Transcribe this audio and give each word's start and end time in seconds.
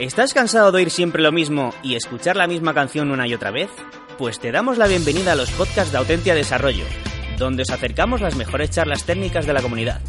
¿Estás 0.00 0.32
cansado 0.32 0.72
de 0.72 0.78
oír 0.78 0.90
siempre 0.90 1.22
lo 1.22 1.30
mismo 1.30 1.74
y 1.82 1.94
escuchar 1.94 2.34
la 2.34 2.46
misma 2.46 2.72
canción 2.72 3.10
una 3.10 3.28
y 3.28 3.34
otra 3.34 3.50
vez? 3.50 3.68
Pues 4.16 4.40
te 4.40 4.50
damos 4.50 4.78
la 4.78 4.86
bienvenida 4.86 5.32
a 5.32 5.34
los 5.34 5.50
podcasts 5.50 5.92
de 5.92 5.98
Autentia 5.98 6.34
Desarrollo, 6.34 6.86
donde 7.36 7.64
os 7.64 7.70
acercamos 7.70 8.22
las 8.22 8.34
mejores 8.34 8.70
charlas 8.70 9.04
técnicas 9.04 9.44
de 9.44 9.52
la 9.52 9.60
comunidad. 9.60 10.00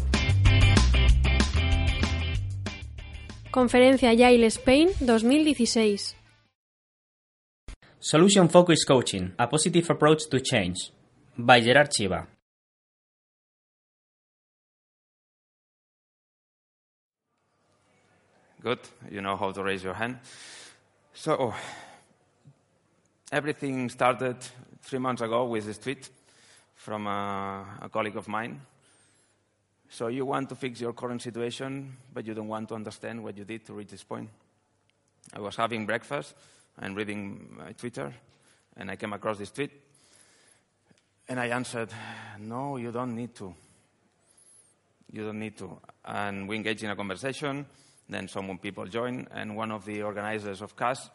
Conferencia 3.50 4.14
Yale 4.14 4.46
Spain 4.46 4.88
2016. 5.00 6.16
Solution 7.98 8.48
Focused 8.48 8.88
Coaching: 8.88 9.34
A 9.36 9.46
Positive 9.50 9.84
Approach 9.90 10.26
to 10.30 10.40
Change. 10.40 10.90
By 11.36 11.62
Gerard 11.62 11.90
Chiva. 11.90 12.31
Good. 18.62 18.78
You 19.10 19.20
know 19.22 19.36
how 19.36 19.50
to 19.50 19.60
raise 19.60 19.82
your 19.82 19.94
hand. 19.94 20.20
So, 21.12 21.52
everything 23.32 23.90
started 23.90 24.36
three 24.82 25.00
months 25.00 25.20
ago 25.20 25.46
with 25.46 25.66
this 25.66 25.78
tweet 25.78 26.08
from 26.76 27.08
a, 27.08 27.66
a, 27.82 27.88
colleague 27.88 28.16
of 28.16 28.28
mine. 28.28 28.60
So, 29.88 30.06
you 30.06 30.24
want 30.24 30.48
to 30.50 30.54
fix 30.54 30.80
your 30.80 30.92
current 30.92 31.22
situation, 31.22 31.96
but 32.14 32.24
you 32.24 32.34
don't 32.34 32.46
want 32.46 32.68
to 32.68 32.76
understand 32.76 33.24
what 33.24 33.36
you 33.36 33.42
did 33.44 33.66
to 33.66 33.72
reach 33.72 33.88
this 33.88 34.04
point. 34.04 34.30
I 35.34 35.40
was 35.40 35.56
having 35.56 35.84
breakfast 35.84 36.32
and 36.78 36.96
reading 36.96 37.56
my 37.58 37.72
Twitter, 37.72 38.14
and 38.76 38.92
I 38.92 38.94
came 38.94 39.12
across 39.12 39.38
this 39.38 39.50
tweet. 39.50 39.72
And 41.28 41.40
I 41.40 41.48
answered, 41.48 41.88
No, 42.38 42.76
you 42.76 42.92
don't 42.92 43.16
need 43.16 43.34
to. 43.34 43.52
You 45.10 45.24
don't 45.24 45.40
need 45.40 45.58
to. 45.58 45.80
And 46.04 46.48
we 46.48 46.54
engaged 46.54 46.84
in 46.84 46.90
a 46.90 46.96
conversation. 46.96 47.66
Then 48.08 48.28
some 48.28 48.58
people 48.58 48.86
joined, 48.86 49.28
and 49.30 49.56
one 49.56 49.70
of 49.70 49.84
the 49.84 50.02
organizers 50.02 50.60
of 50.60 50.76
CAS 50.76 51.10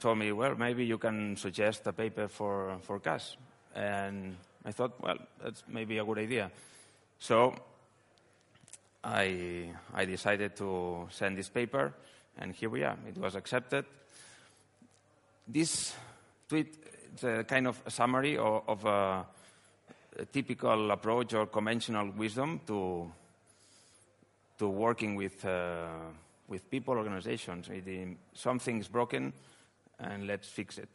told 0.00 0.18
me, 0.18 0.32
well, 0.32 0.54
maybe 0.56 0.84
you 0.84 0.98
can 0.98 1.36
suggest 1.36 1.86
a 1.86 1.92
paper 1.92 2.28
for, 2.28 2.78
for 2.82 2.98
CAS. 2.98 3.36
And 3.74 4.36
I 4.64 4.72
thought, 4.72 5.00
well, 5.00 5.18
that's 5.42 5.62
maybe 5.68 5.98
a 5.98 6.04
good 6.04 6.18
idea. 6.18 6.50
So 7.18 7.54
I, 9.02 9.70
I 9.92 10.04
decided 10.04 10.56
to 10.56 11.08
send 11.10 11.36
this 11.38 11.48
paper, 11.48 11.92
and 12.38 12.54
here 12.54 12.70
we 12.70 12.82
are. 12.82 12.96
It 13.06 13.18
was 13.18 13.34
accepted. 13.34 13.84
This 15.46 15.94
tweet 16.48 16.76
is 17.16 17.24
a 17.24 17.44
kind 17.44 17.66
of 17.66 17.80
a 17.86 17.90
summary 17.90 18.38
of, 18.38 18.62
of 18.66 18.84
a, 18.86 19.26
a 20.18 20.24
typical 20.32 20.90
approach 20.90 21.34
or 21.34 21.46
conventional 21.46 22.10
wisdom 22.10 22.60
to 22.66 23.12
to 24.58 24.68
working 24.68 25.16
with, 25.16 25.44
uh, 25.44 25.86
with 26.48 26.70
people, 26.70 26.94
organizations. 26.94 27.68
Something 28.34 28.78
is 28.78 28.88
broken, 28.88 29.32
and 29.98 30.26
let's 30.26 30.48
fix 30.48 30.78
it. 30.78 30.88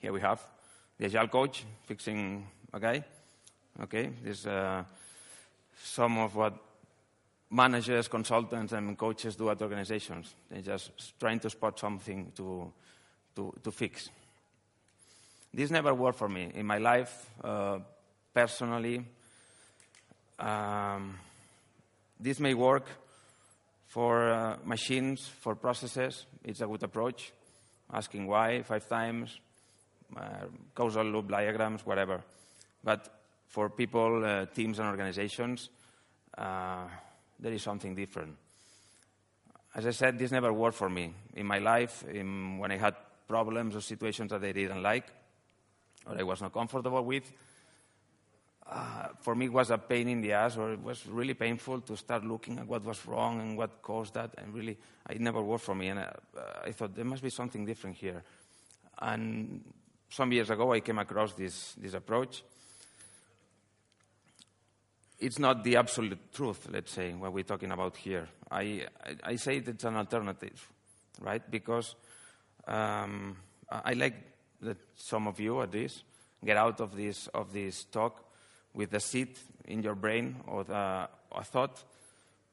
Here 0.00 0.12
we 0.12 0.20
have 0.20 0.40
the 0.98 1.06
Agile 1.06 1.28
coach 1.28 1.64
fixing 1.84 2.46
a 2.72 2.80
guy. 2.80 3.04
Okay, 3.82 4.10
this 4.22 4.40
is 4.40 4.46
uh, 4.46 4.84
some 5.82 6.18
of 6.18 6.34
what 6.34 6.54
managers, 7.50 8.08
consultants, 8.08 8.72
and 8.72 8.96
coaches 8.96 9.36
do 9.36 9.50
at 9.50 9.60
organizations. 9.60 10.34
They're 10.50 10.62
just 10.62 11.18
trying 11.20 11.40
to 11.40 11.50
spot 11.50 11.78
something 11.78 12.32
to, 12.36 12.72
to, 13.36 13.54
to 13.62 13.70
fix. 13.70 14.10
This 15.52 15.70
never 15.70 15.94
worked 15.94 16.18
for 16.18 16.28
me 16.28 16.50
in 16.54 16.66
my 16.66 16.78
life, 16.78 17.30
uh, 17.42 17.78
personally. 18.34 19.04
Um, 20.38 21.18
this 22.18 22.40
may 22.40 22.54
work 22.54 22.86
for 23.86 24.30
uh, 24.30 24.56
machines, 24.64 25.26
for 25.26 25.54
processes. 25.54 26.26
It's 26.44 26.60
a 26.60 26.66
good 26.66 26.82
approach. 26.82 27.32
Asking 27.92 28.26
why 28.26 28.62
five 28.62 28.88
times, 28.88 29.38
uh, 30.16 30.46
causal 30.74 31.04
loop 31.04 31.28
diagrams, 31.28 31.86
whatever. 31.86 32.22
But 32.82 33.08
for 33.46 33.70
people, 33.70 34.24
uh, 34.24 34.46
teams, 34.46 34.78
and 34.78 34.88
organizations, 34.88 35.70
uh, 36.36 36.84
there 37.38 37.52
is 37.52 37.62
something 37.62 37.94
different. 37.94 38.36
As 39.74 39.86
I 39.86 39.90
said, 39.90 40.18
this 40.18 40.30
never 40.30 40.52
worked 40.52 40.76
for 40.76 40.88
me. 40.88 41.12
In 41.34 41.46
my 41.46 41.58
life, 41.58 42.04
in, 42.08 42.58
when 42.58 42.72
I 42.72 42.78
had 42.78 42.94
problems 43.28 43.76
or 43.76 43.80
situations 43.80 44.30
that 44.30 44.42
I 44.42 44.52
didn't 44.52 44.82
like, 44.82 45.06
or 46.06 46.18
I 46.18 46.22
was 46.22 46.40
not 46.40 46.52
comfortable 46.52 47.04
with, 47.04 47.30
uh, 48.68 49.08
for 49.20 49.34
me, 49.34 49.46
it 49.46 49.52
was 49.52 49.70
a 49.70 49.78
pain 49.78 50.08
in 50.08 50.20
the 50.20 50.32
ass, 50.32 50.56
or 50.56 50.72
it 50.72 50.82
was 50.82 51.06
really 51.06 51.34
painful 51.34 51.80
to 51.82 51.96
start 51.96 52.24
looking 52.24 52.58
at 52.58 52.66
what 52.66 52.84
was 52.84 53.06
wrong 53.06 53.40
and 53.40 53.56
what 53.56 53.80
caused 53.80 54.14
that. 54.14 54.34
And 54.38 54.52
really, 54.52 54.76
it 55.08 55.20
never 55.20 55.40
worked 55.40 55.64
for 55.64 55.74
me. 55.74 55.88
And 55.88 56.00
uh, 56.00 56.10
I 56.64 56.72
thought 56.72 56.94
there 56.94 57.04
must 57.04 57.22
be 57.22 57.30
something 57.30 57.64
different 57.64 57.96
here. 57.96 58.24
And 58.98 59.62
some 60.08 60.32
years 60.32 60.50
ago, 60.50 60.72
I 60.72 60.80
came 60.80 60.98
across 60.98 61.34
this, 61.34 61.74
this 61.74 61.94
approach. 61.94 62.42
It's 65.18 65.38
not 65.38 65.62
the 65.62 65.76
absolute 65.76 66.32
truth, 66.32 66.68
let's 66.70 66.90
say, 66.90 67.14
what 67.14 67.32
we're 67.32 67.44
talking 67.44 67.70
about 67.70 67.96
here. 67.96 68.28
I, 68.50 68.86
I, 69.04 69.16
I 69.22 69.36
say 69.36 69.58
it's 69.58 69.84
an 69.84 69.96
alternative, 69.96 70.68
right? 71.20 71.48
Because 71.48 71.94
um, 72.66 73.36
I 73.70 73.92
like 73.92 74.16
that 74.62 74.78
some 74.96 75.28
of 75.28 75.38
you, 75.38 75.62
at 75.62 75.72
least, 75.72 76.02
get 76.44 76.56
out 76.56 76.80
of 76.80 76.96
this, 76.96 77.28
of 77.28 77.52
this 77.52 77.84
talk 77.84 78.25
with 78.76 78.94
a 78.94 79.00
seed 79.00 79.30
in 79.64 79.82
your 79.82 79.94
brain 79.96 80.36
or 80.46 80.62
the, 80.62 80.74
a 80.74 81.42
thought. 81.42 81.82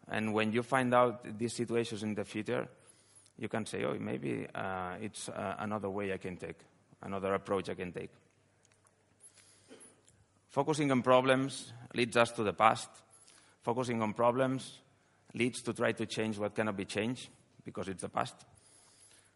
And 0.10 0.34
when 0.34 0.52
you 0.52 0.64
find 0.64 0.94
out 0.94 1.38
these 1.38 1.54
situations 1.54 2.02
in 2.02 2.16
the 2.16 2.26
future, 2.26 2.68
you 3.38 3.50
can 3.50 3.66
say, 3.66 3.84
oh, 3.84 3.96
maybe 4.00 4.48
uh, 4.56 4.96
it's 5.02 5.30
uh, 5.30 5.56
another 5.60 5.90
way 5.90 6.14
I 6.14 6.18
can 6.18 6.38
take, 6.38 6.58
another 7.02 7.34
approach 7.34 7.70
I 7.70 7.76
can 7.76 7.92
take. 7.92 8.10
Focusing 10.50 10.92
on 10.92 11.02
problems 11.02 11.74
leads 11.94 12.16
us 12.16 12.32
to 12.32 12.44
the 12.44 12.54
past. 12.54 12.90
Focusing 13.64 14.02
on 14.02 14.14
problems 14.14 14.80
leads 15.34 15.62
to 15.64 15.74
try 15.74 15.92
to 15.92 16.06
change 16.06 16.38
what 16.38 16.56
cannot 16.56 16.78
be 16.78 16.86
changed 16.86 17.30
because 17.66 17.88
it's 17.88 18.02
the 18.02 18.10
past. 18.10 18.36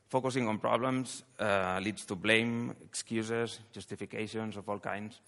Focusing 0.09 0.47
on 0.47 0.59
problems 0.59 1.23
uh, 1.39 1.79
leads 1.83 2.05
to 2.05 2.15
blame, 2.15 2.75
excuses, 2.85 3.59
justifications 3.73 4.55
of 4.55 4.69
all 4.69 4.79
kinds. 4.79 5.19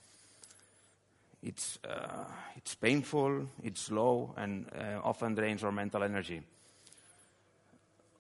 It's, 1.42 1.80
uh, 1.88 2.26
it's 2.58 2.76
painful, 2.76 3.48
it's 3.64 3.82
slow, 3.82 4.34
and 4.36 4.66
uh, 4.76 5.00
often 5.04 5.36
drains 5.36 5.64
our 5.64 5.72
mental 5.72 6.04
energy. 6.04 6.42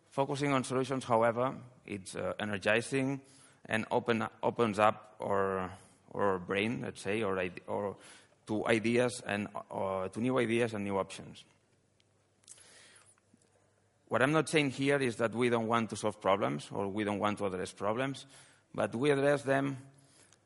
Focusing 0.10 0.54
on 0.54 0.64
solutions, 0.64 1.04
however, 1.04 1.54
it's 1.86 2.16
uh, 2.16 2.34
energizing 2.40 3.20
and 3.66 3.86
open, 3.92 4.26
opens 4.42 4.80
up 4.80 5.16
our, 5.22 5.70
our 6.14 6.40
brain, 6.40 6.82
let's 6.84 7.02
say, 7.02 7.22
or, 7.22 7.42
or 7.68 7.96
to 8.48 8.66
ideas 8.68 9.22
and 9.28 9.48
to 9.70 10.20
new 10.20 10.40
ideas 10.40 10.74
and 10.74 10.84
new 10.84 10.98
options. 10.98 11.44
What 14.08 14.24
I'm 14.24 14.32
not 14.32 14.50
saying 14.50 14.72
here 14.72 14.98
is 14.98 15.18
that 15.18 15.36
we 15.36 15.50
don't 15.50 15.68
want 15.68 15.92
to 15.92 15.96
solve 15.96 16.20
problems 16.20 16.68
or 16.72 16.88
we 16.88 17.04
don't 17.04 17.20
want 17.20 17.38
to 17.38 17.46
address 17.46 17.72
problems, 17.72 18.26
but 18.74 18.96
we 18.96 19.12
address 19.12 19.44
them 19.44 19.78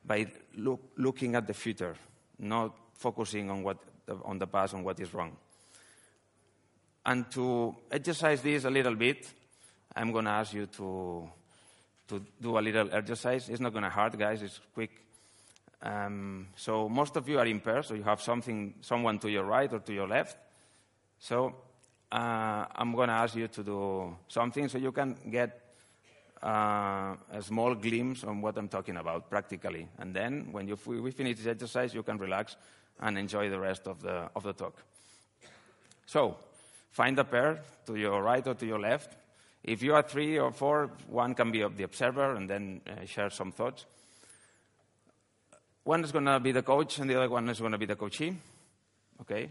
by 0.06 0.28
look, 0.57 0.81
looking 0.97 1.35
at 1.35 1.47
the 1.47 1.53
future, 1.53 1.95
not 2.43 2.75
focusing 2.93 3.49
on, 3.49 3.63
what, 3.63 3.77
on 4.23 4.37
the 4.37 4.47
past 4.47 4.73
and 4.73 4.83
what 4.83 4.99
is 4.99 5.13
wrong. 5.13 5.35
And 7.05 7.29
to 7.31 7.75
exercise 7.91 8.41
this 8.41 8.63
a 8.63 8.69
little 8.69 8.95
bit, 8.95 9.29
I'm 9.95 10.11
going 10.11 10.25
to 10.25 10.31
ask 10.31 10.53
you 10.53 10.67
to, 10.67 11.29
to 12.07 12.25
do 12.41 12.57
a 12.57 12.61
little 12.61 12.89
exercise. 12.93 13.49
It's 13.49 13.59
not 13.59 13.73
going 13.73 13.83
to 13.83 13.89
hurt, 13.89 14.17
guys. 14.17 14.41
It's 14.41 14.59
quick. 14.73 14.91
Um, 15.81 16.47
so 16.55 16.87
most 16.87 17.17
of 17.17 17.27
you 17.27 17.39
are 17.39 17.45
in 17.45 17.59
pairs, 17.59 17.87
so 17.87 17.93
you 17.93 18.03
have 18.03 18.21
something, 18.21 18.75
someone 18.81 19.19
to 19.19 19.29
your 19.29 19.43
right 19.43 19.71
or 19.71 19.79
to 19.79 19.93
your 19.93 20.07
left. 20.07 20.37
So 21.19 21.55
uh, 22.11 22.65
I'm 22.73 22.93
going 22.93 23.09
to 23.09 23.15
ask 23.15 23.35
you 23.35 23.47
to 23.49 23.63
do 23.63 24.15
something 24.27 24.69
so 24.69 24.77
you 24.77 24.91
can 24.94 25.18
get 25.29 25.62
uh, 26.44 27.16
a 27.31 27.42
small 27.42 27.74
glimpse 27.74 28.24
on 28.25 28.42
what 28.42 28.57
I'm 28.57 28.68
talking 28.68 28.98
about 28.98 29.30
practically. 29.30 29.88
And 29.98 30.13
then 30.13 30.50
when 30.51 30.68
you, 30.68 30.78
we 30.86 31.12
finish 31.12 31.38
this 31.38 31.48
exercise, 31.48 31.94
you 31.94 32.04
can 32.04 32.18
relax 32.18 32.57
and 33.00 33.18
enjoy 33.18 33.50
the 33.50 33.60
rest 33.60 33.88
of 33.88 34.01
the, 34.01 34.30
of 34.36 34.44
the 34.44 34.54
talk. 34.54 34.84
So, 36.06 36.38
find 36.92 37.18
a 37.18 37.24
pair 37.24 37.62
to 37.86 37.95
your 37.95 38.22
right 38.22 38.45
or 38.45 38.56
to 38.56 38.66
your 38.66 38.80
left. 38.80 39.16
If 39.63 39.81
you 39.81 39.95
are 39.95 40.04
three 40.04 40.38
or 40.38 40.51
four, 40.51 40.92
one 41.07 41.34
can 41.34 41.51
be 41.51 41.62
of 41.62 41.78
the 41.78 41.84
observer 41.84 42.36
and 42.36 42.50
then 42.50 42.81
uh, 42.86 43.06
share 43.06 43.30
some 43.30 43.54
thoughts. 43.54 43.86
One 45.86 46.04
is 46.04 46.12
going 46.12 46.25
to 46.25 46.40
be 46.40 46.51
the 46.51 46.62
coach 46.62 47.00
and 47.00 47.10
the 47.10 47.16
other 47.16 47.30
one 47.30 47.48
is 47.48 47.60
going 47.60 47.72
to 47.72 47.78
be 47.78 47.86
the 47.86 47.95
coachee. 47.95 48.36
Okay? 49.22 49.50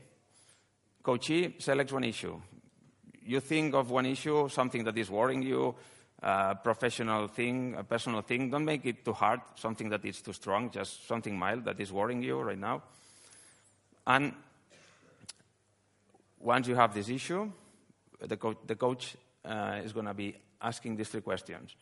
Coachee 1.02 1.54
selects 1.58 1.92
one 1.92 2.04
issue. 2.04 2.38
You 3.24 3.40
think 3.40 3.74
of 3.74 3.90
one 3.90 4.04
issue, 4.04 4.48
something 4.50 4.84
that 4.84 4.98
is 4.98 5.10
worrying 5.10 5.42
you, 5.42 5.74
a 6.22 6.54
professional 6.54 7.26
thing, 7.26 7.74
a 7.76 7.84
personal 7.84 8.22
thing. 8.22 8.50
Don't 8.50 8.64
make 8.64 8.86
it 8.86 9.04
too 9.04 9.12
hard, 9.12 9.40
something 9.56 9.88
that 9.88 10.04
is 10.04 10.20
too 10.20 10.32
strong, 10.32 10.70
just 10.70 11.06
something 11.08 11.36
mild 11.36 11.64
that 11.64 11.80
is 11.80 11.92
worrying 11.92 12.22
you 12.22 12.40
right 12.40 12.58
now. 12.58 12.82
And 14.06 14.32
once 16.38 16.68
you 16.68 16.74
have 16.76 16.94
this 16.94 17.08
issue, 17.08 17.50
the, 18.20 18.36
co- 18.36 18.58
the 18.66 18.76
coach 18.76 19.16
uh, 19.44 19.80
is 19.84 19.92
going 19.92 20.06
to 20.06 20.14
be 20.14 20.36
asking 20.60 20.96
these 20.96 21.08
three 21.08 21.20
questions. 21.20 21.74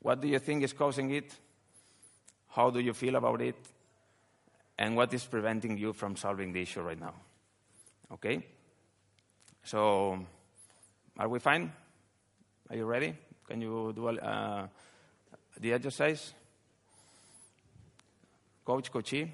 What 0.00 0.20
do 0.20 0.28
you 0.28 0.38
think 0.38 0.62
is 0.62 0.74
causing 0.74 1.10
it? 1.10 1.34
How 2.50 2.70
do 2.70 2.80
you 2.80 2.92
feel 2.92 3.16
about 3.16 3.40
it? 3.40 3.56
And 4.78 4.96
what 4.96 5.12
is 5.14 5.24
preventing 5.24 5.78
you 5.78 5.92
from 5.92 6.16
solving 6.16 6.52
the 6.52 6.60
issue 6.60 6.82
right 6.82 7.00
now? 7.00 7.14
Okay? 8.12 8.44
So, 9.62 10.18
are 11.18 11.28
we 11.28 11.38
fine? 11.38 11.72
Are 12.68 12.76
you 12.76 12.84
ready? 12.84 13.14
Can 13.46 13.60
you 13.60 13.92
do 13.94 14.08
uh, 14.08 14.66
the 15.60 15.72
exercise? 15.72 16.34
Coach, 18.64 18.90
coachee? 18.90 19.30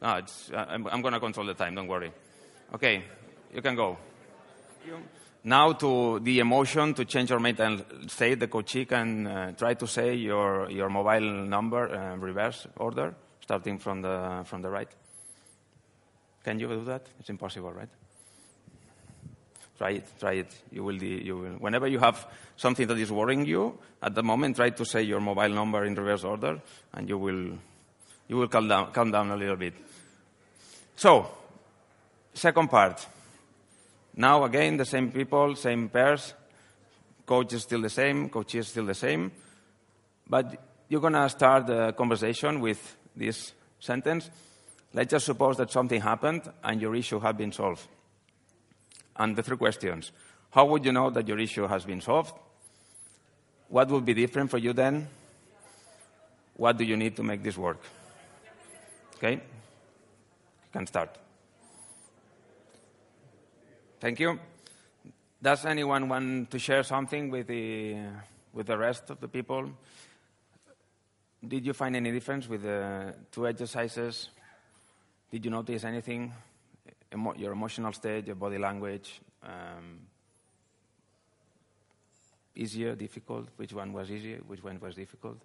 No, 0.00 0.16
it's, 0.16 0.50
uh, 0.50 0.64
I'm, 0.68 0.86
I'm 0.86 1.02
going 1.02 1.12
to 1.12 1.20
control 1.20 1.46
the 1.46 1.54
time, 1.54 1.74
don't 1.74 1.86
worry. 1.86 2.10
Okay, 2.74 3.04
you 3.52 3.60
can 3.60 3.76
go. 3.76 3.98
Now 5.44 5.72
to 5.72 6.20
the 6.20 6.38
emotion 6.38 6.94
to 6.94 7.04
change 7.04 7.30
your 7.30 7.40
mental 7.40 7.80
state, 8.08 8.40
the 8.40 8.48
coachee 8.48 8.86
can 8.86 9.26
uh, 9.26 9.52
try 9.52 9.74
to 9.74 9.86
say 9.86 10.14
your, 10.14 10.70
your 10.70 10.88
mobile 10.88 11.46
number 11.46 11.94
uh, 11.94 12.16
reverse 12.16 12.66
order, 12.76 13.14
starting 13.40 13.78
from 13.78 14.02
the, 14.02 14.42
from 14.44 14.62
the 14.62 14.70
right. 14.70 14.88
Can 16.44 16.58
you 16.58 16.68
do 16.68 16.84
that? 16.84 17.06
It's 17.18 17.28
impossible, 17.28 17.72
right? 17.72 17.88
Try 19.80 19.92
it, 19.92 20.04
try 20.20 20.32
it. 20.32 20.54
You 20.70 20.84
will, 20.84 21.02
you 21.02 21.38
will. 21.38 21.52
Whenever 21.52 21.88
you 21.88 21.98
have 22.00 22.26
something 22.54 22.86
that 22.86 22.98
is 22.98 23.10
worrying 23.10 23.46
you, 23.46 23.78
at 24.02 24.14
the 24.14 24.22
moment, 24.22 24.56
try 24.56 24.68
to 24.68 24.84
say 24.84 25.00
your 25.00 25.20
mobile 25.20 25.48
number 25.48 25.86
in 25.86 25.94
reverse 25.94 26.22
order, 26.22 26.60
and 26.92 27.08
you 27.08 27.16
will, 27.16 27.56
you 28.28 28.36
will 28.36 28.48
calm 28.48 28.68
down, 28.68 28.92
calm 28.92 29.10
down 29.10 29.30
a 29.30 29.36
little 29.38 29.56
bit. 29.56 29.72
So, 30.96 31.30
second 32.34 32.68
part. 32.68 33.06
Now 34.16 34.44
again, 34.44 34.76
the 34.76 34.84
same 34.84 35.10
people, 35.12 35.56
same 35.56 35.88
pairs. 35.88 36.34
Coach 37.24 37.54
is 37.54 37.62
still 37.62 37.80
the 37.80 37.88
same, 37.88 38.28
coach 38.28 38.54
is 38.56 38.68
still 38.68 38.84
the 38.84 38.92
same. 38.92 39.32
But 40.28 40.62
you're 40.90 41.00
going 41.00 41.14
to 41.14 41.26
start 41.30 41.68
the 41.68 41.94
conversation 41.94 42.60
with 42.60 42.96
this 43.16 43.52
sentence. 43.78 44.28
Let's 44.92 45.10
just 45.10 45.24
suppose 45.24 45.56
that 45.56 45.70
something 45.70 46.02
happened 46.02 46.42
and 46.62 46.82
your 46.82 46.94
issue 46.94 47.18
had 47.18 47.38
been 47.38 47.52
solved. 47.52 47.88
And 49.20 49.36
the 49.36 49.42
three 49.42 49.58
questions. 49.58 50.12
How 50.50 50.64
would 50.64 50.82
you 50.82 50.92
know 50.92 51.10
that 51.10 51.28
your 51.28 51.38
issue 51.38 51.66
has 51.66 51.84
been 51.84 52.00
solved? 52.00 52.32
What 53.68 53.90
will 53.90 54.00
be 54.00 54.14
different 54.14 54.50
for 54.50 54.56
you 54.56 54.72
then? 54.72 55.08
What 56.56 56.78
do 56.78 56.84
you 56.84 56.96
need 56.96 57.16
to 57.16 57.22
make 57.22 57.42
this 57.42 57.58
work? 57.58 57.82
Okay? 59.16 59.34
You 59.34 60.70
can 60.72 60.86
start. 60.86 61.18
Thank 64.00 64.20
you. 64.20 64.40
Does 65.42 65.66
anyone 65.66 66.08
want 66.08 66.50
to 66.50 66.58
share 66.58 66.82
something 66.82 67.30
with 67.30 67.46
the, 67.46 67.96
with 68.54 68.68
the 68.68 68.78
rest 68.78 69.10
of 69.10 69.20
the 69.20 69.28
people? 69.28 69.70
Did 71.46 71.66
you 71.66 71.74
find 71.74 71.94
any 71.94 72.10
difference 72.10 72.48
with 72.48 72.62
the 72.62 73.14
two 73.30 73.46
exercises? 73.46 74.30
Did 75.30 75.44
you 75.44 75.50
notice 75.50 75.84
anything? 75.84 76.32
Emo 77.12 77.34
your 77.34 77.52
emotional 77.52 77.92
state, 77.92 78.26
your 78.26 78.36
body 78.36 78.58
language? 78.58 79.20
Um, 79.42 80.00
easier, 82.54 82.94
difficult? 82.94 83.48
Which 83.56 83.72
one 83.72 83.92
was 83.92 84.10
easier? 84.10 84.38
Which 84.46 84.62
one 84.62 84.78
was 84.80 84.94
difficult? 84.94 85.38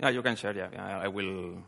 Yeah, 0.00 0.10
you 0.10 0.22
can 0.22 0.36
share, 0.36 0.54
yeah. 0.54 0.68
yeah 0.72 0.98
I 0.98 1.08
will. 1.08 1.62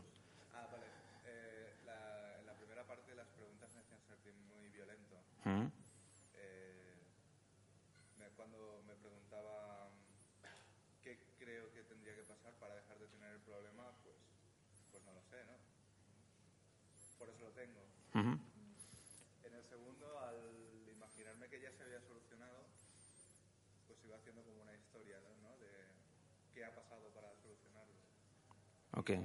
Pasado 26.86 27.10
para 27.14 27.28
solucionarlo. 27.42 27.94
Okay. 28.98 29.20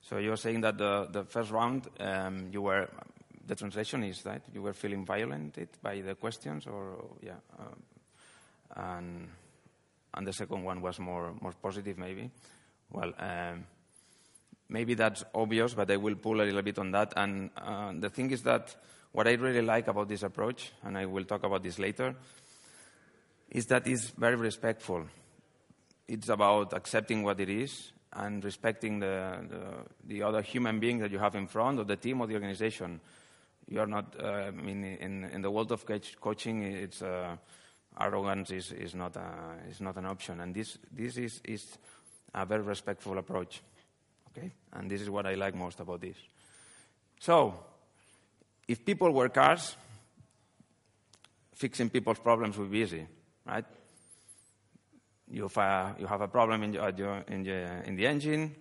So 0.00 0.18
you're 0.18 0.36
saying 0.36 0.60
that 0.60 0.76
the, 0.76 1.08
the 1.10 1.24
first 1.24 1.50
round, 1.50 1.88
um, 1.98 2.48
you 2.52 2.60
were, 2.60 2.88
the 3.46 3.54
translation 3.54 4.04
is 4.04 4.22
that 4.22 4.42
you 4.52 4.60
were 4.60 4.74
feeling 4.74 5.04
violated 5.06 5.68
by 5.82 6.02
the 6.02 6.14
questions, 6.14 6.66
or 6.66 7.16
yeah, 7.22 7.40
um, 7.58 7.82
and 8.76 9.28
and 10.12 10.26
the 10.26 10.32
second 10.32 10.62
one 10.62 10.82
was 10.82 10.98
more 10.98 11.32
more 11.40 11.52
positive, 11.52 11.96
maybe. 11.96 12.30
Well, 12.92 13.14
um, 13.18 13.64
maybe 14.68 14.94
that's 14.94 15.24
obvious, 15.34 15.72
but 15.72 15.90
I 15.90 15.96
will 15.96 16.16
pull 16.16 16.42
a 16.42 16.44
little 16.44 16.62
bit 16.62 16.78
on 16.78 16.90
that. 16.90 17.14
And 17.16 17.50
uh, 17.56 17.92
the 17.98 18.10
thing 18.10 18.30
is 18.30 18.42
that 18.42 18.76
what 19.12 19.26
I 19.26 19.32
really 19.32 19.62
like 19.62 19.88
about 19.88 20.08
this 20.08 20.22
approach, 20.22 20.70
and 20.82 20.98
I 20.98 21.06
will 21.06 21.24
talk 21.24 21.44
about 21.44 21.62
this 21.62 21.78
later, 21.78 22.14
is 23.50 23.66
that 23.66 23.86
it's 23.86 24.10
very 24.10 24.36
respectful 24.36 25.06
it's 26.06 26.28
about 26.28 26.72
accepting 26.72 27.22
what 27.22 27.40
it 27.40 27.48
is 27.48 27.92
and 28.12 28.44
respecting 28.44 29.00
the, 29.00 29.38
the, 29.48 30.14
the, 30.14 30.22
other 30.22 30.42
human 30.42 30.78
being 30.78 30.98
that 30.98 31.10
you 31.10 31.18
have 31.18 31.34
in 31.34 31.46
front, 31.46 31.80
or 31.80 31.84
the 31.84 31.96
team, 31.96 32.20
or 32.20 32.26
the 32.26 32.34
organization. 32.34 33.00
You 33.68 33.80
are 33.80 33.86
not, 33.86 34.14
uh, 34.22 34.26
I 34.26 34.50
mean, 34.50 34.84
in, 34.84 35.24
in 35.24 35.42
the 35.42 35.50
world 35.50 35.72
of 35.72 35.84
coaching, 36.20 36.62
it's, 36.62 37.02
uh, 37.02 37.36
arrogance 37.98 38.50
is, 38.50 38.72
is, 38.72 38.94
not 38.94 39.16
a, 39.16 39.56
is 39.68 39.80
not 39.80 39.96
an 39.96 40.06
option. 40.06 40.40
And 40.40 40.54
this, 40.54 40.78
this 40.92 41.16
is, 41.16 41.40
is 41.44 41.78
a 42.34 42.44
very 42.44 42.62
respectful 42.62 43.18
approach. 43.18 43.62
Okay? 44.30 44.52
And 44.72 44.90
this 44.90 45.00
is 45.00 45.10
what 45.10 45.26
I 45.26 45.34
like 45.34 45.54
most 45.54 45.80
about 45.80 46.00
this. 46.00 46.16
So, 47.18 47.54
if 48.68 48.84
people 48.84 49.10
were 49.10 49.28
cars, 49.28 49.76
fixing 51.54 51.90
people's 51.90 52.18
problems 52.18 52.58
would 52.58 52.70
be 52.70 52.78
easy, 52.78 53.06
right? 53.46 53.64
You 55.34 55.42
have 55.42 55.56
a, 55.56 55.96
you 55.98 56.06
have 56.06 56.20
a 56.20 56.28
problem 56.28 56.62
in, 56.62 56.72
your, 56.74 56.88
in, 57.26 57.42
the, 57.42 57.88
in 57.88 57.96
the 57.96 58.06
engine, 58.06 58.54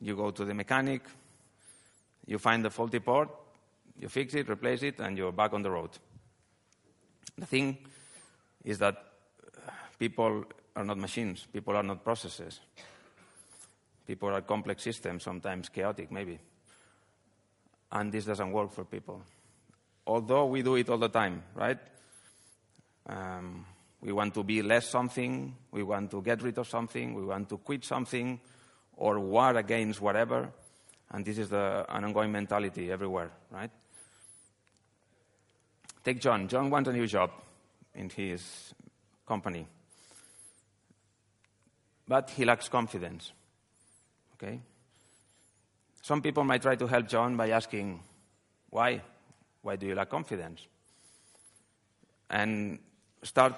you 0.00 0.14
go 0.14 0.30
to 0.30 0.44
the 0.44 0.54
mechanic, 0.54 1.02
you 2.26 2.38
find 2.38 2.64
the 2.64 2.70
faulty 2.70 3.00
part, 3.00 3.28
you 3.98 4.08
fix 4.08 4.34
it, 4.34 4.48
replace 4.48 4.84
it, 4.84 5.00
and 5.00 5.18
you're 5.18 5.32
back 5.32 5.52
on 5.52 5.62
the 5.62 5.70
road. 5.72 5.90
The 7.36 7.46
thing 7.46 7.78
is 8.64 8.78
that 8.78 9.04
people 9.98 10.44
are 10.76 10.84
not 10.84 10.96
machines, 10.96 11.44
people 11.52 11.74
are 11.76 11.82
not 11.82 12.04
processes. 12.04 12.60
People 14.06 14.28
are 14.28 14.42
complex 14.42 14.84
systems, 14.84 15.24
sometimes 15.24 15.70
chaotic, 15.70 16.12
maybe. 16.12 16.38
And 17.90 18.12
this 18.12 18.26
doesn't 18.26 18.52
work 18.52 18.70
for 18.70 18.84
people. 18.84 19.22
Although 20.06 20.46
we 20.46 20.62
do 20.62 20.76
it 20.76 20.88
all 20.88 20.98
the 20.98 21.08
time, 21.08 21.42
right? 21.54 21.78
Um, 23.06 23.64
we 24.04 24.12
want 24.12 24.34
to 24.34 24.44
be 24.44 24.62
less 24.62 24.86
something, 24.90 25.56
we 25.70 25.82
want 25.82 26.10
to 26.10 26.20
get 26.20 26.42
rid 26.42 26.58
of 26.58 26.68
something, 26.68 27.14
we 27.14 27.24
want 27.24 27.48
to 27.48 27.56
quit 27.56 27.84
something, 27.84 28.38
or 28.96 29.18
war 29.18 29.56
against 29.56 30.00
whatever. 30.00 30.50
And 31.10 31.24
this 31.24 31.38
is 31.38 31.48
the, 31.48 31.86
an 31.88 32.04
ongoing 32.04 32.30
mentality 32.30 32.92
everywhere, 32.92 33.30
right? 33.50 33.70
Take 36.04 36.20
John. 36.20 36.48
John 36.48 36.68
wants 36.68 36.90
a 36.90 36.92
new 36.92 37.06
job 37.06 37.30
in 37.94 38.10
his 38.10 38.74
company. 39.26 39.66
But 42.06 42.28
he 42.28 42.44
lacks 42.44 42.68
confidence. 42.68 43.32
Okay? 44.34 44.60
Some 46.02 46.20
people 46.20 46.44
might 46.44 46.60
try 46.60 46.76
to 46.76 46.86
help 46.86 47.08
John 47.08 47.38
by 47.38 47.50
asking, 47.50 48.00
why? 48.68 49.00
Why 49.62 49.76
do 49.76 49.86
you 49.86 49.94
lack 49.94 50.10
confidence? 50.10 50.66
And 52.28 52.80
start 53.22 53.54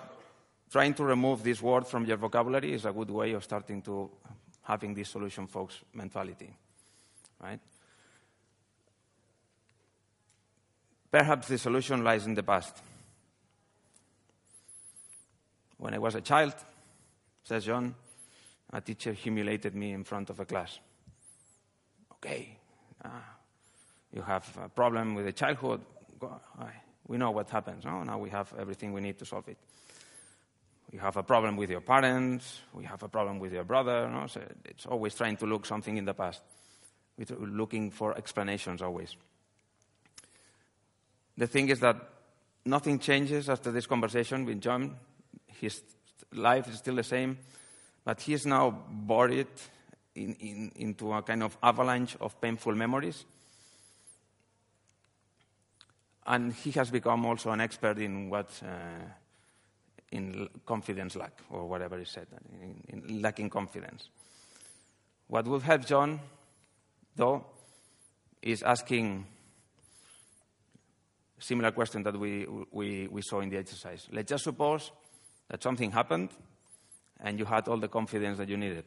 trying 0.70 0.94
to 0.94 1.04
remove 1.04 1.42
this 1.42 1.62
word 1.62 1.87
from 1.87 2.04
your 2.04 2.16
vocabulary 2.16 2.73
is 2.73 2.85
a 2.85 2.92
good 2.92 3.11
way 3.11 3.32
of 3.32 3.44
starting 3.44 3.82
to 3.82 4.11
having 4.62 4.94
this 4.94 5.08
solution 5.08 5.46
focus 5.46 5.78
mentality. 5.94 6.52
Right? 7.40 7.61
Perhaps 11.11 11.49
the 11.49 11.58
solution 11.58 12.02
lies 12.02 12.26
in 12.26 12.35
the 12.35 12.42
past. 12.42 12.76
When 15.78 15.94
I 15.94 15.99
was 15.99 16.14
a 16.14 16.20
child, 16.20 16.54
says 17.44 17.64
John, 17.64 17.94
a 18.73 18.80
teacher 18.80 19.12
humiliated 19.12 19.75
me 19.75 19.92
in 19.92 20.04
front 20.04 20.30
of 20.30 20.40
a 20.40 20.44
class. 20.44 20.78
Okay, 22.12 22.58
ah, 23.04 23.37
you 24.12 24.23
have 24.23 24.58
a 24.64 24.68
problem 24.68 25.14
with 25.14 25.26
the 25.26 25.32
childhood. 25.32 25.80
We 27.06 27.18
know 27.18 27.30
what 27.30 27.50
happens. 27.50 27.85
No? 27.85 28.02
Now 28.02 28.18
we 28.18 28.30
have 28.30 28.52
everything 28.58 28.92
we 28.92 29.00
need 29.00 29.18
to 29.18 29.25
solve 29.25 29.46
it 29.49 29.58
you 30.93 30.99
have 30.99 31.16
a 31.16 31.23
problem 31.23 31.57
with 31.57 31.71
your 31.71 31.81
parents, 31.81 32.61
we 32.73 32.85
have 32.85 33.02
a 33.02 33.09
problem 33.09 33.38
with 33.38 33.52
your 33.52 33.64
brother. 33.64 34.09
No? 34.09 34.26
So 34.26 34.40
it's 34.64 34.87
always 34.87 35.14
trying 35.14 35.37
to 35.38 35.47
look 35.47 35.66
something 35.66 35.97
in 35.97 36.05
the 36.05 36.14
past. 36.14 36.43
We're 37.19 37.37
looking 37.38 37.90
for 37.90 38.16
explanations 38.16 38.83
always. 38.83 39.16
The 41.37 41.47
thing 41.47 41.69
is 41.69 41.81
that 41.81 41.97
nothing 42.64 42.99
changes 42.99 43.49
after 43.49 43.71
this 43.71 43.87
conversation 43.87 44.45
with 44.45 44.61
John. 44.61 44.97
His 45.61 45.83
life 46.33 46.69
is 46.69 46.78
still 46.78 46.97
the 46.97 47.05
same, 47.05 47.38
but 48.05 48.21
he 48.21 48.35
is 48.35 48.47
now 48.47 48.71
buried 48.71 49.49
in, 50.14 50.35
in, 50.35 50.73
into 50.76 51.12
a 51.12 51.23
kind 51.23 51.43
of 51.43 51.57
avalanche 51.62 52.16
of 52.21 52.40
painful 52.40 52.75
memories. 52.75 53.25
And 56.26 56.52
he 56.52 56.71
has 56.73 56.90
become 56.90 57.25
also 57.25 57.50
an 57.50 57.61
expert 57.61 57.99
in 57.99 58.28
what 58.31 58.50
uh, 58.62 59.05
in 60.12 60.48
confidence 60.64 61.16
lack, 61.16 61.40
or 61.50 61.66
whatever 61.66 61.98
is 61.98 62.10
said, 62.10 62.26
in, 62.62 62.82
in 62.88 63.22
lacking 63.22 63.50
confidence. 63.50 64.08
What 65.26 65.46
would 65.46 65.62
help 65.62 65.84
John, 65.84 66.20
though, 67.16 67.44
is 68.42 68.62
asking 68.62 69.26
similar 71.38 71.70
question 71.70 72.02
that 72.02 72.18
we, 72.18 72.46
we, 72.70 73.08
we 73.08 73.22
saw 73.22 73.40
in 73.40 73.50
the 73.50 73.58
exercise. 73.58 74.08
Let's 74.10 74.30
just 74.30 74.44
suppose 74.44 74.90
that 75.48 75.62
something 75.62 75.90
happened 75.90 76.30
and 77.20 77.38
you 77.38 77.44
had 77.44 77.68
all 77.68 77.78
the 77.78 77.88
confidence 77.88 78.38
that 78.38 78.48
you 78.48 78.56
needed. 78.56 78.84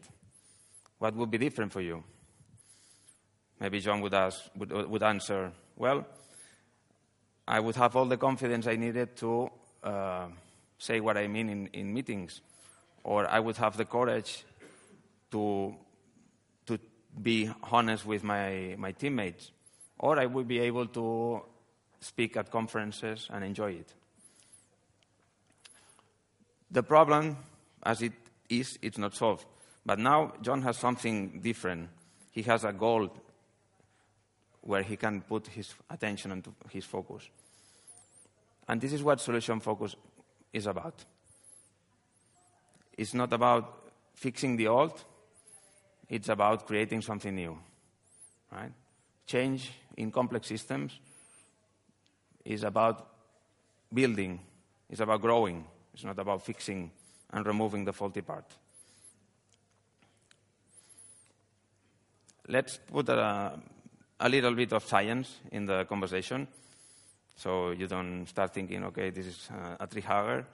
What 0.97 1.15
would 1.15 1.31
be 1.31 1.37
different 1.37 1.71
for 1.71 1.81
you? 1.81 2.03
Maybe 3.59 3.79
John 3.79 4.01
would, 4.01 4.13
ask, 4.13 4.39
would, 4.55 4.71
would 4.71 5.03
answer, 5.03 5.51
well, 5.75 6.05
I 7.47 7.59
would 7.59 7.75
have 7.75 7.95
all 7.95 8.05
the 8.05 8.17
confidence 8.17 8.67
I 8.67 8.75
needed 8.75 9.15
to 9.17 9.49
uh, 9.83 10.27
say 10.79 10.99
what 11.01 11.17
I 11.17 11.27
mean 11.27 11.49
in, 11.49 11.67
in 11.67 11.93
meetings, 11.93 12.41
or 13.03 13.29
I 13.29 13.39
would 13.39 13.57
have 13.57 13.77
the 13.77 13.85
courage 13.85 14.45
to, 15.31 15.75
to 16.65 16.79
be 17.21 17.51
honest 17.71 18.05
with 18.05 18.23
my, 18.23 18.75
my 18.77 18.93
teammates, 18.93 19.51
or 19.99 20.17
I 20.17 20.25
would 20.25 20.47
be 20.47 20.59
able 20.59 20.87
to 20.87 21.41
speak 21.99 22.37
at 22.37 22.49
conferences 22.49 23.27
and 23.29 23.43
enjoy 23.43 23.73
it. 23.73 23.93
The 26.71 26.81
problem, 26.81 27.37
as 27.83 28.01
it 28.01 28.13
is, 28.47 28.79
it's 28.81 28.97
not 28.97 29.15
solved. 29.15 29.45
But 29.85 29.99
now 29.99 30.33
John 30.41 30.61
has 30.61 30.77
something 30.77 31.41
different. 31.41 31.89
He 32.31 32.43
has 32.43 32.63
a 32.63 32.71
goal 32.71 33.09
where 34.61 34.83
he 34.83 34.95
can 34.95 35.21
put 35.21 35.47
his 35.47 35.73
attention 35.89 36.31
and 36.31 36.47
his 36.69 36.85
focus. 36.85 37.27
And 38.67 38.79
this 38.79 38.93
is 38.93 39.01
what 39.01 39.19
solution 39.19 39.59
focus 39.59 39.95
is 40.53 40.65
about. 40.65 41.05
It's 42.97 43.13
not 43.13 43.31
about 43.33 43.91
fixing 44.15 44.57
the 44.57 44.67
old, 44.67 45.03
it's 46.09 46.29
about 46.29 46.67
creating 46.67 47.01
something 47.01 47.33
new. 47.33 47.57
Right? 48.51 48.71
Change 49.25 49.71
in 49.97 50.11
complex 50.11 50.47
systems 50.47 50.99
is 52.43 52.63
about 52.63 53.07
building, 53.93 54.39
it's 54.89 54.99
about 54.99 55.21
growing, 55.21 55.65
it's 55.93 56.03
not 56.03 56.17
about 56.19 56.45
fixing 56.45 56.91
and 57.31 57.45
removing 57.45 57.85
the 57.85 57.93
faulty 57.93 58.21
part. 58.21 58.45
Let's 62.47 62.77
put 62.77 63.09
a, 63.09 63.59
a 64.19 64.27
little 64.29 64.55
bit 64.55 64.73
of 64.73 64.83
science 64.83 65.37
in 65.51 65.67
the 65.67 65.85
conversation. 65.85 66.47
So 67.39 67.71
you 67.71 67.87
don't 67.87 68.25
start 68.25 68.53
thinking, 68.53 68.83
okay, 68.83 69.11
this 69.11 69.27
is 69.27 69.49
uh, 69.49 69.77
a 69.79 69.87
tree 69.87 70.01
hugger. 70.01 70.45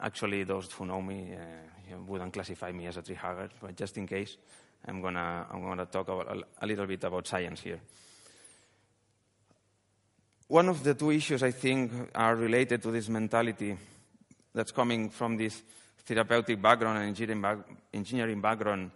Actually, 0.00 0.44
those 0.44 0.72
who 0.72 0.86
know 0.86 1.02
me 1.02 1.34
uh, 1.34 1.98
wouldn't 2.06 2.32
classify 2.32 2.72
me 2.72 2.86
as 2.86 2.96
a 2.96 3.02
tree 3.02 3.16
hugger, 3.16 3.50
but 3.60 3.76
just 3.76 3.98
in 3.98 4.06
case, 4.06 4.38
I'm 4.86 5.02
gonna, 5.02 5.46
I'm 5.50 5.60
gonna 5.60 5.84
talk 5.84 6.08
about, 6.08 6.42
a, 6.62 6.66
little 6.66 6.86
bit 6.86 7.04
about 7.04 7.26
science 7.26 7.60
here. 7.60 7.80
One 10.48 10.70
of 10.70 10.82
the 10.82 10.94
two 10.94 11.10
issues 11.10 11.42
I 11.42 11.50
think 11.50 11.92
are 12.14 12.34
related 12.34 12.82
to 12.84 12.90
this 12.90 13.10
mentality 13.10 13.76
that's 14.54 14.72
coming 14.72 15.10
from 15.10 15.36
this 15.36 15.62
therapeutic 16.06 16.62
background 16.62 16.96
and 16.96 17.08
engineering, 17.08 17.42
back, 17.42 17.58
engineering 17.92 18.40
background 18.40 18.90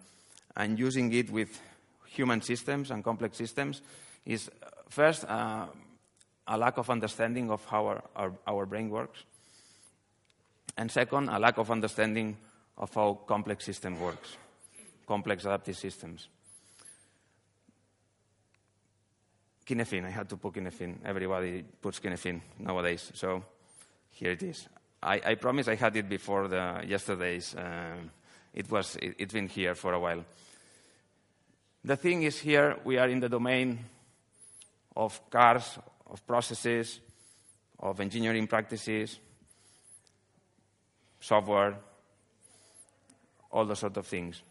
and 0.57 0.79
using 0.79 1.12
it 1.12 1.29
with 1.29 1.61
human 2.07 2.41
systems 2.41 2.91
and 2.91 3.05
complex 3.05 3.37
systems 3.37 3.83
is 4.25 4.50
first 4.89 5.27
uh, 5.27 5.67
a 6.50 6.59
lack 6.59 6.78
of 6.78 6.90
understanding 6.90 7.50
of 7.50 7.64
how 7.64 7.87
our, 7.87 8.02
our, 8.16 8.33
our 8.47 8.66
brain 8.66 8.90
works. 8.90 9.23
And 10.76 10.90
second, 10.90 11.28
a 11.28 11.38
lack 11.38 11.59
of 11.59 11.71
understanding 11.71 12.37
of 12.76 12.92
how 12.92 13.21
complex 13.26 13.64
system 13.64 14.00
works, 14.00 14.37
complex 15.07 15.45
adaptive 15.45 15.76
systems. 15.76 16.28
Cynefin, 19.64 20.04
I 20.04 20.11
had 20.11 20.28
to 20.28 20.37
put 20.37 20.54
Cynefin. 20.54 20.97
Everybody 21.04 21.62
puts 21.80 22.00
Cynefin 22.00 22.40
nowadays, 22.59 23.12
so 23.14 23.45
here 24.11 24.33
it 24.33 24.42
is. 24.42 24.69
I, 25.00 25.21
I 25.25 25.35
promise 25.37 25.69
I 25.69 25.76
had 25.76 25.95
it 25.97 26.09
before 26.09 26.49
the 26.49 26.83
yesterday's. 26.85 27.54
Uh, 27.54 27.95
it 28.52 28.69
was, 28.69 28.97
it, 28.97 29.14
it's 29.19 29.33
been 29.33 29.47
here 29.47 29.76
for 29.76 29.92
a 29.92 30.00
while. 30.00 30.25
The 31.85 31.97
thing 31.97 32.25
is 32.25 32.40
here, 32.40 32.76
we 32.85 32.99
are 32.99 33.09
in 33.09 33.21
the 33.21 33.28
domain 33.28 33.78
of 34.97 35.30
cars, 35.30 35.78
of 36.11 36.26
processes, 36.26 37.00
of 37.79 38.00
engineering 38.00 38.47
practices, 38.47 39.19
software, 41.21 41.76
all 43.50 43.64
those 43.64 43.79
sort 43.79 43.97
of 43.97 44.07
things. 44.07 44.43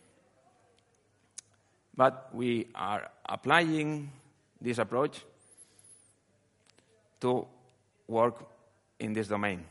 But 1.96 2.30
we 2.34 2.68
are 2.74 3.10
applying 3.28 4.10
this 4.62 4.78
approach 4.78 5.22
to 7.22 7.46
work 8.08 8.46
in 9.00 9.14
this 9.14 9.28
domain. 9.28 9.66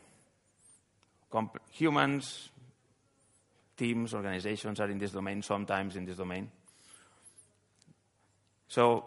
Humans, 1.73 2.51
teams, 3.77 4.15
organizations 4.15 4.81
are 4.81 4.91
in 4.91 4.99
this 4.99 5.13
domain, 5.13 5.43
sometimes 5.43 5.97
in 5.97 6.05
this 6.05 6.17
domain. 6.17 6.51
So 8.69 9.05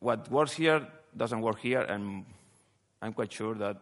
what 0.00 0.30
works 0.30 0.52
here 0.52 0.86
doesn't 1.16 1.40
work 1.40 1.60
here, 1.60 1.80
and 1.80 2.24
I'm 3.00 3.12
quite 3.12 3.32
sure 3.32 3.54
that 3.54 3.76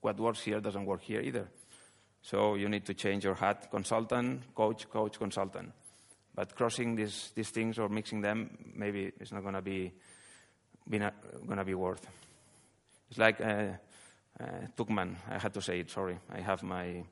what 0.00 0.18
works 0.18 0.42
here 0.42 0.60
doesn't 0.60 0.84
work 0.84 1.02
here 1.02 1.20
either. 1.20 1.48
So 2.22 2.54
you 2.54 2.68
need 2.68 2.86
to 2.86 2.94
change 2.94 3.24
your 3.24 3.34
hat 3.34 3.70
consultant, 3.70 4.54
coach, 4.54 4.88
coach, 4.88 5.18
consultant. 5.18 5.72
But 6.34 6.54
crossing 6.56 6.96
these, 6.96 7.30
these 7.34 7.50
things 7.50 7.78
or 7.78 7.88
mixing 7.88 8.20
them, 8.20 8.50
maybe 8.74 9.12
it's 9.20 9.30
not 9.30 9.42
going 9.42 9.54
to 9.54 9.62
be, 9.62 9.92
be 10.88 10.98
going 10.98 11.58
to 11.58 11.64
be 11.64 11.74
worth. 11.74 12.06
It's 13.10 13.18
like 13.18 13.40
uh, 13.40 13.72
uh. 14.40 15.04
I 15.30 15.38
had 15.38 15.54
to 15.54 15.62
say 15.62 15.80
it. 15.80 15.90
Sorry, 15.90 16.18
I 16.32 16.40
have 16.40 16.62
my 16.62 17.04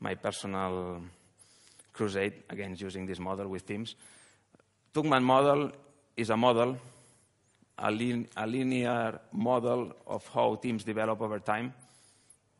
my 0.00 0.14
personal 0.14 1.02
crusade 1.92 2.32
against 2.48 2.80
using 2.80 3.06
this 3.06 3.18
model 3.18 3.48
with 3.48 3.66
teams. 3.66 3.94
Tuckman 4.94 5.22
model 5.22 5.72
is 6.16 6.30
a 6.30 6.36
model 6.36 6.78
a, 7.80 7.90
lin 7.90 8.28
a 8.36 8.46
linear 8.46 9.20
model 9.32 9.92
of 10.06 10.26
how 10.28 10.56
teams 10.56 10.84
develop 10.84 11.20
over 11.20 11.38
time, 11.38 11.74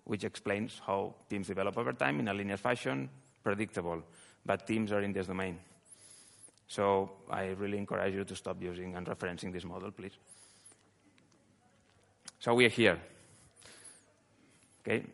which 0.04 0.24
explains 0.24 0.80
how 0.86 1.14
teams 1.28 1.46
develop 1.46 1.76
over 1.78 1.92
time 1.92 2.20
in 2.20 2.28
a 2.28 2.34
linear 2.34 2.56
fashion, 2.56 3.08
predictable. 3.42 4.02
But 4.44 4.66
teams 4.66 4.90
are 4.92 5.02
in 5.02 5.12
this 5.12 5.26
domain. 5.26 5.58
So 6.66 7.10
I 7.28 7.46
really 7.48 7.78
encourage 7.78 8.14
you 8.14 8.24
to 8.24 8.36
stop 8.36 8.62
using 8.62 8.94
and 8.94 9.06
referencing 9.06 9.52
this 9.52 9.64
model, 9.64 9.90
please. 9.90 10.16
So 12.38 12.54
we 12.54 12.64
are 12.64 12.70
here. 12.70 12.98
Okay? 14.80 15.04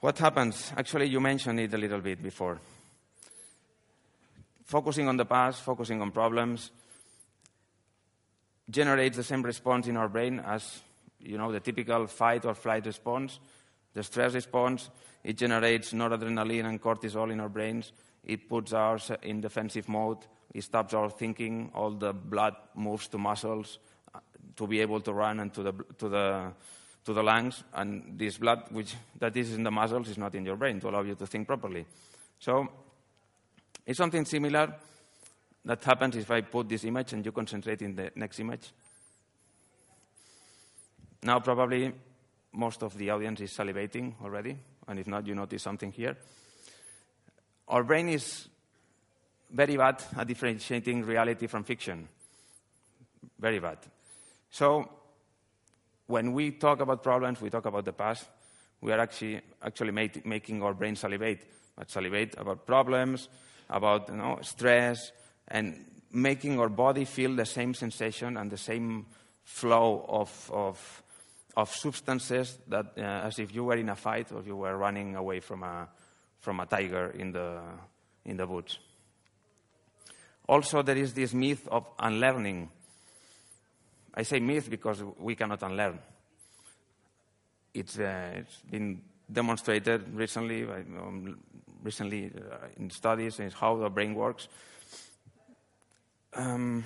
What 0.00 0.18
happens? 0.18 0.72
Actually, 0.76 1.08
you 1.08 1.20
mentioned 1.20 1.60
it 1.60 1.74
a 1.74 1.78
little 1.78 2.00
bit 2.00 2.22
before. 2.22 2.58
Focusing 4.64 5.06
on 5.06 5.16
the 5.16 5.26
past, 5.26 5.62
focusing 5.62 6.00
on 6.00 6.10
problems, 6.10 6.70
generates 8.72 9.16
the 9.16 9.22
same 9.22 9.42
response 9.42 9.86
in 9.86 9.96
our 9.96 10.08
brain 10.08 10.40
as 10.40 10.80
you 11.24 11.38
know, 11.38 11.52
the 11.52 11.60
typical 11.60 12.06
fight 12.06 12.44
or 12.44 12.54
flight 12.54 12.86
response. 12.86 13.38
The 13.94 14.02
stress 14.02 14.34
response, 14.34 14.90
it 15.22 15.36
generates 15.36 15.92
noradrenaline 15.92 16.64
and 16.64 16.82
cortisol 16.82 17.30
in 17.30 17.40
our 17.40 17.48
brains. 17.48 17.92
It 18.24 18.48
puts 18.48 18.72
us 18.72 19.10
in 19.22 19.40
defensive 19.40 19.88
mode. 19.88 20.18
It 20.54 20.64
stops 20.64 20.94
our 20.94 21.10
thinking. 21.10 21.70
All 21.74 21.90
the 21.90 22.12
blood 22.12 22.56
moves 22.74 23.08
to 23.08 23.18
muscles 23.18 23.78
uh, 24.14 24.20
to 24.56 24.66
be 24.66 24.80
able 24.80 25.00
to 25.00 25.12
run 25.12 25.40
and 25.40 25.52
to 25.54 25.62
the, 25.62 25.72
to 25.98 26.08
the, 26.08 26.52
to 27.04 27.12
the 27.12 27.22
lungs. 27.22 27.62
And 27.74 28.18
this 28.18 28.38
blood, 28.38 28.64
which 28.70 28.94
that 29.18 29.36
is 29.36 29.54
in 29.54 29.62
the 29.62 29.70
muscles, 29.70 30.08
is 30.08 30.18
not 30.18 30.34
in 30.34 30.44
your 30.44 30.56
brain 30.56 30.80
to 30.80 30.88
allow 30.88 31.02
you 31.02 31.14
to 31.14 31.26
think 31.26 31.46
properly. 31.46 31.86
So 32.38 32.68
it's 33.86 33.98
something 33.98 34.24
similar 34.24 34.74
that 35.64 35.84
happens 35.84 36.16
if 36.16 36.30
I 36.30 36.40
put 36.40 36.68
this 36.68 36.84
image 36.84 37.12
and 37.12 37.24
you 37.24 37.32
concentrate 37.32 37.82
in 37.82 37.94
the 37.94 38.10
next 38.16 38.40
image. 38.40 38.72
Now, 41.22 41.40
probably 41.40 41.92
most 42.52 42.82
of 42.82 42.96
the 42.98 43.10
audience 43.10 43.40
is 43.40 43.52
salivating 43.52 44.14
already, 44.22 44.56
and 44.88 44.98
if 44.98 45.06
not, 45.06 45.26
you 45.26 45.34
notice 45.34 45.62
something 45.62 45.92
here. 45.92 46.16
our 47.68 47.84
brain 47.84 48.08
is 48.08 48.48
very 49.50 49.76
bad 49.76 50.02
at 50.16 50.26
differentiating 50.26 51.04
reality 51.04 51.46
from 51.46 51.64
fiction. 51.64 52.08
Very 53.38 53.58
bad. 53.58 53.78
So 54.50 54.88
when 56.06 56.32
we 56.32 56.52
talk 56.52 56.80
about 56.80 57.02
problems, 57.02 57.40
we 57.40 57.50
talk 57.50 57.66
about 57.66 57.84
the 57.84 57.92
past, 57.92 58.26
we 58.80 58.92
are 58.92 58.98
actually, 58.98 59.40
actually 59.62 59.92
make, 59.92 60.26
making 60.26 60.62
our 60.62 60.74
brain 60.74 60.96
salivate. 60.96 61.46
But 61.76 61.90
salivate 61.90 62.34
about 62.36 62.66
problems, 62.66 63.28
about 63.70 64.08
you 64.08 64.16
know, 64.16 64.38
stress, 64.42 65.12
and 65.52 65.84
making 66.10 66.58
our 66.58 66.70
body 66.70 67.04
feel 67.04 67.36
the 67.36 67.44
same 67.46 67.74
sensation 67.74 68.36
and 68.36 68.50
the 68.50 68.56
same 68.56 69.06
flow 69.44 70.04
of, 70.08 70.50
of, 70.52 71.02
of 71.56 71.70
substances 71.70 72.58
that, 72.68 72.86
uh, 72.96 73.00
as 73.00 73.38
if 73.38 73.54
you 73.54 73.64
were 73.64 73.76
in 73.76 73.90
a 73.90 73.96
fight 73.96 74.32
or 74.32 74.42
you 74.42 74.56
were 74.56 74.76
running 74.76 75.14
away 75.14 75.40
from 75.40 75.62
a, 75.62 75.88
from 76.40 76.58
a 76.58 76.66
tiger 76.66 77.10
in 77.10 77.32
the, 77.32 77.60
in 78.24 78.36
the 78.38 78.46
woods. 78.46 78.78
Also, 80.48 80.82
there 80.82 80.96
is 80.96 81.12
this 81.12 81.34
myth 81.34 81.68
of 81.68 81.86
unlearning. 81.98 82.70
I 84.14 84.22
say 84.22 84.40
myth 84.40 84.70
because 84.70 85.02
we 85.18 85.34
cannot 85.34 85.62
unlearn. 85.62 85.98
It's, 87.74 87.98
uh, 87.98 88.32
it's 88.36 88.58
been 88.70 89.02
demonstrated 89.30 90.14
recently, 90.14 90.64
um, 90.64 91.38
recently 91.82 92.32
uh, 92.34 92.68
in 92.78 92.90
studies 92.90 93.38
in 93.38 93.50
how 93.50 93.76
the 93.76 93.90
brain 93.90 94.14
works. 94.14 94.48
Um, 96.34 96.84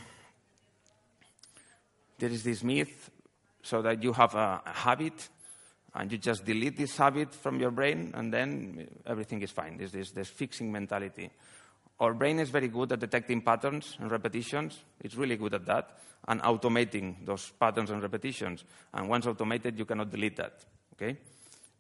there 2.19 2.31
is 2.31 2.43
this 2.43 2.63
myth 2.63 3.11
so 3.63 3.83
that 3.83 4.03
you 4.03 4.13
have 4.13 4.35
a, 4.35 4.63
a 4.65 4.73
habit 4.73 5.29
and 5.95 6.13
you 6.13 6.19
just 6.19 6.45
delete 6.45 6.77
this 6.77 6.97
habit 6.97 7.35
from 7.35 7.61
your 7.61 7.71
brain 7.71 8.13
and 8.15 8.33
then 8.33 8.89
everything 9.07 9.43
is 9.43 9.51
fine. 9.51 9.77
There's 9.79 9.93
this, 9.93 10.11
this 10.11 10.29
fixing 10.29 10.71
mentality. 10.71 11.31
Our 11.99 12.13
brain 12.13 12.39
is 12.39 12.51
very 12.51 12.69
good 12.69 12.93
at 12.93 13.01
detecting 13.01 13.41
patterns 13.41 13.97
and 13.99 14.11
repetitions. 14.11 14.79
It's 15.01 15.15
really 15.15 15.37
good 15.37 15.55
at 15.55 15.65
that. 15.67 15.99
And 16.29 16.43
automating 16.43 17.25
those 17.25 17.51
patterns 17.59 17.91
and 17.91 18.03
repetitions. 18.03 18.65
And 18.93 19.09
once 19.09 19.27
automated, 19.27 19.79
you 19.79 19.85
cannot 19.85 20.11
delete 20.11 20.37
that. 20.37 20.65
Okay? 20.93 21.17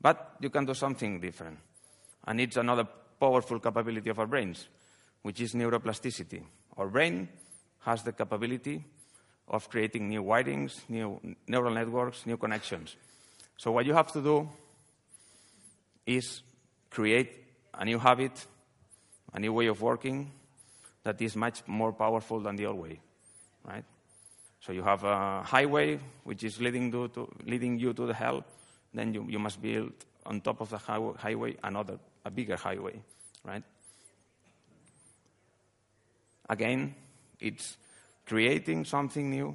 But 0.00 0.36
you 0.40 0.50
can 0.50 0.64
do 0.64 0.72
something 0.72 1.20
different. 1.20 1.58
And 2.26 2.40
it's 2.40 2.56
another 2.56 2.86
powerful 3.20 3.60
capability 3.60 4.08
of 4.10 4.18
our 4.18 4.26
brains, 4.26 4.66
which 5.22 5.40
is 5.40 5.52
neuroplasticity. 5.52 6.42
Our 6.78 6.88
brain 6.88 7.28
has 7.86 8.02
the 8.02 8.12
capability 8.12 8.84
of 9.48 9.70
creating 9.70 10.08
new 10.08 10.22
wirings, 10.22 10.80
new 10.88 11.18
neural 11.46 11.72
networks, 11.72 12.26
new 12.26 12.36
connections. 12.36 12.96
So 13.56 13.72
what 13.72 13.86
you 13.86 13.94
have 13.94 14.12
to 14.12 14.20
do 14.20 14.48
is 16.04 16.42
create 16.90 17.32
a 17.72 17.84
new 17.84 17.98
habit 17.98 18.46
a 19.36 19.38
new 19.38 19.52
way 19.52 19.66
of 19.66 19.82
working 19.82 20.32
that 21.04 21.20
is 21.20 21.36
much 21.36 21.62
more 21.66 21.92
powerful 21.92 22.40
than 22.40 22.56
the 22.56 22.66
old 22.66 22.78
way, 22.78 22.98
right? 23.64 23.84
So 24.60 24.72
you 24.72 24.82
have 24.82 25.04
a 25.04 25.42
highway 25.42 26.00
which 26.24 26.42
is 26.42 26.60
leading, 26.60 26.90
to, 26.90 27.28
leading 27.44 27.78
you 27.78 27.92
to 27.92 28.06
the 28.06 28.14
hell, 28.14 28.44
then 28.94 29.12
you, 29.12 29.26
you 29.28 29.38
must 29.38 29.60
build 29.60 29.92
on 30.24 30.40
top 30.40 30.60
of 30.60 30.70
the 30.70 30.78
highway 30.78 31.54
another, 31.62 31.98
a 32.24 32.30
bigger 32.30 32.56
highway, 32.56 33.00
right? 33.44 33.62
Again, 36.48 36.94
it's 37.40 37.76
creating 38.24 38.84
something 38.84 39.30
new 39.30 39.54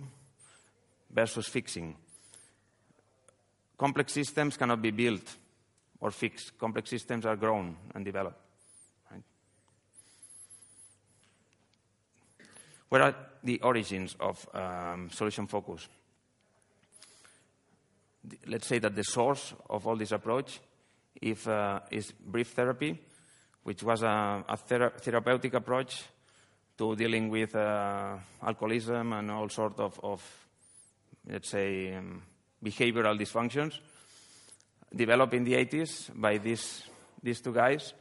versus 1.10 1.48
fixing. 1.48 1.96
Complex 3.78 4.14
systems 4.14 4.58
cannot 4.58 4.82
be 4.82 4.92
built 4.92 5.36
or 6.00 6.12
fixed. 6.12 6.58
Complex 6.58 6.90
systems 6.90 7.26
are 7.26 7.36
grown 7.36 7.76
and 7.96 8.06
developed. 8.06 8.38
What 12.92 13.02
are 13.02 13.16
the 13.42 13.62
origins 13.62 14.18
of 14.20 14.46
um, 14.54 15.10
solution 15.12 15.48
focus? 15.48 15.88
Let's 18.48 18.68
say 18.68 18.80
that 18.80 18.94
the 18.94 19.04
source 19.06 19.54
of 19.70 19.88
all 19.88 19.96
this 19.96 20.12
approach 20.12 20.60
if, 21.22 21.48
uh, 21.48 21.80
is 21.90 22.12
brief 22.12 22.50
therapy, 22.50 23.00
which 23.64 23.82
was 23.82 24.04
a, 24.04 24.44
a 24.46 24.58
thera 24.58 24.92
therapeutic 25.00 25.54
approach 25.54 26.04
to 26.78 26.96
dealing 26.96 27.30
with 27.30 27.56
uh, 27.56 28.18
alcoholism 28.42 29.14
and 29.14 29.32
all 29.32 29.50
sorts 29.50 29.80
of, 29.80 30.00
of, 30.04 30.48
let's 31.28 31.50
say, 31.50 31.94
um, 31.94 32.22
behavioral 32.64 33.20
dysfunctions, 33.20 33.80
developed 34.96 35.34
in 35.34 35.44
the 35.44 35.54
80s 35.54 36.10
by 36.16 36.38
these, 36.38 36.84
these 37.22 37.42
two 37.42 37.54
guys. 37.54 37.94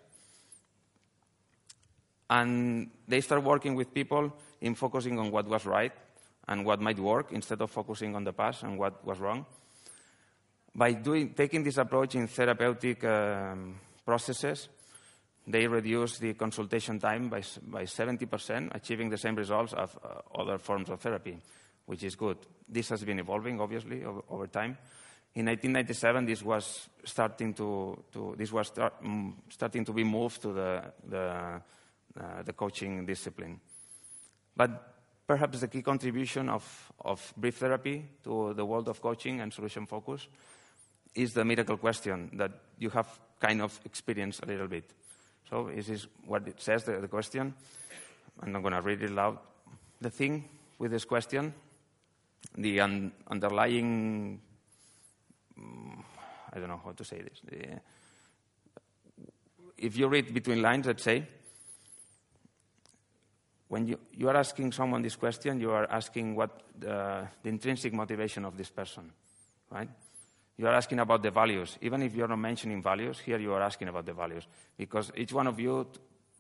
And 2.29 2.91
they 3.09 3.21
start 3.21 3.43
working 3.43 3.75
with 3.75 3.93
people 3.93 4.33
in 4.61 4.75
focusing 4.75 5.19
on 5.19 5.31
what 5.31 5.49
was 5.49 5.67
right 5.67 5.93
and 6.47 6.65
what 6.65 6.81
might 6.81 6.99
work 6.99 7.33
instead 7.33 7.61
of 7.61 7.71
focusing 7.71 8.15
on 8.15 8.25
the 8.25 8.33
past 8.33 8.63
and 8.63 8.79
what 8.79 9.05
was 9.05 9.19
wrong. 9.19 9.47
By 10.75 10.93
doing, 10.93 11.35
taking 11.35 11.65
this 11.65 11.79
approach 11.79 12.15
in 12.15 12.29
therapeutic 12.29 13.05
um, 13.05 13.81
processes, 14.05 14.69
they 15.53 15.67
reduce 15.67 16.19
the 16.19 16.35
consultation 16.35 16.99
time 16.99 17.29
by, 17.29 17.43
by 17.63 17.85
70%, 17.85 18.75
achieving 18.75 19.11
the 19.11 19.19
same 19.19 19.35
results 19.37 19.73
as 19.73 19.91
uh, 20.03 20.21
other 20.35 20.59
forms 20.59 20.91
of 20.91 21.01
therapy, 21.01 21.39
which 21.87 22.03
is 22.03 22.15
good. 22.15 22.39
This 22.69 22.89
has 22.91 23.05
been 23.05 23.19
evolving, 23.19 23.61
obviously, 23.61 24.05
over, 24.05 24.23
over 24.29 24.47
time. 24.47 24.77
In 25.35 25.47
1997, 25.47 26.27
this 26.27 26.43
was 26.43 26.89
starting 27.05 27.55
to, 27.55 28.03
to 28.13 28.35
this 28.37 28.51
was 28.51 28.67
start, 28.67 28.95
um, 29.05 29.37
starting 29.49 29.85
to 29.85 29.93
be 29.93 30.03
moved 30.03 30.43
to 30.43 30.53
the, 30.53 30.83
the, 31.09 31.63
uh, 32.21 32.43
the 32.45 32.53
coaching 32.53 33.07
discipline. 33.07 33.61
But 34.57 34.95
perhaps 35.27 35.61
the 35.61 35.69
key 35.69 35.83
contribution 35.83 36.49
of, 36.49 36.93
of 37.05 37.33
brief 37.37 37.59
therapy 37.59 38.05
to 38.25 38.53
the 38.55 38.65
world 38.65 38.89
of 38.89 39.01
coaching 39.01 39.41
and 39.41 39.53
solution 39.53 39.87
focus 39.87 40.27
is 41.15 41.33
the 41.33 41.45
miracle 41.45 41.77
question 41.77 42.31
that 42.35 42.51
you 42.79 42.91
have 42.91 43.07
kind 43.39 43.63
of 43.63 43.79
experienced 43.85 44.43
a 44.43 44.47
little 44.47 44.67
bit. 44.67 44.93
So 45.51 45.69
this 45.75 45.89
is 45.89 46.07
what 46.27 46.47
it 46.47 46.61
says, 46.61 46.85
the, 46.85 47.01
the 47.01 47.09
question. 47.09 47.53
I'm 48.41 48.53
not 48.53 48.63
going 48.63 48.75
to 48.75 48.81
read 48.81 49.03
it 49.03 49.11
loud. 49.11 49.39
The 50.01 50.11
thing 50.11 50.45
with 50.79 50.93
this 50.93 51.05
question, 51.05 51.53
the 52.57 52.81
un 52.81 53.13
underlying, 53.29 54.41
um, 55.59 56.05
I 56.53 56.59
don't 56.59 56.69
know 56.69 56.81
how 56.83 56.93
to 56.93 57.05
say 57.05 57.21
this. 57.23 57.41
The, 57.45 57.81
if 59.77 59.97
you 59.99 60.07
read 60.07 60.33
between 60.33 60.63
lines, 60.63 60.87
let's 60.87 61.03
say, 61.03 61.27
when 63.69 63.87
you, 63.87 63.99
you 64.13 64.29
are 64.29 64.37
asking 64.37 64.73
someone 64.73 65.03
this 65.03 65.17
question, 65.17 65.61
you 65.61 65.71
are 65.71 65.91
asking 65.91 66.37
what 66.37 66.63
the, 66.79 67.27
the 67.43 67.49
intrinsic 67.49 67.93
motivation 67.93 68.45
of 68.45 68.57
this 68.57 68.71
person, 68.71 69.11
right? 69.71 69.89
You 70.61 70.67
are 70.67 70.75
asking 70.75 70.99
about 70.99 71.23
the 71.23 71.31
values. 71.31 71.79
Even 71.81 72.03
if 72.03 72.15
you're 72.15 72.29
not 72.29 72.39
mentioning 72.39 72.83
values, 72.83 73.19
here 73.19 73.39
you 73.39 73.55
are 73.55 73.63
asking 73.63 73.89
about 73.89 74.05
the 74.05 74.13
values. 74.13 74.47
Because 74.77 75.11
each 75.17 75.33
one 75.33 75.47
of 75.47 75.59
you, 75.59 75.87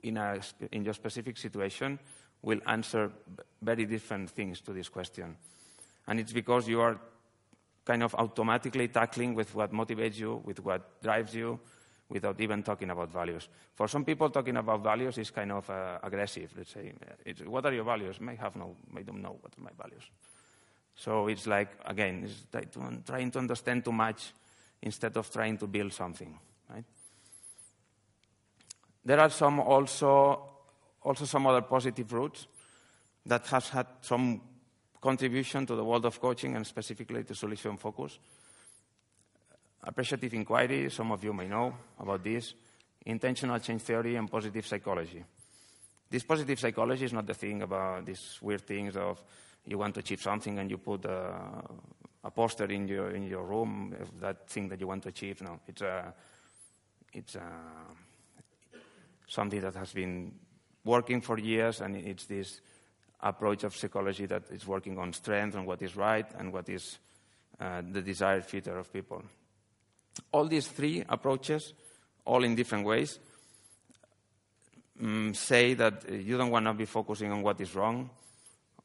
in, 0.02 0.18
a, 0.18 0.38
in 0.72 0.84
your 0.84 0.92
specific 0.92 1.38
situation, 1.38 1.98
will 2.42 2.60
answer 2.66 3.10
very 3.62 3.86
different 3.86 4.28
things 4.28 4.60
to 4.60 4.74
this 4.74 4.90
question. 4.90 5.38
And 6.06 6.20
it's 6.20 6.34
because 6.34 6.68
you 6.68 6.82
are 6.82 7.00
kind 7.86 8.02
of 8.02 8.14
automatically 8.14 8.88
tackling 8.88 9.34
with 9.34 9.54
what 9.54 9.72
motivates 9.72 10.18
you, 10.18 10.42
with 10.44 10.60
what 10.60 11.00
drives 11.02 11.34
you, 11.34 11.58
without 12.10 12.38
even 12.42 12.62
talking 12.62 12.90
about 12.90 13.10
values. 13.10 13.48
For 13.74 13.88
some 13.88 14.04
people, 14.04 14.28
talking 14.28 14.58
about 14.58 14.82
values 14.82 15.16
is 15.16 15.30
kind 15.30 15.50
of 15.50 15.70
uh, 15.70 15.98
aggressive. 16.02 16.52
Let's 16.58 16.74
say, 16.74 16.92
it's, 17.24 17.40
what 17.40 17.64
are 17.64 17.72
your 17.72 17.84
values? 17.84 18.20
May 18.20 18.36
have 18.36 18.54
no, 18.54 18.76
may 18.92 19.02
don't 19.02 19.22
know 19.22 19.38
what 19.40 19.54
are 19.56 19.62
my 19.62 19.70
values. 19.80 20.02
So 21.00 21.28
it's 21.28 21.46
like 21.46 21.70
again, 21.86 22.24
it's 22.24 22.46
trying 23.06 23.30
to 23.30 23.38
understand 23.38 23.82
too 23.82 23.92
much 23.92 24.34
instead 24.82 25.16
of 25.16 25.30
trying 25.30 25.56
to 25.56 25.66
build 25.66 25.94
something. 25.94 26.38
Right? 26.68 26.84
There 29.02 29.18
are 29.18 29.30
some 29.30 29.60
also 29.60 30.42
also 31.02 31.24
some 31.24 31.46
other 31.46 31.62
positive 31.62 32.12
routes 32.12 32.46
that 33.24 33.46
has 33.46 33.70
had 33.70 33.86
some 34.02 34.42
contribution 35.00 35.64
to 35.64 35.74
the 35.74 35.82
world 35.82 36.04
of 36.04 36.20
coaching 36.20 36.54
and 36.54 36.66
specifically 36.66 37.24
to 37.24 37.34
solution 37.34 37.78
focus. 37.78 38.18
Appreciative 39.82 40.34
inquiry, 40.34 40.90
some 40.90 41.12
of 41.12 41.24
you 41.24 41.32
may 41.32 41.48
know 41.48 41.74
about 41.98 42.22
this, 42.22 42.52
intentional 43.06 43.58
change 43.60 43.80
theory, 43.80 44.16
and 44.16 44.30
positive 44.30 44.66
psychology. 44.66 45.24
This 46.10 46.24
positive 46.24 46.60
psychology 46.60 47.06
is 47.06 47.14
not 47.14 47.26
the 47.26 47.32
thing 47.32 47.62
about 47.62 48.04
these 48.04 48.38
weird 48.42 48.66
things 48.66 48.96
of 48.96 49.24
you 49.66 49.78
want 49.78 49.94
to 49.94 50.00
achieve 50.00 50.20
something 50.20 50.58
and 50.58 50.70
you 50.70 50.78
put 50.78 51.04
a, 51.04 51.62
a 52.24 52.30
poster 52.30 52.66
in 52.66 52.88
your, 52.88 53.10
in 53.10 53.24
your 53.24 53.44
room 53.44 53.94
of 54.00 54.20
that 54.20 54.48
thing 54.48 54.68
that 54.68 54.80
you 54.80 54.86
want 54.86 55.02
to 55.02 55.08
achieve. 55.08 55.40
No, 55.42 55.60
it's, 55.66 55.82
a, 55.82 56.12
it's 57.12 57.34
a, 57.34 57.50
something 59.26 59.60
that 59.60 59.74
has 59.74 59.92
been 59.92 60.32
working 60.84 61.20
for 61.20 61.38
years, 61.38 61.80
and 61.80 61.96
it's 61.96 62.26
this 62.26 62.60
approach 63.22 63.64
of 63.64 63.76
psychology 63.76 64.26
that 64.26 64.44
is 64.50 64.66
working 64.66 64.98
on 64.98 65.12
strength 65.12 65.54
and 65.54 65.66
what 65.66 65.82
is 65.82 65.96
right 65.96 66.26
and 66.38 66.52
what 66.52 66.68
is 66.68 66.98
uh, 67.60 67.82
the 67.92 68.00
desired 68.00 68.44
future 68.44 68.78
of 68.78 68.92
people. 68.92 69.22
All 70.32 70.46
these 70.46 70.66
three 70.68 71.04
approaches, 71.08 71.74
all 72.24 72.42
in 72.44 72.54
different 72.54 72.86
ways, 72.86 73.18
mm, 75.00 75.36
say 75.36 75.74
that 75.74 76.10
you 76.10 76.36
don't 76.38 76.50
want 76.50 76.66
to 76.66 76.72
be 76.72 76.86
focusing 76.86 77.30
on 77.30 77.42
what 77.42 77.60
is 77.60 77.74
wrong, 77.74 78.10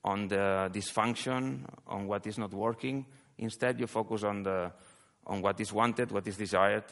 on 0.05 0.27
the 0.27 0.69
dysfunction, 0.71 1.65
on 1.87 2.07
what 2.07 2.25
is 2.27 2.37
not 2.37 2.53
working. 2.53 3.05
Instead, 3.39 3.79
you 3.79 3.87
focus 3.87 4.23
on, 4.23 4.43
the, 4.43 4.71
on 5.25 5.41
what 5.41 5.59
is 5.59 5.73
wanted, 5.73 6.11
what 6.11 6.27
is 6.27 6.37
desired, 6.37 6.83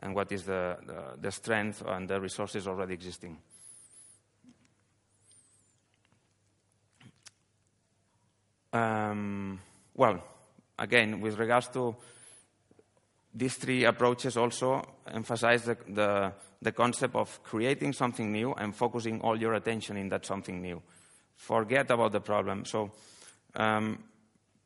and 0.00 0.14
what 0.14 0.30
is 0.30 0.44
the, 0.44 0.76
the, 0.86 1.02
the 1.18 1.32
strength 1.32 1.82
and 1.86 2.06
the 2.06 2.20
resources 2.20 2.68
already 2.68 2.92
existing. 2.92 3.38
Um, 8.70 9.58
well, 9.94 10.22
again, 10.78 11.22
with 11.22 11.38
regards 11.38 11.68
to 11.68 11.96
these 13.34 13.54
three 13.54 13.84
approaches 13.84 14.36
also 14.36 14.84
emphasize 15.06 15.64
the, 15.64 15.78
the, 15.88 16.32
the, 16.60 16.72
concept 16.72 17.14
of 17.14 17.42
creating 17.42 17.94
something 17.94 18.30
new 18.30 18.52
and 18.52 18.76
focusing 18.76 19.22
all 19.22 19.40
your 19.40 19.54
attention 19.54 19.96
in 19.96 20.10
that 20.10 20.26
something 20.26 20.60
new. 20.60 20.82
Forget 21.38 21.90
about 21.90 22.10
the 22.12 22.20
problem. 22.20 22.64
So 22.64 22.90
um, 23.54 24.02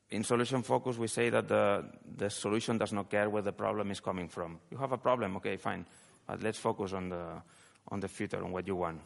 in 0.09 0.23
solution 0.23 0.63
focus, 0.63 0.97
we 0.97 1.07
say 1.07 1.29
that 1.29 1.47
the, 1.47 1.85
the 2.17 2.29
solution 2.29 2.77
does 2.77 2.91
not 2.91 3.09
care 3.09 3.29
where 3.29 3.43
the 3.43 3.51
problem 3.51 3.91
is 3.91 3.99
coming 3.99 4.27
from. 4.27 4.59
You 4.71 4.77
have 4.77 4.91
a 4.91 4.97
problem, 4.97 5.37
okay, 5.37 5.57
fine, 5.57 5.85
but 6.27 6.41
let's 6.41 6.57
focus 6.57 6.93
on 6.93 7.09
the, 7.09 7.41
on 7.87 7.99
the 7.99 8.07
future, 8.07 8.43
on 8.43 8.51
what 8.51 8.67
you 8.67 8.75
want. 8.75 9.01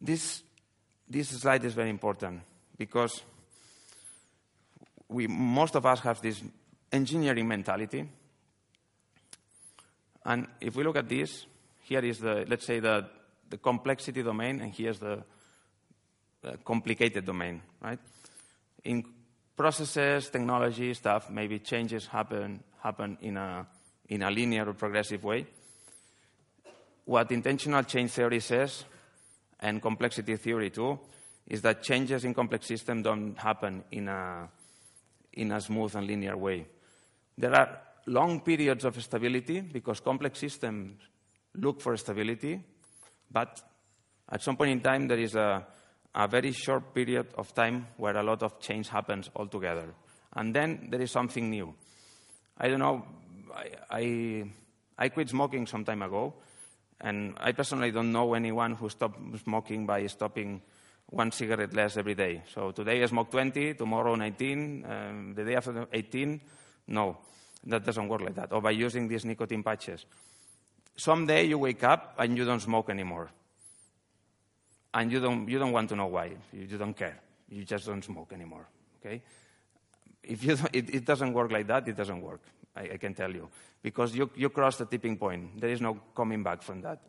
This, 0.00 0.42
this 1.08 1.28
slide 1.28 1.64
is 1.64 1.74
very 1.74 1.90
important 1.90 2.40
because 2.78 3.22
we, 5.08 5.26
most 5.26 5.74
of 5.74 5.84
us 5.84 6.00
have 6.00 6.22
this 6.22 6.40
engineering 6.92 7.48
mentality. 7.48 8.08
And 10.24 10.46
if 10.60 10.76
we 10.76 10.84
look 10.84 10.96
at 10.96 11.08
this, 11.08 11.46
here 11.82 12.04
is 12.04 12.20
the, 12.20 12.46
let's 12.48 12.64
say, 12.64 12.78
the, 12.78 13.06
the 13.50 13.58
complexity 13.58 14.22
domain, 14.22 14.60
and 14.60 14.72
here's 14.72 15.00
the, 15.00 15.16
the 15.16 15.22
complicated 16.64 17.24
domain, 17.24 17.62
right? 17.80 17.98
In 18.84 19.04
processes, 19.56 20.30
technology, 20.30 20.94
stuff, 20.94 21.30
maybe 21.30 21.58
changes 21.58 22.06
happen, 22.06 22.62
happen 22.82 23.18
in, 23.20 23.36
a, 23.36 23.66
in 24.08 24.22
a 24.22 24.30
linear 24.30 24.68
or 24.68 24.74
progressive 24.74 25.22
way. 25.22 25.46
What 27.04 27.30
intentional 27.32 27.82
change 27.82 28.12
theory 28.12 28.40
says, 28.40 28.84
and 29.60 29.82
complexity 29.82 30.36
theory 30.36 30.70
too, 30.70 30.98
is 31.46 31.60
that 31.62 31.82
changes 31.82 32.24
in 32.24 32.32
complex 32.32 32.66
systems 32.66 33.04
don't 33.04 33.36
happen 33.36 33.84
in 33.90 34.08
a, 34.08 34.48
in 35.34 35.52
a 35.52 35.60
smooth 35.60 35.94
and 35.96 36.06
linear 36.06 36.36
way. 36.36 36.66
There 37.36 37.54
are 37.54 37.80
long 38.06 38.40
periods 38.40 38.84
of 38.84 39.02
stability 39.02 39.60
because 39.60 40.00
complex 40.00 40.38
systems 40.38 41.02
look 41.56 41.80
for 41.80 41.96
stability, 41.96 42.62
but 43.30 43.60
at 44.30 44.42
some 44.42 44.56
point 44.56 44.70
in 44.70 44.80
time 44.80 45.08
there 45.08 45.18
is 45.18 45.34
a, 45.34 45.66
a 46.14 46.26
very 46.26 46.52
short 46.52 46.94
period 46.94 47.28
of 47.36 47.54
time 47.54 47.86
where 47.96 48.16
a 48.16 48.22
lot 48.22 48.42
of 48.42 48.60
change 48.60 48.88
happens 48.88 49.30
altogether. 49.36 49.94
And 50.34 50.54
then 50.54 50.88
there 50.90 51.00
is 51.00 51.10
something 51.10 51.50
new. 51.50 51.74
I 52.58 52.68
don't 52.68 52.78
know, 52.78 53.06
I, 53.54 53.70
I, 53.90 54.44
I 54.98 55.08
quit 55.08 55.28
smoking 55.28 55.66
some 55.66 55.84
time 55.84 56.02
ago, 56.02 56.34
and 57.00 57.34
I 57.38 57.52
personally 57.52 57.90
don't 57.90 58.12
know 58.12 58.34
anyone 58.34 58.74
who 58.74 58.88
stopped 58.88 59.18
smoking 59.42 59.86
by 59.86 60.06
stopping 60.06 60.60
one 61.06 61.32
cigarette 61.32 61.74
less 61.74 61.96
every 61.96 62.14
day. 62.14 62.42
So 62.54 62.70
today 62.70 63.02
I 63.02 63.06
smoke 63.06 63.30
20, 63.30 63.74
tomorrow 63.74 64.14
19, 64.14 64.84
um, 64.88 65.34
the 65.34 65.44
day 65.44 65.56
after 65.56 65.86
18, 65.92 66.40
no. 66.88 67.16
That 67.64 67.84
doesn't 67.84 68.08
work 68.08 68.22
like 68.22 68.34
that. 68.36 68.52
Or 68.52 68.62
by 68.62 68.70
using 68.70 69.06
these 69.08 69.24
nicotine 69.24 69.62
patches. 69.62 70.06
Someday 70.96 71.44
you 71.44 71.58
wake 71.58 71.84
up 71.84 72.14
and 72.18 72.36
you 72.36 72.44
don't 72.44 72.60
smoke 72.60 72.88
anymore. 72.90 73.30
And 74.92 75.12
you 75.12 75.20
don't, 75.20 75.48
you 75.48 75.58
don't 75.58 75.72
want 75.72 75.88
to 75.90 75.96
know 75.96 76.06
why. 76.06 76.32
You, 76.52 76.66
don't 76.78 76.96
care. 76.96 77.20
You 77.48 77.64
just 77.64 77.86
don't 77.86 78.04
smoke 78.04 78.32
anymore. 78.32 78.66
Okay? 79.00 79.22
If 80.22 80.44
you 80.44 80.56
it, 80.72 80.94
it, 80.94 81.04
doesn't 81.04 81.32
work 81.32 81.52
like 81.52 81.66
that, 81.68 81.88
it 81.88 81.96
doesn't 81.96 82.20
work. 82.20 82.40
I, 82.74 82.82
I 82.82 82.96
can 82.96 83.14
tell 83.14 83.30
you. 83.30 83.48
Because 83.82 84.14
you, 84.14 84.30
you 84.34 84.48
cross 84.50 84.76
the 84.76 84.86
tipping 84.86 85.16
point. 85.16 85.60
There 85.60 85.70
is 85.70 85.80
no 85.80 85.94
coming 86.14 86.42
back 86.42 86.62
from 86.62 86.82
that. 86.82 87.00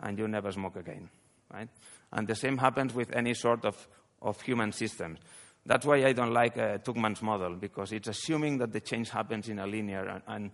And 0.00 0.18
you 0.18 0.28
never 0.28 0.50
smoke 0.50 0.76
again. 0.76 1.08
Right? 1.52 1.68
And 2.12 2.26
the 2.26 2.34
same 2.34 2.58
happens 2.58 2.94
with 2.94 3.14
any 3.14 3.34
sort 3.34 3.64
of, 3.64 3.88
of 4.22 4.40
human 4.40 4.72
systems. 4.72 5.18
That's 5.64 5.84
why 5.84 6.04
I 6.04 6.12
don't 6.12 6.32
like 6.32 6.56
uh, 6.56 6.78
Tuckman's 6.78 7.22
model, 7.22 7.56
because 7.56 7.92
it's 7.92 8.08
assuming 8.08 8.58
that 8.58 8.72
the 8.72 8.80
change 8.80 9.10
happens 9.10 9.48
in 9.48 9.58
a 9.58 9.66
linear, 9.66 10.06
and, 10.06 10.22
and 10.28 10.50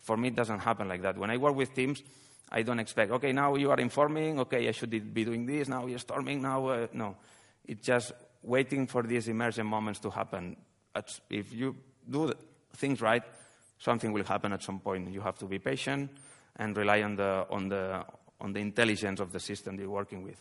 for 0.00 0.16
me, 0.16 0.28
it 0.28 0.36
doesn't 0.36 0.60
happen 0.60 0.88
like 0.88 1.02
that. 1.02 1.18
When 1.18 1.30
I 1.30 1.36
work 1.36 1.56
with 1.56 1.74
teams, 1.74 2.02
I 2.50 2.62
don't 2.62 2.78
expect, 2.78 3.10
okay, 3.12 3.32
now 3.32 3.54
you 3.56 3.70
are 3.70 3.80
informing, 3.80 4.38
okay, 4.40 4.68
I 4.68 4.72
should 4.72 4.90
be 4.90 5.24
doing 5.24 5.46
this, 5.46 5.68
now 5.68 5.86
you're 5.86 5.98
storming, 5.98 6.42
now, 6.42 6.66
uh, 6.66 6.86
no. 6.92 7.16
It's 7.66 7.84
just 7.84 8.12
waiting 8.42 8.86
for 8.86 9.02
these 9.02 9.28
emergent 9.28 9.68
moments 9.68 9.98
to 10.00 10.10
happen. 10.10 10.56
If 11.30 11.52
you 11.52 11.76
do 12.08 12.32
things 12.76 13.00
right, 13.00 13.22
something 13.78 14.12
will 14.12 14.24
happen 14.24 14.52
at 14.52 14.62
some 14.62 14.80
point. 14.80 15.10
You 15.12 15.20
have 15.22 15.38
to 15.38 15.46
be 15.46 15.58
patient 15.58 16.10
and 16.56 16.76
rely 16.76 17.02
on 17.02 17.16
the, 17.16 17.46
on 17.50 17.68
the, 17.68 18.04
on 18.40 18.52
the 18.52 18.60
intelligence 18.60 19.20
of 19.20 19.32
the 19.32 19.40
system 19.40 19.78
you're 19.78 19.90
working 19.90 20.22
with. 20.22 20.40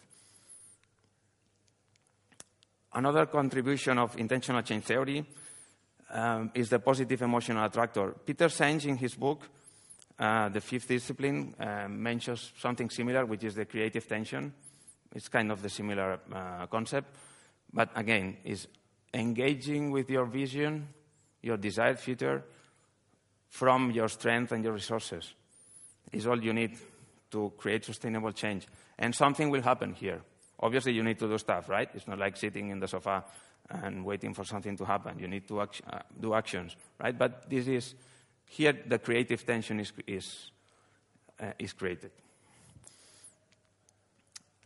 Another 2.93 3.25
contribution 3.25 3.97
of 3.97 4.15
intentional 4.17 4.61
change 4.61 4.83
theory 4.83 5.25
um, 6.11 6.51
is 6.53 6.69
the 6.69 6.79
positive 6.79 7.21
emotional 7.23 7.65
attractor. 7.65 8.13
Peter 8.23 8.45
Senge, 8.49 8.85
in 8.85 8.97
his 8.97 9.15
book, 9.15 9.49
uh, 10.19 10.49
The 10.49 10.62
Fifth 10.62 10.88
Discipline, 10.88 11.56
uh, 11.60 11.88
mentions 11.88 12.52
something 12.58 12.89
similar, 12.89 13.26
which 13.26 13.43
is 13.43 13.56
the 13.56 13.65
creative 13.65 14.08
tension. 14.08 14.54
It's 15.15 15.28
kind 15.28 15.52
of 15.52 15.62
the 15.62 15.69
similar 15.69 16.19
uh, 16.34 16.67
concept. 16.67 17.15
But 17.71 17.89
again, 17.95 18.38
is 18.43 18.67
engaging 19.13 19.91
with 19.91 20.10
your 20.10 20.26
vision, 20.26 20.89
your 21.41 21.58
desired 21.58 21.99
future, 21.99 22.43
from 23.49 23.91
your 23.91 24.08
strength 24.08 24.52
and 24.52 24.63
your 24.63 24.73
resources 24.73 25.34
is 26.12 26.28
all 26.28 26.41
you 26.41 26.54
need 26.54 26.78
to 27.32 27.52
create 27.58 27.86
sustainable 27.86 28.32
change. 28.32 28.67
And 28.97 29.13
something 29.13 29.49
will 29.49 29.62
happen 29.62 29.93
here. 29.93 30.21
Obviously, 30.60 30.93
you 30.93 31.04
need 31.04 31.19
to 31.19 31.28
do 31.28 31.38
stuff, 31.38 31.69
right? 31.69 31.89
It's 31.93 32.08
not 32.08 32.19
like 32.19 32.38
sitting 32.38 32.69
in 32.69 32.80
the 32.80 32.88
sofa 32.88 33.23
and 33.69 34.06
waiting 34.06 34.34
for 34.34 34.43
something 34.43 34.78
to 34.78 34.86
happen. 34.86 35.19
You 35.19 35.28
need 35.28 35.47
to 35.47 35.62
act- 35.62 35.82
uh, 35.91 35.99
do 36.19 36.34
actions, 36.34 36.76
right? 36.99 37.17
But 37.17 37.49
this 37.49 37.67
is 37.67 37.95
here 38.53 38.73
the 38.85 38.99
creative 38.99 39.45
tension 39.45 39.79
is 39.79 39.91
is 40.05 40.51
uh, 41.39 41.51
is 41.57 41.73
created. 41.73 42.11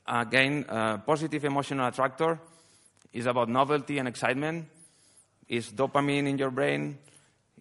Again, 0.05 0.65
uh, 0.69 0.97
positive 0.99 1.45
emotional 1.45 1.87
attractor 1.87 2.39
is 3.13 3.25
about 3.25 3.49
novelty 3.49 3.97
and 3.97 4.07
excitement. 4.07 4.67
Is 5.47 5.71
dopamine 5.71 6.27
in 6.27 6.37
your 6.37 6.51
brain? 6.51 6.97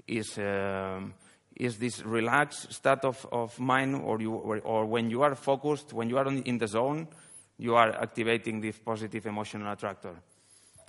Is 0.07 0.39
um, 0.39 1.15
is 1.57 1.79
this 1.79 2.05
relaxed 2.05 2.73
state 2.73 3.05
of, 3.05 3.27
of 3.33 3.59
mind, 3.59 3.95
or, 4.05 4.21
you, 4.21 4.35
or, 4.35 4.85
when 4.85 5.09
you 5.09 5.23
are 5.23 5.35
focused, 5.35 5.95
when 5.95 6.11
you 6.11 6.19
are 6.19 6.27
in 6.27 6.59
the 6.59 6.69
zone, 6.69 7.09
you 7.57 7.75
are 7.75 7.91
activating 8.03 8.61
this 8.61 8.79
positive 8.79 9.25
emotional 9.25 9.73
attractor. 9.73 10.15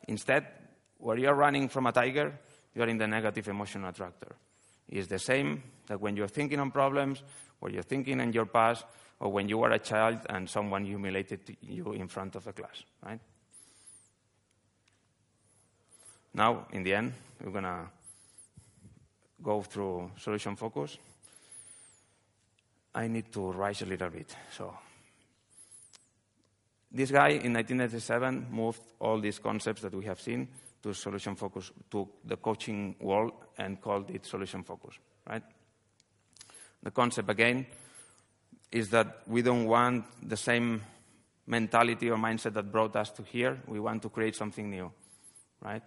Instead, 0.10 0.46
where 0.98 1.18
you're 1.18 1.36
running 1.36 1.70
from 1.70 1.88
a 1.88 1.94
tiger, 1.94 2.38
you're 2.76 2.90
in 2.90 2.98
the 2.98 3.08
negative 3.08 3.48
emotional 3.48 3.88
attractor. 3.88 4.36
It's 4.90 5.08
the 5.08 5.20
same 5.20 5.64
that 5.88 6.00
when 6.00 6.16
you're 6.16 6.28
thinking 6.28 6.60
on 6.60 6.72
problems, 6.72 7.24
or 7.62 7.70
you're 7.70 7.84
thinking 7.84 8.20
in 8.20 8.34
your 8.34 8.46
past, 8.46 8.86
or 9.20 9.32
when 9.32 9.50
you 9.50 9.58
were 9.58 9.72
a 9.72 9.80
child 9.80 10.20
and 10.30 10.50
someone 10.50 10.86
humiliated 10.86 11.58
you 11.62 11.94
in 11.94 12.08
front 12.08 12.36
of 12.36 12.44
the 12.44 12.54
class, 12.54 12.84
right? 13.04 13.20
Now, 16.34 16.68
in 16.72 16.84
the 16.84 16.94
end, 16.94 17.14
we're 17.44 17.52
going 17.52 17.64
to 17.64 17.88
go 19.42 19.62
through 19.62 20.12
solution 20.18 20.56
focus. 20.56 20.98
I 22.94 23.08
need 23.08 23.32
to 23.34 23.52
rise 23.52 23.82
a 23.82 23.86
little 23.86 24.10
bit, 24.10 24.36
so 24.52 24.74
this 26.92 27.12
guy 27.12 27.30
in 27.30 27.54
1997 27.54 28.48
moved 28.50 28.82
all 29.00 29.20
these 29.20 29.40
concepts 29.40 29.82
that 29.82 29.94
we 29.94 30.06
have 30.06 30.20
seen 30.20 30.48
to 30.84 30.94
solution 30.94 31.36
focus, 31.36 31.72
to 31.92 32.08
the 32.26 32.38
coaching 32.38 32.96
world 33.00 33.34
and 33.58 33.82
called 33.82 34.10
it 34.12 34.26
solution 34.26 34.64
focus, 34.64 34.96
right? 35.30 35.44
The 36.84 36.92
concept 36.92 37.30
again 37.30 37.66
is 38.72 38.90
that 38.90 39.22
we 39.28 39.42
don't 39.42 39.66
want 39.66 40.06
the 40.22 40.38
same 40.38 40.82
mentality 41.46 42.10
or 42.10 42.18
mindset 42.18 42.54
that 42.54 42.72
brought 42.72 42.96
us 42.96 43.10
to 43.12 43.24
here. 43.24 43.60
We 43.68 43.80
want 43.80 44.02
to 44.04 44.10
create 44.10 44.36
something 44.36 44.70
new, 44.70 44.92
right? 45.62 45.82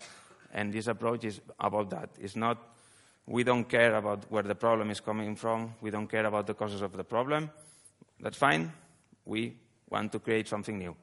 And 0.52 0.72
this 0.72 0.88
approach 0.88 1.24
is 1.24 1.40
about 1.58 1.90
that. 1.90 2.10
It's 2.18 2.36
not, 2.36 2.58
we 3.26 3.44
don't 3.44 3.64
care 3.64 3.94
about 3.94 4.30
where 4.30 4.42
the 4.42 4.54
problem 4.54 4.90
is 4.90 5.00
coming 5.00 5.36
from. 5.36 5.74
We 5.80 5.90
don't 5.90 6.08
care 6.08 6.26
about 6.26 6.46
the 6.46 6.54
causes 6.54 6.82
of 6.82 6.96
the 6.96 7.04
problem. 7.04 7.50
That's 8.18 8.38
fine. 8.38 8.72
We 9.24 9.56
want 9.88 10.12
to 10.12 10.18
create 10.18 10.48
something 10.48 10.78
new. 10.78 10.96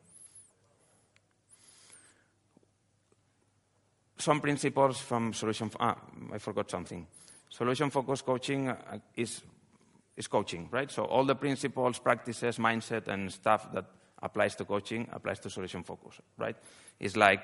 Some 4.17 4.41
principles 4.41 4.99
from 4.99 5.33
solution. 5.33 5.69
Ah, 5.79 5.95
I 6.33 6.37
forgot 6.39 6.71
something. 6.71 7.05
Solution 7.49 7.89
focused 7.89 8.25
coaching 8.25 8.69
uh, 8.69 8.99
is, 9.15 9.41
is 10.15 10.27
coaching, 10.27 10.67
right? 10.71 10.91
So 10.91 11.05
all 11.05 11.23
the 11.23 11.35
principles, 11.35 11.99
practices, 11.99 12.57
mindset, 12.57 13.07
and 13.07 13.31
stuff 13.31 13.71
that 13.73 13.85
applies 14.21 14.55
to 14.55 14.65
coaching, 14.65 15.07
applies 15.11 15.39
to 15.39 15.49
solution 15.49 15.83
focus, 15.83 16.19
right? 16.37 16.55
It's 16.99 17.15
like 17.15 17.41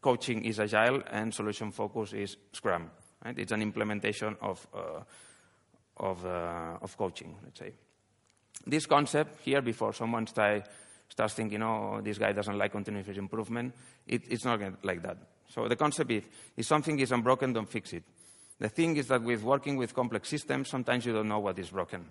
coaching 0.00 0.44
is 0.44 0.58
agile 0.58 1.02
and 1.10 1.32
solution 1.32 1.70
focus 1.70 2.12
is 2.12 2.36
Scrum, 2.52 2.90
right? 3.24 3.38
It's 3.38 3.52
an 3.52 3.62
implementation 3.62 4.36
of, 4.40 4.66
uh, 4.74 5.02
of, 5.98 6.24
uh, 6.24 6.78
of 6.80 6.96
coaching, 6.96 7.36
let's 7.44 7.58
say. 7.58 7.72
This 8.66 8.86
concept 8.86 9.40
here, 9.44 9.60
before 9.60 9.92
someone 9.92 10.26
start, 10.26 10.66
starts 11.08 11.34
thinking, 11.34 11.62
oh, 11.62 12.00
this 12.02 12.18
guy 12.18 12.32
doesn't 12.32 12.56
like 12.56 12.72
continuous 12.72 13.16
improvement, 13.16 13.74
it, 14.06 14.22
it's 14.30 14.44
not 14.44 14.60
like 14.82 15.02
that. 15.02 15.18
So 15.52 15.68
the 15.68 15.76
concept 15.76 16.10
is, 16.10 16.24
if 16.56 16.64
something 16.64 16.98
is 16.98 17.12
unbroken, 17.12 17.52
don't 17.52 17.68
fix 17.68 17.92
it. 17.92 18.04
The 18.58 18.68
thing 18.68 18.96
is 18.96 19.08
that 19.08 19.22
with 19.22 19.42
working 19.42 19.76
with 19.76 19.94
complex 19.94 20.28
systems, 20.28 20.68
sometimes 20.68 21.04
you 21.04 21.12
don't 21.12 21.28
know 21.28 21.40
what 21.40 21.58
is 21.58 21.70
broken. 21.70 22.06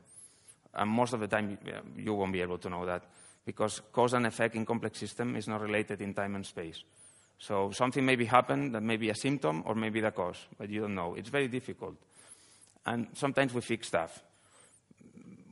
And 0.73 0.89
most 0.89 1.13
of 1.13 1.19
the 1.19 1.27
time, 1.27 1.58
you 1.95 2.13
won't 2.13 2.34
be 2.34 2.41
able 2.41 2.58
to 2.60 2.69
know 2.69 2.86
that 2.86 3.04
because 3.45 3.82
cause 3.91 4.13
and 4.13 4.27
effect 4.27 4.56
in 4.56 4.65
complex 4.65 4.99
system 4.99 5.36
is 5.36 5.47
not 5.47 5.62
related 5.62 6.01
in 6.01 6.13
time 6.13 6.36
and 6.36 6.45
space. 6.45 6.84
So 7.39 7.71
something 7.71 8.06
maybe 8.06 8.25
happened 8.25 8.75
that 8.75 8.84
may 8.84 8.97
be 8.97 9.10
a 9.10 9.15
symptom 9.15 9.63
or 9.65 9.73
maybe 9.73 10.01
the 10.01 10.12
cause, 10.12 10.38
but 10.60 10.69
you 10.69 10.82
don't 10.82 10.93
know. 10.93 11.15
It's 11.15 11.30
very 11.30 11.47
difficult. 11.47 11.95
And 12.86 13.08
sometimes 13.13 13.54
we 13.54 13.62
fix 13.62 13.88
stuff 13.88 14.23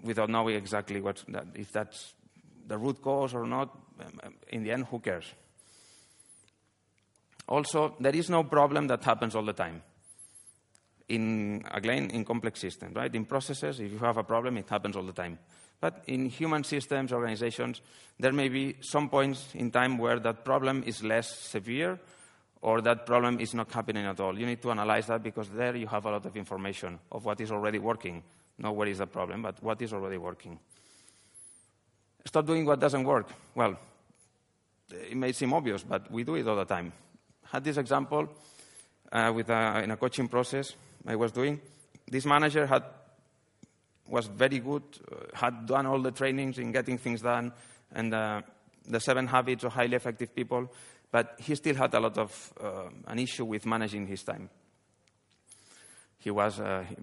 without 0.04 0.30
knowing 0.30 0.56
exactly 0.56 1.02
what, 1.02 1.24
if 1.56 1.72
that's 1.72 2.14
the 2.68 2.78
root 2.78 3.02
cause 3.02 3.34
or 3.34 3.48
not. 3.48 3.76
In 4.50 4.64
the 4.64 4.72
end, 4.72 4.86
who 4.86 5.00
cares? 5.00 5.26
Also, 7.50 7.96
there 8.00 8.16
is 8.16 8.30
no 8.30 8.44
problem 8.44 8.88
that 8.88 9.04
happens 9.04 9.36
all 9.36 9.44
the 9.44 9.54
time. 9.54 9.82
In, 11.10 11.66
again, 11.72 12.12
in 12.12 12.24
complex 12.24 12.60
systems, 12.60 12.96
right? 12.96 13.14
In 13.14 13.26
processes, 13.26 13.80
if 13.80 13.92
you 13.92 13.98
have 13.98 14.18
a 14.18 14.24
problem, 14.24 14.58
it 14.58 14.70
happens 14.70 14.96
all 14.96 15.04
the 15.04 15.14
time. 15.14 15.40
But 15.82 16.04
in 16.08 16.30
human 16.30 16.64
systems, 16.64 17.12
organizations, 17.12 17.82
there 18.20 18.34
may 18.34 18.50
be 18.50 18.76
some 18.82 19.10
points 19.10 19.48
in 19.56 19.72
time 19.72 19.98
where 19.98 20.20
that 20.20 20.46
problem 20.46 20.84
is 20.86 21.04
less 21.04 21.40
severe 21.40 22.00
or 22.62 22.82
that 22.82 23.08
problem 23.08 23.40
is 23.40 23.56
not 23.56 23.72
happening 23.72 24.06
at 24.06 24.20
all. 24.20 24.38
You 24.38 24.46
need 24.46 24.62
to 24.62 24.72
analyze 24.72 25.08
that 25.08 25.24
because 25.24 25.50
there 25.50 25.76
you 25.76 25.88
have 25.88 26.06
a 26.06 26.12
lot 26.12 26.26
of 26.26 26.38
information 26.38 27.00
of 27.12 27.26
what 27.26 27.42
is 27.42 27.52
already 27.52 27.80
working. 27.80 28.22
Not 28.60 28.76
where 28.76 28.90
is 28.90 29.00
the 29.00 29.08
problem, 29.08 29.42
but 29.42 29.64
what 29.64 29.82
is 29.82 29.94
already 29.94 30.18
working. 30.18 30.60
Stop 32.26 32.46
doing 32.46 32.66
what 32.66 32.80
doesn't 32.80 33.04
work. 33.04 33.30
Well, 33.56 33.80
it 34.92 35.18
may 35.18 35.32
seem 35.32 35.54
obvious, 35.54 35.84
but 35.84 36.12
we 36.12 36.24
do 36.24 36.36
it 36.36 36.48
all 36.48 36.58
the 36.58 36.66
time. 36.66 36.92
Had 37.52 37.64
this 37.64 37.78
example 37.78 38.30
uh, 39.12 39.32
with 39.36 39.50
a, 39.50 39.82
in 39.84 39.92
a 39.92 39.98
coaching 39.98 40.28
process 40.28 40.74
I 41.08 41.16
was 41.16 41.32
doing. 41.32 41.60
This 42.08 42.26
manager 42.26 42.66
had 42.66 42.84
was 44.08 44.28
very 44.28 44.60
good, 44.60 44.84
uh, 45.12 45.16
had 45.34 45.68
done 45.68 45.86
all 45.86 46.02
the 46.02 46.12
trainings 46.12 46.58
in 46.58 46.72
getting 46.72 46.98
things 46.98 47.22
done, 47.22 47.54
and 47.92 48.14
uh, 48.14 48.42
the 48.88 49.00
seven 49.00 49.28
habits 49.28 49.64
of 49.64 49.74
highly 49.74 49.96
effective 49.96 50.36
people, 50.36 50.72
but 51.12 51.36
he 51.40 51.56
still 51.56 51.76
had 51.76 51.94
a 51.94 52.00
lot 52.00 52.18
of 52.18 52.54
uh, 52.60 52.90
an 53.08 53.20
issue 53.20 53.46
with 53.46 53.66
managing 53.66 54.08
his 54.08 54.24
time. 54.24 54.50
He 56.18 56.32
was 56.32 56.60
uh, 56.60 56.84
he, 56.88 56.96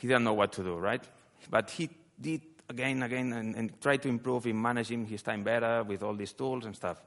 he, 0.00 0.08
didn't 0.08 0.24
know 0.24 0.34
what 0.34 0.52
to 0.52 0.62
do, 0.62 0.76
right? 0.76 1.02
But 1.48 1.70
he 1.70 1.88
did 2.20 2.42
again, 2.68 3.02
again, 3.02 3.32
and, 3.32 3.54
and 3.54 3.80
tried 3.80 4.02
to 4.02 4.08
improve 4.08 4.46
in 4.46 4.60
managing 4.60 5.06
his 5.06 5.22
time 5.22 5.42
better 5.42 5.84
with 5.84 6.02
all 6.02 6.14
these 6.14 6.32
tools 6.32 6.64
and 6.64 6.74
stuff. 6.74 7.02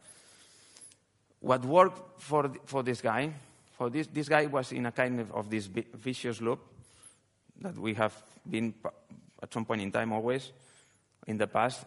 What 1.45 1.63
worked 1.63 2.23
for 2.23 2.49
for 2.65 2.81
this 2.81 3.01
guy, 3.01 3.31
for 3.77 3.91
this 3.91 4.07
this 4.07 4.27
guy 4.27 4.47
was 4.47 4.71
in 4.71 4.87
a 4.87 4.91
kind 4.91 5.19
of, 5.19 5.31
of 5.31 5.47
this 5.47 5.67
vicious 5.67 6.41
loop 6.41 6.59
that 7.61 7.77
we 7.77 7.93
have 7.93 8.15
been 8.49 8.73
at 9.43 9.53
some 9.53 9.63
point 9.63 9.83
in 9.83 9.91
time 9.91 10.11
always 10.11 10.51
in 11.27 11.37
the 11.37 11.45
past 11.45 11.85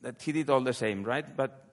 that 0.00 0.22
he 0.22 0.32
did 0.32 0.48
all 0.48 0.62
the 0.62 0.72
same, 0.72 1.04
right? 1.04 1.36
But 1.36 1.66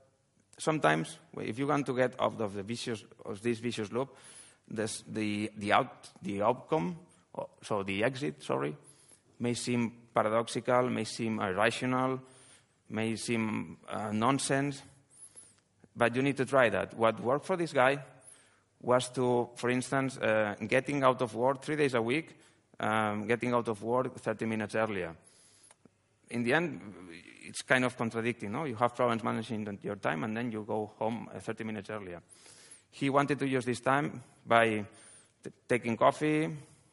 sometimes 0.58 1.17
if 1.39 1.58
you 1.58 1.67
want 1.67 1.86
to 1.86 1.95
get 1.95 2.19
out 2.19 2.41
of 2.41 2.54
the 2.54 2.63
vicious 2.63 3.06
of 3.23 3.41
this 3.41 3.60
vicious 3.60 3.93
loop, 3.93 4.13
this, 4.67 5.01
the 5.08 5.49
the 5.56 5.71
out 5.71 6.10
the 6.21 6.41
outcome, 6.41 6.97
so 7.62 7.84
the 7.84 8.04
exit, 8.04 8.43
sorry, 8.43 8.75
may 9.39 9.54
seem 9.54 9.89
paradoxical, 10.13 10.89
may 10.89 11.06
seem 11.06 11.39
irrational, 11.39 12.19
may 12.89 13.15
seem 13.15 13.78
uh, 13.88 14.12
nonsense, 14.12 14.82
but 15.96 16.16
you 16.16 16.22
need 16.22 16.38
to 16.38 16.46
try 16.46 16.70
that. 16.70 16.96
What 16.96 17.20
worked 17.20 17.46
for 17.46 17.58
this 17.58 17.74
guy 17.74 18.04
was 18.82 19.10
to, 19.10 19.50
for 19.56 19.70
instance, 19.70 20.18
uh, 20.18 20.56
getting 20.68 21.04
out 21.04 21.22
of 21.22 21.34
work 21.36 21.64
three 21.64 21.76
days 21.76 21.94
a 21.94 22.02
week 22.02 22.36
um, 22.80 23.28
getting 23.28 23.54
out 23.54 23.68
of 23.68 23.82
work 23.84 24.16
30 24.16 24.46
minutes 24.46 24.76
earlier. 24.76 25.16
In 26.30 26.44
the 26.44 26.54
end, 26.54 26.82
it's 27.44 27.62
kind 27.62 27.86
of 27.86 27.98
contradicting. 27.98 28.52
No? 28.52 28.66
You 28.66 28.76
have 28.76 28.96
problems 28.96 29.24
managing 29.24 29.80
your 29.82 29.96
time, 29.96 30.24
and 30.24 30.36
then 30.36 30.52
you 30.52 30.64
go 30.68 30.92
home 30.98 31.30
uh, 31.34 31.40
30 31.40 31.64
minutes 31.64 31.90
earlier. 31.90 32.22
He 32.90 33.10
wanted 33.10 33.40
to 33.40 33.48
use 33.48 33.66
this 33.66 33.80
time 33.80 34.24
by 34.46 34.86
t- 35.44 35.52
taking 35.68 35.98
coffee, 35.98 36.50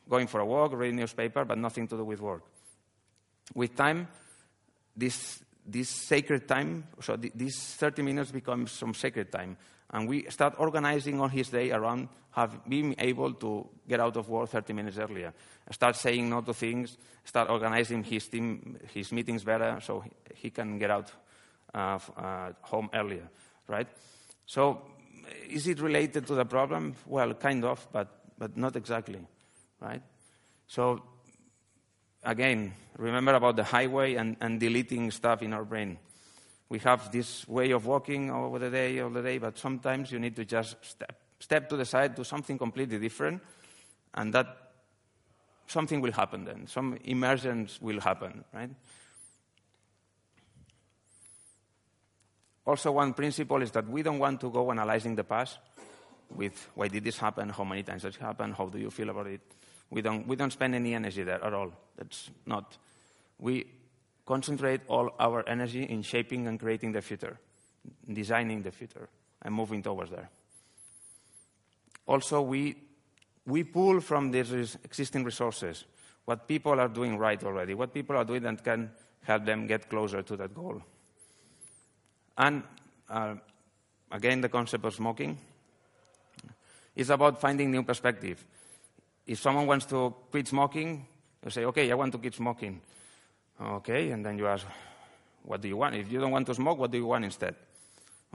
going 0.09 0.27
for 0.27 0.41
a 0.41 0.47
walk, 0.47 0.73
reading 0.75 0.97
newspaper, 0.97 1.45
but 1.45 1.59
nothing 1.59 1.89
to 1.89 1.97
do 1.97 2.05
with 2.05 2.21
work. 2.21 2.43
With 3.55 3.75
time, 3.75 4.09
this, 4.97 5.42
this 5.67 5.89
sacred 5.89 6.49
time, 6.49 6.85
so 7.01 7.17
th- 7.17 7.33
these 7.35 7.57
30 7.59 8.03
minutes 8.03 8.31
becomes 8.31 8.73
some 8.73 8.95
sacred 8.95 9.31
time. 9.31 9.57
And 9.91 10.09
we 10.09 10.25
start 10.31 10.55
organizing 10.59 11.21
on 11.21 11.31
his 11.31 11.51
day 11.51 11.71
around 11.71 12.09
have 12.33 12.65
been 12.67 12.95
able 12.99 13.35
to 13.35 13.69
get 13.87 14.01
out 14.01 14.17
of 14.17 14.29
work 14.29 14.49
30 14.49 14.73
minutes 14.73 14.99
earlier. 14.99 15.35
Start 15.71 15.97
saying 15.97 16.31
no 16.31 16.41
to 16.41 16.55
things, 16.55 16.97
start 17.25 17.51
organizing 17.51 18.03
his 18.03 18.27
team, 18.27 18.79
his 18.93 19.13
meetings 19.13 19.45
better 19.45 19.79
so 19.83 20.03
he 20.35 20.51
can 20.51 20.79
get 20.79 20.91
out 20.91 21.13
uh, 21.75 21.99
uh, 22.17 22.53
home 22.63 22.89
earlier, 22.95 23.29
right? 23.69 23.87
So 24.47 24.83
is 25.49 25.67
it 25.69 25.81
related 25.81 26.27
to 26.27 26.35
the 26.35 26.47
problem? 26.47 26.95
Well, 27.07 27.35
kind 27.35 27.65
of, 27.65 27.87
but, 27.93 28.09
but 28.39 28.57
not 28.57 28.77
exactly, 28.77 29.21
right? 29.81 30.03
So 30.67 31.03
again, 32.23 32.75
remember 32.97 33.35
about 33.35 33.57
the 33.57 33.65
highway 33.65 34.15
and, 34.15 34.37
and 34.41 34.61
deleting 34.61 35.11
stuff 35.11 35.43
in 35.43 35.53
our 35.53 35.65
brain 35.65 35.99
we 36.73 36.79
have 36.79 37.13
this 37.13 37.47
way 37.47 37.71
of 37.73 37.85
walking 37.85 38.31
over 38.31 38.59
the 38.59 38.71
day, 38.71 38.99
all 39.01 39.11
the 39.11 39.21
day, 39.21 39.37
but 39.37 39.59
sometimes 39.59 40.11
you 40.11 40.19
need 40.19 40.35
to 40.35 40.47
just 40.47 40.75
step, 40.81 41.15
step 41.39 41.69
to 41.69 41.77
the 41.77 41.85
side, 41.85 42.15
do 42.15 42.25
something 42.25 42.57
completely 42.57 42.99
different, 42.99 43.43
and 44.15 44.33
that 44.33 44.47
something 45.67 46.01
will 46.01 46.13
happen 46.13 46.47
then. 46.47 46.67
Some 46.67 46.97
emergence 47.05 47.79
will 47.83 48.01
happen, 48.01 48.43
right? 48.55 48.71
Also, 52.65 52.93
one 52.93 53.13
principle 53.13 53.61
is 53.61 53.71
that 53.73 53.87
we 53.87 54.03
don't 54.03 54.19
want 54.19 54.41
to 54.41 54.51
go 54.51 54.71
analyzing 54.71 55.15
the 55.15 55.25
past 55.25 55.59
with 56.35 56.71
why 56.75 56.89
did 56.89 57.05
this 57.05 57.19
happen, 57.19 57.51
how 57.51 57.65
many 57.65 57.83
times 57.83 58.07
it 58.07 58.17
happened, 58.17 58.55
how 58.55 58.65
do 58.65 58.79
you 58.79 58.91
feel 58.91 59.11
about 59.11 59.27
it. 59.27 59.43
We 59.93 60.01
don't, 60.01 60.27
we 60.27 60.37
don't 60.37 60.51
spend 60.51 60.75
any 60.75 60.95
energy 60.95 61.23
there 61.23 61.45
at 61.45 61.53
all. 61.53 61.71
That's 61.99 62.31
not. 62.47 62.79
We 63.39 63.67
concentrate 64.25 64.81
all 64.89 65.15
our 65.21 65.47
energy 65.47 65.83
in 65.83 66.01
shaping 66.01 66.47
and 66.47 66.59
creating 66.59 66.93
the 66.93 67.03
future, 67.03 67.39
designing 68.11 68.63
the 68.63 68.71
future, 68.71 69.11
and 69.43 69.55
moving 69.55 69.83
towards 69.83 70.11
there. 70.11 70.31
Also, 72.07 72.41
we, 72.41 72.75
we 73.47 73.65
pull 73.65 74.01
from 74.01 74.31
these 74.31 74.79
existing 74.83 75.25
resources 75.25 75.85
what 76.25 76.49
people 76.49 76.81
are 76.81 76.89
doing 76.89 77.19
right 77.19 77.45
already, 77.45 77.75
what 77.75 77.93
people 77.93 78.17
are 78.17 78.25
doing 78.25 78.43
that 78.45 78.65
can 78.65 78.91
help 79.25 79.45
them 79.45 79.67
get 79.67 79.91
closer 79.91 80.23
to 80.23 80.37
that 80.39 80.55
goal. 80.55 80.81
And 82.39 82.63
uh, 83.11 83.35
again, 84.11 84.41
the 84.41 84.49
concept 84.49 84.87
of 84.87 84.95
smoking 84.95 85.39
is 86.97 87.11
about 87.11 87.43
finding 87.43 87.71
new 87.71 87.83
perspective. 87.83 88.43
If 89.27 89.39
someone 89.39 89.67
wants 89.67 89.87
to 89.87 90.15
quit 90.31 90.49
smoking, 90.49 91.07
you 91.45 91.51
say, 91.51 91.65
okay, 91.65 91.91
I 91.91 91.95
want 91.95 92.13
to 92.13 92.19
quit 92.19 92.35
smoking. 92.35 92.81
Okay, 93.61 94.11
and 94.11 94.25
then 94.25 94.39
you 94.39 94.47
ask, 94.47 94.67
what 95.45 95.61
do 95.61 95.69
you 95.69 95.77
want? 95.77 95.95
If 95.95 96.11
you 96.11 96.21
don't 96.21 96.33
want 96.33 96.47
to 96.47 96.55
smoke, 96.55 96.79
what 96.79 96.91
do 96.91 96.99
you 96.99 97.07
want 97.07 97.25
instead? 97.25 97.55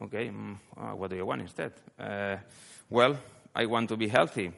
Okay, 0.01 0.29
mm, 0.29 0.57
uh, 0.77 0.95
what 0.95 1.09
do 1.09 1.15
you 1.15 1.25
want 1.25 1.41
instead? 1.41 1.73
Uh, 1.99 2.37
well, 2.89 3.17
I 3.55 3.65
want 3.65 3.89
to 3.89 3.97
be 3.97 4.07
healthy. 4.07 4.51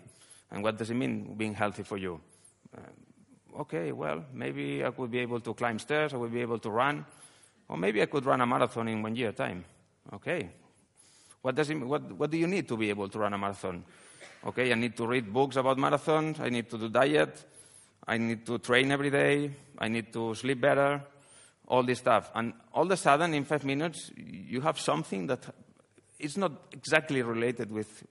And 0.52 0.64
what 0.64 0.78
does 0.78 0.90
it 0.90 0.96
mean, 0.96 1.36
being 1.36 1.54
healthy 1.54 1.84
for 1.84 1.98
you? 1.98 2.20
Uh, 2.76 3.62
okay, 3.62 3.92
well, 3.92 4.26
maybe 4.34 4.84
I 4.84 4.92
could 4.92 5.12
be 5.12 5.20
able 5.20 5.40
to 5.40 5.54
climb 5.54 5.80
stairs, 5.80 6.14
I 6.14 6.18
would 6.18 6.34
be 6.34 6.42
able 6.42 6.60
to 6.60 6.70
run, 6.70 7.06
or 7.68 7.78
maybe 7.78 8.02
I 8.02 8.08
could 8.08 8.26
run 8.26 8.42
a 8.42 8.46
marathon 8.46 8.88
in 8.88 9.02
one 9.02 9.16
year 9.16 9.32
time. 9.32 9.64
Okay. 10.14 10.50
What, 11.42 11.56
does 11.56 11.70
it, 11.70 11.80
what, 11.80 12.12
what 12.12 12.30
do 12.30 12.38
you 12.38 12.48
need 12.48 12.68
to 12.68 12.76
be 12.76 12.90
able 12.90 13.08
to 13.08 13.20
run 13.20 13.34
a 13.34 13.38
marathon? 13.38 13.84
Okay, 14.46 14.72
I 14.72 14.76
need 14.76 14.96
to 14.96 15.06
read 15.06 15.34
books 15.34 15.58
about 15.58 15.78
marathons, 15.78 16.40
I 16.40 16.50
need 16.50 16.70
to 16.70 16.78
do 16.78 16.88
diet, 16.88 17.46
I 18.08 18.18
need 18.18 18.46
to 18.46 18.58
train 18.60 18.90
every 18.92 19.10
day, 19.10 19.52
I 19.78 19.90
need 19.90 20.14
to 20.14 20.34
sleep 20.34 20.62
better, 20.62 21.02
all 21.68 21.84
this 21.84 22.00
stuff. 22.00 22.32
And 22.34 22.54
all 22.74 22.84
of 22.84 22.92
a 22.92 22.98
sudden, 22.98 23.34
in 23.34 23.44
five 23.44 23.66
minutes, 23.66 24.12
you 24.16 24.62
have 24.62 24.80
something 24.80 25.28
that 25.28 25.46
is 26.20 26.38
not 26.38 26.54
exactly 26.72 27.22
related 27.22 27.70
with 27.70 28.06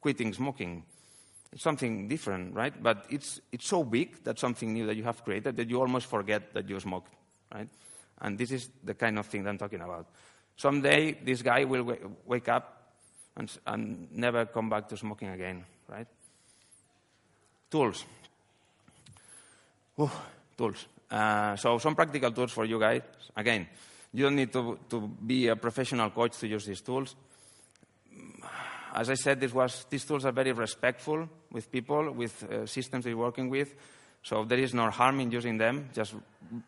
quitting 0.00 0.32
smoking. 0.32 0.84
It's 1.52 1.62
something 1.62 2.08
different, 2.08 2.54
right? 2.54 2.74
But 2.82 3.06
it's, 3.08 3.40
it's 3.52 3.68
so 3.68 3.84
big 3.84 4.24
that 4.24 4.38
something 4.38 4.72
new 4.72 4.86
that 4.86 4.96
you 4.96 5.04
have 5.04 5.24
created 5.24 5.56
that 5.56 5.70
you 5.70 5.80
almost 5.80 6.06
forget 6.06 6.52
that 6.54 6.68
you 6.68 6.78
smoked, 6.80 7.12
right? 7.54 7.68
And 8.20 8.36
this 8.36 8.50
is 8.50 8.70
the 8.82 8.94
kind 8.94 9.18
of 9.18 9.26
thing 9.26 9.44
that 9.44 9.50
I'm 9.50 9.58
talking 9.58 9.80
about. 9.80 10.08
Someday, 10.56 11.18
this 11.24 11.42
guy 11.42 11.64
will 11.64 11.96
wake 12.26 12.48
up 12.48 12.79
and, 13.36 13.58
and 13.66 14.08
never 14.12 14.46
come 14.46 14.68
back 14.68 14.88
to 14.88 14.96
smoking 14.96 15.28
again, 15.28 15.64
right? 15.88 16.06
Tools. 17.70 18.04
Ooh, 19.98 20.10
tools. 20.56 20.86
Uh, 21.10 21.56
so 21.56 21.78
some 21.78 21.94
practical 21.94 22.32
tools 22.32 22.52
for 22.52 22.64
you 22.64 22.78
guys. 22.78 23.02
Again, 23.36 23.66
you 24.12 24.24
don't 24.24 24.36
need 24.36 24.52
to, 24.52 24.78
to 24.88 25.00
be 25.00 25.48
a 25.48 25.56
professional 25.56 26.10
coach 26.10 26.38
to 26.38 26.48
use 26.48 26.66
these 26.66 26.80
tools. 26.80 27.14
As 28.92 29.08
I 29.08 29.14
said, 29.14 29.40
this 29.40 29.52
was, 29.52 29.86
these 29.88 30.04
tools 30.04 30.24
are 30.24 30.32
very 30.32 30.52
respectful 30.52 31.28
with 31.52 31.70
people, 31.70 32.10
with 32.10 32.42
uh, 32.42 32.66
systems 32.66 33.04
they're 33.04 33.16
working 33.16 33.48
with. 33.48 33.74
So 34.22 34.44
there 34.44 34.58
is 34.58 34.74
no 34.74 34.90
harm 34.90 35.20
in 35.20 35.30
using 35.30 35.58
them. 35.58 35.90
Just 35.94 36.14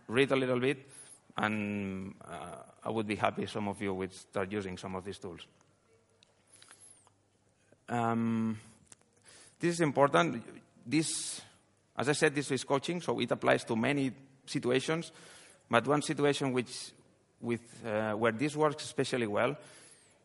read 0.06 0.30
a 0.30 0.36
little 0.36 0.60
bit, 0.60 0.88
and 1.36 2.14
uh, 2.24 2.62
I 2.84 2.90
would 2.90 3.06
be 3.06 3.16
happy 3.16 3.46
some 3.46 3.68
of 3.68 3.82
you 3.82 3.92
would 3.92 4.12
start 4.14 4.52
using 4.52 4.78
some 4.78 4.94
of 4.94 5.04
these 5.04 5.18
tools. 5.18 5.40
Um, 7.88 8.58
this 9.58 9.74
is 9.74 9.80
important. 9.80 10.42
This, 10.86 11.40
as 11.96 12.08
I 12.08 12.12
said, 12.12 12.34
this 12.34 12.50
is 12.50 12.64
coaching, 12.64 13.00
so 13.00 13.20
it 13.20 13.30
applies 13.30 13.64
to 13.64 13.76
many 13.76 14.12
situations. 14.46 15.12
But 15.70 15.86
one 15.86 16.02
situation 16.02 16.52
which, 16.52 16.92
with, 17.40 17.60
uh, 17.86 18.12
where 18.12 18.32
this 18.32 18.56
works 18.56 18.84
especially 18.84 19.26
well 19.26 19.56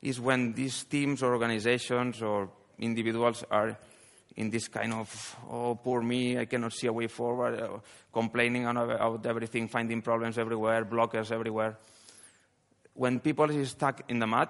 is 0.02 0.20
when 0.20 0.54
these 0.54 0.84
teams 0.84 1.24
or 1.24 1.34
organizations 1.34 2.22
or 2.22 2.50
individuals 2.80 3.44
are 3.50 3.78
in 4.36 4.52
this 4.52 4.68
kind 4.68 4.94
of, 4.94 5.36
oh, 5.50 5.76
poor 5.76 6.02
me, 6.02 6.38
I 6.38 6.46
cannot 6.46 6.74
see 6.74 6.88
a 6.88 6.94
way 6.94 7.08
forward, 7.08 7.60
uh, 7.60 7.80
complaining 8.14 8.68
about 8.68 9.26
everything, 9.26 9.68
finding 9.68 10.02
problems 10.02 10.38
everywhere, 10.38 10.86
blockers 10.86 11.32
everywhere. 11.32 11.78
When 12.94 13.20
people 13.20 13.46
are 13.46 13.66
stuck 13.66 14.04
in 14.10 14.20
the 14.20 14.28
mud, 14.28 14.50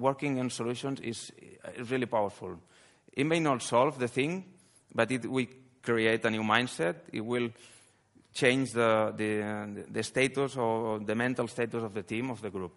working 0.00 0.40
on 0.40 0.50
solutions 0.50 1.00
is, 1.00 1.32
really 1.90 2.06
powerful. 2.06 2.58
It 3.12 3.24
may 3.24 3.40
not 3.40 3.62
solve 3.62 3.98
the 3.98 4.08
thing, 4.08 4.44
but 4.94 5.10
it 5.10 5.30
will 5.30 5.46
create 5.82 6.24
a 6.24 6.30
new 6.30 6.42
mindset. 6.42 6.96
It 7.12 7.20
will 7.20 7.50
change 8.32 8.72
the, 8.72 9.12
the, 9.16 9.84
the 9.90 10.02
status 10.02 10.56
or 10.56 11.00
the 11.00 11.14
mental 11.14 11.48
status 11.48 11.82
of 11.82 11.94
the 11.94 12.02
team, 12.02 12.30
of 12.30 12.40
the 12.40 12.50
group. 12.50 12.72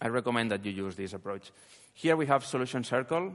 I 0.00 0.08
recommend 0.08 0.50
that 0.50 0.64
you 0.64 0.72
use 0.72 0.96
this 0.96 1.12
approach. 1.12 1.50
Here 1.94 2.16
we 2.16 2.26
have 2.26 2.44
Solution 2.44 2.84
Circle, 2.84 3.32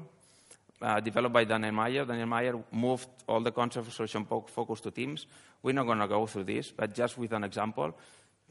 uh, 0.82 1.00
developed 1.00 1.34
by 1.34 1.44
Daniel 1.44 1.72
Meier. 1.72 2.06
Daniel 2.06 2.28
Meier 2.28 2.64
moved 2.72 3.08
all 3.28 3.42
the 3.42 3.52
concept 3.52 3.88
of 3.88 3.94
solution 3.94 4.26
focus 4.26 4.82
to 4.82 4.92
teams. 4.92 5.26
We're 5.62 5.74
not 5.74 5.86
going 5.86 6.00
to 6.00 6.08
go 6.08 6.26
through 6.26 6.46
this, 6.46 6.72
but 6.72 6.94
just 6.94 7.18
with 7.18 7.32
an 7.34 7.44
example. 7.44 7.96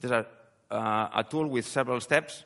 There's 0.00 0.12
a, 0.12 0.26
uh, 0.74 1.08
a 1.14 1.24
tool 1.24 1.46
with 1.46 1.66
several 1.66 2.00
steps. 2.00 2.44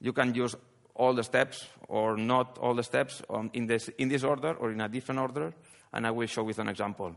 You 0.00 0.12
can 0.12 0.34
use 0.34 0.56
all 0.96 1.14
the 1.14 1.22
steps 1.22 1.66
or 1.88 2.16
not 2.16 2.58
all 2.58 2.74
the 2.74 2.82
steps 2.82 3.22
in, 3.52 3.66
this, 3.66 3.88
in 3.98 4.08
this 4.08 4.24
order 4.24 4.54
or 4.54 4.72
in 4.72 4.80
a 4.80 4.88
different 4.88 5.20
order, 5.20 5.52
and 5.92 6.06
I 6.06 6.10
will 6.10 6.26
show 6.26 6.42
with 6.42 6.58
an 6.58 6.68
example. 6.68 7.14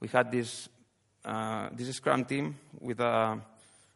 We 0.00 0.08
had 0.08 0.30
this, 0.30 0.68
uh, 1.24 1.68
this 1.72 1.94
Scrum 1.96 2.24
team 2.24 2.58
with 2.80 3.00
a, 3.00 3.40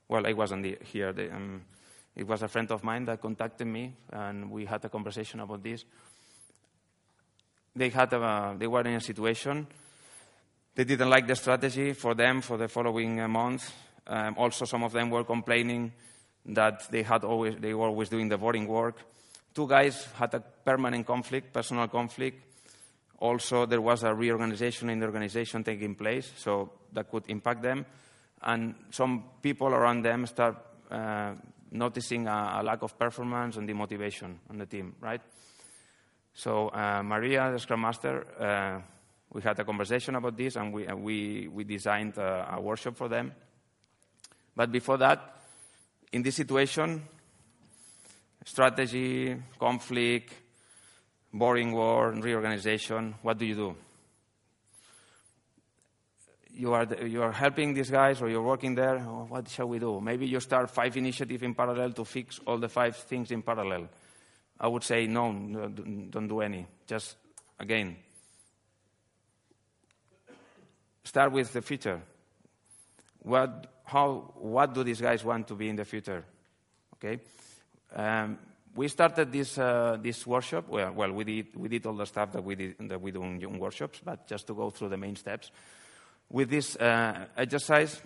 well, 0.08 0.26
I 0.26 0.32
wasn't 0.32 0.82
here. 0.84 1.12
The, 1.12 1.34
um, 1.34 1.62
it 2.14 2.26
was 2.26 2.42
a 2.42 2.48
friend 2.48 2.70
of 2.70 2.84
mine 2.84 3.04
that 3.06 3.20
contacted 3.20 3.66
me, 3.66 3.94
and 4.10 4.50
we 4.50 4.64
had 4.64 4.84
a 4.84 4.88
conversation 4.88 5.40
about 5.40 5.62
this 5.62 5.84
they, 7.76 7.90
had 7.90 8.12
a, 8.14 8.56
they 8.58 8.66
were 8.66 8.80
in 8.80 8.94
a 8.94 9.00
situation. 9.00 9.66
They 10.74 10.84
didn't 10.84 11.10
like 11.10 11.26
the 11.26 11.36
strategy 11.36 11.92
for 11.92 12.14
them 12.14 12.40
for 12.40 12.56
the 12.56 12.68
following 12.68 13.30
month. 13.30 13.70
Um, 14.06 14.34
also, 14.38 14.64
some 14.64 14.82
of 14.82 14.92
them 14.92 15.10
were 15.10 15.24
complaining 15.24 15.92
that 16.46 16.90
they, 16.90 17.02
had 17.02 17.24
always, 17.24 17.56
they 17.58 17.74
were 17.74 17.86
always 17.86 18.08
doing 18.08 18.28
the 18.28 18.38
boring 18.38 18.66
work. 18.66 18.96
Two 19.54 19.66
guys 19.66 20.06
had 20.14 20.34
a 20.34 20.40
permanent 20.40 21.06
conflict, 21.06 21.52
personal 21.52 21.88
conflict. 21.88 22.42
Also, 23.18 23.66
there 23.66 23.80
was 23.80 24.02
a 24.02 24.14
reorganization 24.14 24.90
in 24.90 25.00
the 25.00 25.06
organization 25.06 25.64
taking 25.64 25.94
place, 25.94 26.30
so 26.36 26.70
that 26.92 27.10
could 27.10 27.24
impact 27.28 27.62
them. 27.62 27.86
And 28.42 28.74
some 28.90 29.24
people 29.42 29.68
around 29.68 30.02
them 30.02 30.26
start 30.26 30.56
uh, 30.90 31.32
noticing 31.70 32.28
a, 32.28 32.58
a, 32.60 32.62
lack 32.62 32.82
of 32.82 32.98
performance 32.98 33.56
and 33.56 33.68
demotivation 33.68 34.36
on 34.50 34.58
the 34.58 34.66
team, 34.66 34.94
right? 35.00 35.20
So 36.34 36.68
uh, 36.68 37.02
Maria, 37.02 37.50
the 37.50 37.58
Scrum 37.58 37.80
Master, 37.80 38.26
uh, 38.38 38.82
we 39.32 39.42
had 39.42 39.58
a 39.58 39.64
conversation 39.64 40.14
about 40.14 40.36
this, 40.36 40.56
and 40.56 40.72
we, 40.72 40.86
uh, 40.86 40.94
we, 40.94 41.48
we 41.48 41.64
designed 41.64 42.18
a, 42.18 42.54
a, 42.56 42.60
workshop 42.60 42.96
for 42.96 43.08
them. 43.08 43.32
But 44.54 44.70
before 44.70 44.98
that, 44.98 45.35
in 46.12 46.22
this 46.22 46.36
situation, 46.36 47.02
strategy, 48.44 49.36
conflict, 49.58 50.32
boring 51.32 51.72
war, 51.72 52.10
reorganization, 52.12 53.14
what 53.22 53.38
do 53.38 53.46
you 53.46 53.54
do? 53.54 53.76
You 56.52 56.72
are, 56.72 56.86
the, 56.86 57.06
you 57.06 57.22
are 57.22 57.32
helping 57.32 57.74
these 57.74 57.90
guys 57.90 58.22
or 58.22 58.30
you're 58.30 58.42
working 58.42 58.74
there, 58.74 58.96
oh, 59.06 59.26
what 59.28 59.48
shall 59.48 59.68
we 59.68 59.78
do? 59.78 60.00
Maybe 60.00 60.26
you 60.26 60.40
start 60.40 60.70
five 60.70 60.96
initiatives 60.96 61.42
in 61.42 61.54
parallel 61.54 61.92
to 61.92 62.04
fix 62.04 62.40
all 62.46 62.56
the 62.56 62.68
five 62.68 62.96
things 62.96 63.30
in 63.30 63.42
parallel. 63.42 63.88
I 64.58 64.68
would 64.68 64.82
say 64.82 65.06
no, 65.06 65.32
don't 65.32 66.28
do 66.28 66.40
any. 66.40 66.66
Just 66.86 67.16
again, 67.58 67.96
start 71.04 71.32
with 71.32 71.52
the 71.52 71.60
future. 71.60 72.00
What, 73.18 73.66
how, 73.86 74.32
what 74.36 74.74
do 74.74 74.84
these 74.84 75.00
guys 75.00 75.24
want 75.24 75.48
to 75.48 75.54
be 75.54 75.68
in 75.68 75.76
the 75.76 75.84
future? 75.84 76.24
Okay. 76.94 77.20
Um, 77.94 78.38
we 78.74 78.88
started 78.88 79.32
this, 79.32 79.56
uh, 79.58 79.96
this 80.00 80.26
workshop. 80.26 80.68
Well, 80.68 80.92
well, 80.92 81.12
we 81.12 81.24
did, 81.24 81.56
we 81.56 81.68
did 81.68 81.86
all 81.86 81.94
the 81.94 82.04
stuff 82.04 82.32
that 82.32 82.44
we, 82.44 82.54
did, 82.56 82.74
that 82.88 83.00
we 83.00 83.10
do 83.10 83.22
in 83.22 83.58
workshops, 83.58 84.00
but 84.04 84.26
just 84.26 84.46
to 84.48 84.54
go 84.54 84.70
through 84.70 84.90
the 84.90 84.96
main 84.96 85.16
steps. 85.16 85.50
With 86.28 86.50
this 86.50 86.76
uh, 86.76 87.26
exercise, 87.36 88.02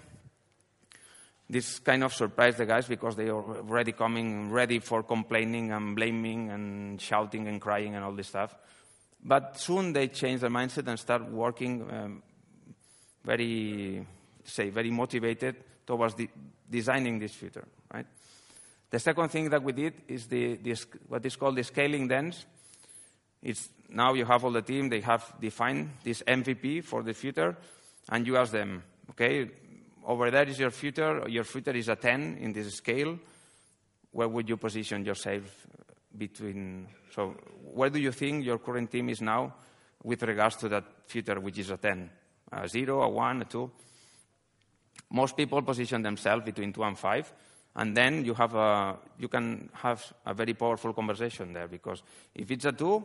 this 1.49 1.81
kind 1.81 2.05
of 2.05 2.13
surprised 2.13 2.59
the 2.59 2.67
guys 2.67 2.87
because 2.87 3.17
they 3.17 3.29
are 3.29 3.43
already 3.43 3.93
coming 3.93 4.51
ready 4.51 4.79
for 4.79 5.03
complaining 5.03 5.73
and 5.73 5.97
blaming 5.97 6.51
and 6.51 7.01
shouting 7.01 7.49
and 7.49 7.61
crying 7.61 7.97
and 7.97 8.05
all 8.05 8.13
this 8.13 8.29
stuff. 8.29 8.55
But 9.25 9.59
soon 9.59 9.93
they 9.93 10.09
changed 10.09 10.43
their 10.43 10.51
mindset 10.51 10.87
and 10.87 10.99
start 10.99 11.29
working 11.29 11.91
um, 11.91 12.23
very, 13.25 14.07
say, 14.45 14.71
very 14.71 14.91
motivated 14.91 15.57
towards 15.87 16.15
the, 16.15 16.29
designing 16.71 17.19
this 17.19 17.35
future, 17.35 17.67
right? 17.93 18.07
The 18.91 18.99
second 18.99 19.29
thing 19.29 19.51
that 19.51 19.63
we 19.63 19.73
did 19.73 19.95
is 20.09 20.27
the, 20.27 20.59
what 21.09 21.25
is 21.25 21.37
called 21.37 21.57
the 21.57 21.65
scaling 21.65 22.09
dance. 22.09 22.45
It's 23.43 23.69
now 23.89 24.15
you 24.15 24.25
have 24.25 24.45
all 24.45 24.51
the 24.51 24.63
team, 24.63 24.89
they 24.89 25.01
have 25.01 25.33
defined 25.41 25.91
this 26.05 26.23
MVP 26.23 26.85
for 26.85 27.03
the 27.03 27.15
future, 27.15 27.57
and 28.09 28.27
you 28.27 28.37
ask 28.37 28.53
them, 28.53 28.83
okay, 29.11 29.49
over 30.05 30.31
there 30.31 30.49
is 30.49 30.59
your 30.59 30.71
future. 30.71 31.29
Your 31.29 31.45
future 31.45 31.73
is 31.73 31.89
a 31.89 31.97
10 31.97 32.39
in 32.41 32.53
this 32.53 32.75
scale. 32.75 33.19
Where 34.11 34.29
would 34.29 34.49
you 34.49 34.57
position 34.57 35.05
yourself 35.05 35.43
between? 36.17 36.89
So, 37.15 37.37
where 37.73 37.91
do 37.91 38.01
you 38.01 38.13
think 38.13 38.45
your 38.45 38.59
current 38.59 38.91
team 38.91 39.09
is 39.09 39.21
now 39.21 39.55
with 40.03 40.23
regards 40.23 40.57
to 40.57 40.69
that 40.71 40.85
future, 41.07 41.39
which 41.39 41.59
is 41.59 41.71
a 41.71 41.77
10? 41.77 42.11
A 42.53 42.69
0, 42.69 43.03
a 43.03 43.09
1, 43.09 43.43
a 43.43 43.45
2? 43.45 43.71
Most 45.11 45.37
people 45.37 45.63
position 45.63 46.03
themselves 46.03 46.45
between 46.45 46.73
2 46.73 46.83
and 46.83 46.99
5. 46.99 47.33
And 47.77 47.97
then 47.97 48.25
you, 48.25 48.35
have 48.35 48.55
a, 48.55 48.97
you 49.19 49.29
can 49.29 49.69
have 49.75 50.05
a 50.27 50.35
very 50.35 50.55
powerful 50.55 50.93
conversation 50.93 51.53
there 51.53 51.69
because 51.69 52.03
if 52.35 52.51
it's 52.51 52.65
a 52.65 52.73
2, 52.73 53.05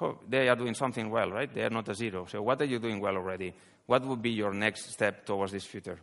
oh, 0.00 0.18
they 0.28 0.48
are 0.48 0.56
doing 0.56 0.74
something 0.74 1.10
well, 1.10 1.30
right? 1.30 1.52
They 1.52 1.62
are 1.62 1.70
not 1.70 1.88
a 1.88 1.94
0. 1.94 2.26
So, 2.30 2.42
what 2.42 2.60
are 2.62 2.66
you 2.66 2.78
doing 2.78 3.00
well 3.00 3.16
already? 3.16 3.52
what 3.90 4.06
would 4.06 4.22
be 4.22 4.30
your 4.30 4.54
next 4.54 4.92
step 4.92 5.26
towards 5.26 5.50
this 5.50 5.64
future? 5.64 5.98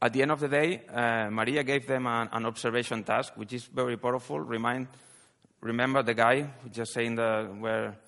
At 0.00 0.14
the 0.14 0.22
end 0.22 0.30
of 0.30 0.40
the 0.40 0.48
day, 0.48 0.80
uh, 0.88 1.28
Maria 1.30 1.62
gave 1.62 1.86
them 1.86 2.06
an, 2.06 2.30
an, 2.32 2.46
observation 2.46 3.04
task, 3.04 3.34
which 3.36 3.52
is 3.52 3.66
very 3.66 3.98
powerful. 3.98 4.40
Remind, 4.40 4.88
remember 5.60 6.02
the 6.02 6.14
guy 6.14 6.48
just 6.72 6.94
saying 6.94 7.16
the, 7.16 7.54
where 7.60 7.98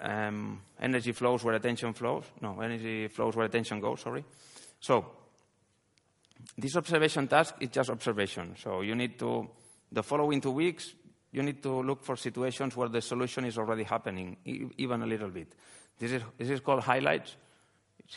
um, 0.00 0.62
energy 0.80 1.12
flows, 1.12 1.42
where 1.44 1.54
attention 1.54 1.92
flows. 1.92 2.24
No, 2.40 2.60
energy 2.60 3.08
flows 3.08 3.36
where 3.36 3.46
attention 3.46 3.80
goes, 3.80 4.00
sorry. 4.00 4.24
So, 4.80 5.06
this 6.56 6.76
observation 6.76 7.28
task 7.28 7.54
is 7.60 7.70
just 7.70 7.90
observation. 7.90 8.54
So, 8.58 8.82
you 8.82 8.94
need 8.94 9.18
to, 9.18 9.48
the 9.90 10.02
following 10.02 10.40
two 10.40 10.50
weeks, 10.50 10.94
you 11.32 11.42
need 11.42 11.62
to 11.62 11.82
look 11.82 12.04
for 12.04 12.16
situations 12.16 12.76
where 12.76 12.88
the 12.88 13.00
solution 13.00 13.44
is 13.44 13.58
already 13.58 13.82
happening, 13.82 14.36
even 14.44 15.02
a 15.02 15.06
little 15.06 15.28
bit. 15.28 15.48
This 15.98 16.12
is, 16.12 16.22
this 16.38 16.50
is 16.50 16.60
called 16.60 16.82
highlights. 16.82 17.36
It's, 17.98 18.16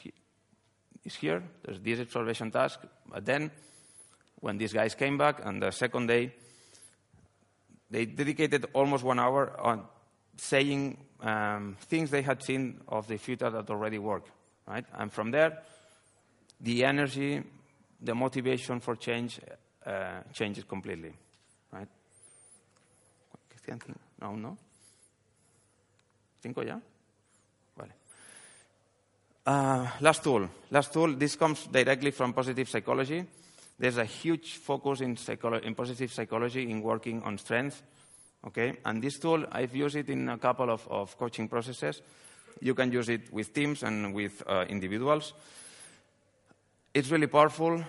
it's 1.04 1.16
here. 1.16 1.44
There's 1.64 1.80
this 1.80 2.00
observation 2.00 2.52
task. 2.52 2.80
But 3.10 3.26
then, 3.26 3.52
when 4.40 4.58
these 4.58 4.74
guys 4.74 4.96
came 4.96 5.18
back 5.18 5.46
on 5.46 5.60
the 5.60 5.72
second 5.72 6.08
day, 6.08 6.34
they 7.90 8.06
dedicated 8.06 8.66
almost 8.74 9.04
one 9.04 9.20
hour 9.20 9.60
on 9.60 9.84
saying 10.40 10.98
um, 11.22 11.76
things 11.82 12.10
they 12.10 12.22
had 12.22 12.42
seen 12.42 12.82
of 12.88 13.08
the 13.08 13.18
future 13.18 13.50
that 13.50 13.70
already 13.70 14.00
work. 14.00 14.24
Right? 14.68 14.86
And 14.98 15.12
from 15.12 15.32
there, 15.32 15.60
the 16.62 16.86
energy 16.86 17.44
the 18.02 18.16
motivation 18.16 18.80
for 18.80 18.96
change 18.96 19.40
uh, 19.86 20.22
changes 20.34 20.64
completely, 20.64 21.14
right? 21.72 21.88
No, 24.22 24.36
no. 24.36 24.58
Cinco 26.42 26.64
ya? 26.64 26.80
Vale. 27.78 27.94
Uh, 29.46 29.88
last 30.02 30.24
tool. 30.24 30.50
Last 30.72 30.92
tool. 30.92 31.14
This 31.14 31.36
comes 31.36 31.68
directly 31.68 32.12
from 32.12 32.34
positive 32.34 32.68
psychology. 32.68 33.26
There's 33.78 33.98
a 33.98 34.06
huge 34.06 34.54
focus 34.54 35.02
in, 35.02 35.16
psycholo- 35.16 35.62
in 35.62 35.76
positive 35.76 36.12
psychology 36.12 36.70
in 36.70 36.82
working 36.82 37.22
on 37.24 37.38
strength. 37.38 37.84
Okay, 38.48 38.78
and 38.86 39.02
this 39.02 39.20
tool 39.20 39.46
I've 39.52 39.76
used 39.76 39.98
it 39.98 40.10
in 40.10 40.30
a 40.30 40.38
couple 40.38 40.70
of, 40.70 40.88
of 40.90 41.18
coaching 41.18 41.48
processes. 41.48 42.02
You 42.62 42.74
can 42.74 42.92
use 42.92 43.10
it 43.10 43.32
with 43.34 43.54
teams 43.54 43.84
and 43.84 44.14
with 44.14 44.42
uh, 44.48 44.66
individuals. 44.70 45.34
It's 46.94 47.12
really 47.12 47.28
powerful. 47.28 47.84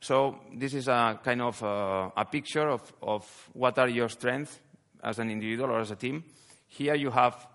So 0.00 0.40
this 0.54 0.74
is 0.74 0.88
a 0.88 1.20
kind 1.22 1.40
of 1.40 1.62
uh, 1.62 2.10
a 2.16 2.24
picture 2.24 2.68
of, 2.68 2.92
of 3.00 3.50
what 3.52 3.78
are 3.78 3.88
your 3.88 4.08
strengths 4.08 4.58
as 5.02 5.18
an 5.18 5.30
individual 5.30 5.70
or 5.70 5.80
as 5.80 5.92
a 5.92 5.96
team. 5.96 6.24
Here 6.66 6.94
you 6.94 7.10
have 7.10 7.46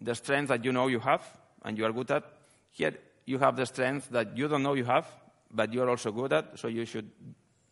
the 0.00 0.14
strength 0.14 0.48
that 0.48 0.64
you 0.64 0.72
know 0.72 0.86
you 0.86 1.00
have 1.00 1.22
and 1.64 1.76
you 1.76 1.84
are 1.84 1.92
good 1.92 2.10
at. 2.10 2.24
Here 2.70 2.94
you 3.26 3.38
have 3.38 3.56
the 3.56 3.66
strength 3.66 4.10
that 4.10 4.36
you 4.36 4.48
don't 4.48 4.62
know 4.62 4.74
you 4.74 4.84
have, 4.84 5.06
but 5.50 5.72
you 5.72 5.82
are 5.82 5.90
also 5.90 6.12
good 6.12 6.32
at, 6.32 6.58
so 6.58 6.68
you 6.68 6.84
should 6.84 7.10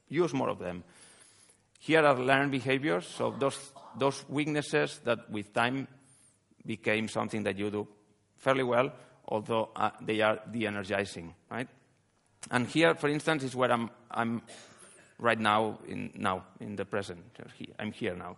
use 0.08 0.32
more 0.32 0.48
of 0.48 0.58
them. 0.58 0.84
Here 1.80 2.04
are 2.04 2.18
learned 2.18 2.52
behaviors, 2.52 3.06
so 3.06 3.34
those, 3.38 3.72
those 3.98 4.22
weaknesses 4.28 5.00
that 5.04 5.30
with 5.30 5.52
time 5.54 5.88
became 6.64 7.08
something 7.08 7.42
that 7.44 7.58
you 7.58 7.70
do 7.70 7.88
fairly 8.36 8.62
well, 8.62 8.92
although 9.26 9.70
uh, 9.74 9.90
they 10.02 10.20
are 10.20 10.40
de-energizing, 10.50 11.34
right? 11.50 11.68
And 12.50 12.66
here, 12.66 12.94
for 12.94 13.08
instance, 13.08 13.44
is 13.44 13.56
where 13.56 13.72
I'm, 13.72 13.90
I'm 14.10 14.42
right 15.18 15.38
now 15.38 15.78
in, 15.88 16.10
now, 16.14 16.44
in 16.60 16.76
the 16.76 16.84
present. 16.84 17.24
I'm 17.78 17.92
here 17.92 18.14
now. 18.14 18.36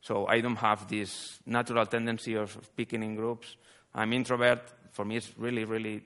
So 0.00 0.26
I 0.26 0.40
don't 0.40 0.56
have 0.56 0.88
this 0.88 1.38
natural 1.46 1.86
tendency 1.86 2.34
of 2.34 2.56
speaking 2.62 3.02
in 3.02 3.16
groups. 3.16 3.56
I'm 3.94 4.12
introvert. 4.12 4.62
For 4.92 5.04
me, 5.04 5.16
it's 5.16 5.32
really, 5.36 5.64
really 5.64 6.02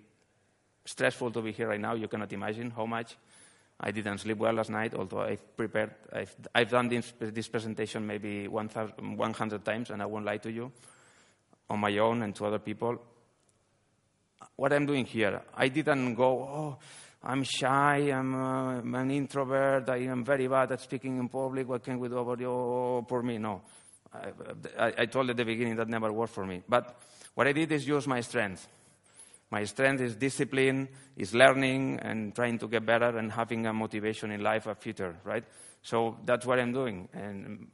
stressful 0.84 1.30
to 1.32 1.42
be 1.42 1.53
here 1.53 1.68
right 1.68 1.80
now. 1.80 1.94
You 1.94 2.09
cannot 2.09 2.32
imagine 2.32 2.70
how 2.70 2.86
much. 2.86 3.16
I 3.83 3.91
didn't 3.91 4.18
sleep 4.18 4.39
well 4.39 4.53
last 4.53 4.70
night, 4.70 4.95
although 4.95 5.22
I've 5.22 5.57
prepared. 5.57 5.95
I've, 6.12 6.35
I've 6.55 6.70
done 6.70 6.89
this, 6.89 7.12
this 7.18 7.49
presentation 7.49 8.07
maybe 8.07 8.47
100 8.47 9.64
times, 9.64 9.91
and 9.91 10.01
I 10.01 10.07
won't 10.07 10.24
lie 10.24 10.37
to 10.39 10.53
you, 10.53 10.70
on 11.68 11.80
my 11.80 11.99
own 11.99 12.22
and 12.22 12.35
to 12.37 12.47
other 12.47 12.61
people. 12.61 13.03
What 14.55 14.72
I'm 14.72 14.87
doing 14.87 15.05
here, 15.05 15.43
I 15.57 15.68
didn't 15.68 16.14
go, 16.14 16.24
oh, 16.24 16.78
I'm 17.24 17.43
shy, 17.43 18.11
I'm, 18.12 18.35
uh, 18.35 18.78
I'm, 18.78 18.95
an 18.95 19.11
introvert, 19.11 19.89
I 19.89 19.99
am 19.99 20.24
very 20.24 20.47
bad 20.47 20.72
at 20.72 20.80
speaking 20.80 21.18
in 21.18 21.28
public, 21.28 21.68
what 21.68 21.83
can 21.83 21.99
we 21.99 22.09
do 22.09 22.18
about 22.18 22.39
you? 22.39 22.51
Oh, 22.51 23.05
for 23.09 23.22
me, 23.22 23.39
no. 23.39 23.62
I, 24.14 24.28
I, 24.78 24.93
I 24.99 25.07
told 25.07 25.30
at 25.30 25.37
the 25.37 25.45
beginning 25.45 25.76
that 25.76 25.89
never 25.89 26.12
worked 26.12 26.35
for 26.35 26.47
me. 26.47 26.62
But 26.68 26.97
what 27.35 27.47
I 27.47 27.53
did 27.53 27.72
is 27.72 27.87
use 27.87 28.07
my 28.07 28.20
strength. 28.20 28.68
My 29.53 29.64
strength 29.64 30.00
is 30.00 30.16
discipline, 30.16 30.88
is 31.16 31.32
learning, 31.34 32.00
and 32.00 32.34
trying 32.34 32.59
to 32.59 32.66
get 32.66 32.84
better, 32.84 33.16
and 33.18 33.30
having 33.30 33.66
a 33.66 33.72
motivation 33.72 34.32
in 34.32 34.42
life, 34.42 34.66
a 34.66 34.74
future, 34.74 35.14
right? 35.22 35.44
So 35.82 36.16
that's 36.24 36.44
what 36.44 36.59
I'm 36.59 36.72
doing. 36.72 37.09
And 37.12 37.68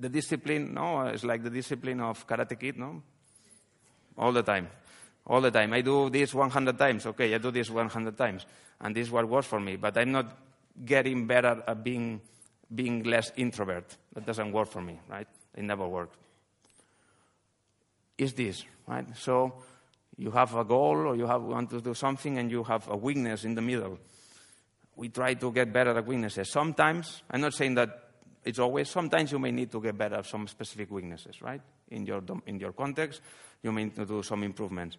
the 0.00 0.08
discipline, 0.08 0.74
no, 0.74 1.02
it's 1.02 1.22
like 1.24 1.44
the 1.44 1.50
discipline 1.50 2.00
of 2.00 2.26
Karate 2.26 2.58
Kid, 2.58 2.78
no? 2.78 3.02
All 4.16 4.32
the 4.32 4.42
time 4.42 4.68
all 5.28 5.40
the 5.40 5.50
time. 5.50 5.72
I 5.72 5.82
do 5.82 6.08
this 6.10 6.34
100 6.34 6.78
times. 6.78 7.06
Okay, 7.06 7.34
I 7.34 7.38
do 7.38 7.50
this 7.50 7.70
100 7.70 8.16
times. 8.16 8.46
And 8.80 8.94
this 8.96 9.06
is 9.06 9.12
what 9.12 9.28
works 9.28 9.46
for 9.46 9.60
me. 9.60 9.76
But 9.76 9.96
I'm 9.98 10.12
not 10.12 10.36
getting 10.84 11.26
better 11.26 11.62
at 11.66 11.84
being, 11.84 12.20
being 12.74 13.02
less 13.02 13.30
introvert. 13.36 13.96
That 14.14 14.24
doesn't 14.24 14.52
work 14.52 14.68
for 14.68 14.80
me, 14.80 14.98
right? 15.08 15.28
It 15.54 15.64
never 15.64 15.86
worked. 15.86 16.16
Is 18.16 18.32
this, 18.32 18.64
right? 18.86 19.06
So 19.16 19.52
you 20.18 20.32
have 20.32 20.54
a 20.56 20.64
goal 20.64 21.06
or 21.06 21.16
you 21.16 21.26
have, 21.26 21.42
want 21.42 21.70
to 21.70 21.80
do 21.80 21.94
something 21.94 22.38
and 22.38 22.50
you 22.50 22.64
have 22.64 22.88
a 22.88 22.96
weakness 22.96 23.44
in 23.44 23.54
the 23.54 23.62
middle. 23.62 23.98
We 24.96 25.08
try 25.10 25.34
to 25.34 25.52
get 25.52 25.72
better 25.72 25.96
at 25.96 26.06
weaknesses. 26.06 26.50
Sometimes, 26.50 27.22
I'm 27.30 27.40
not 27.40 27.54
saying 27.54 27.76
that 27.76 28.10
it's 28.44 28.58
always, 28.58 28.90
sometimes 28.90 29.30
you 29.30 29.38
may 29.38 29.52
need 29.52 29.70
to 29.70 29.80
get 29.80 29.96
better 29.96 30.16
at 30.16 30.26
some 30.26 30.48
specific 30.48 30.90
weaknesses, 30.90 31.40
right? 31.40 31.62
In 31.90 32.04
your, 32.04 32.22
in 32.46 32.58
your 32.58 32.72
context, 32.72 33.20
you 33.62 33.70
may 33.70 33.84
need 33.84 33.96
to 33.96 34.06
do 34.06 34.22
some 34.22 34.42
improvements. 34.42 34.96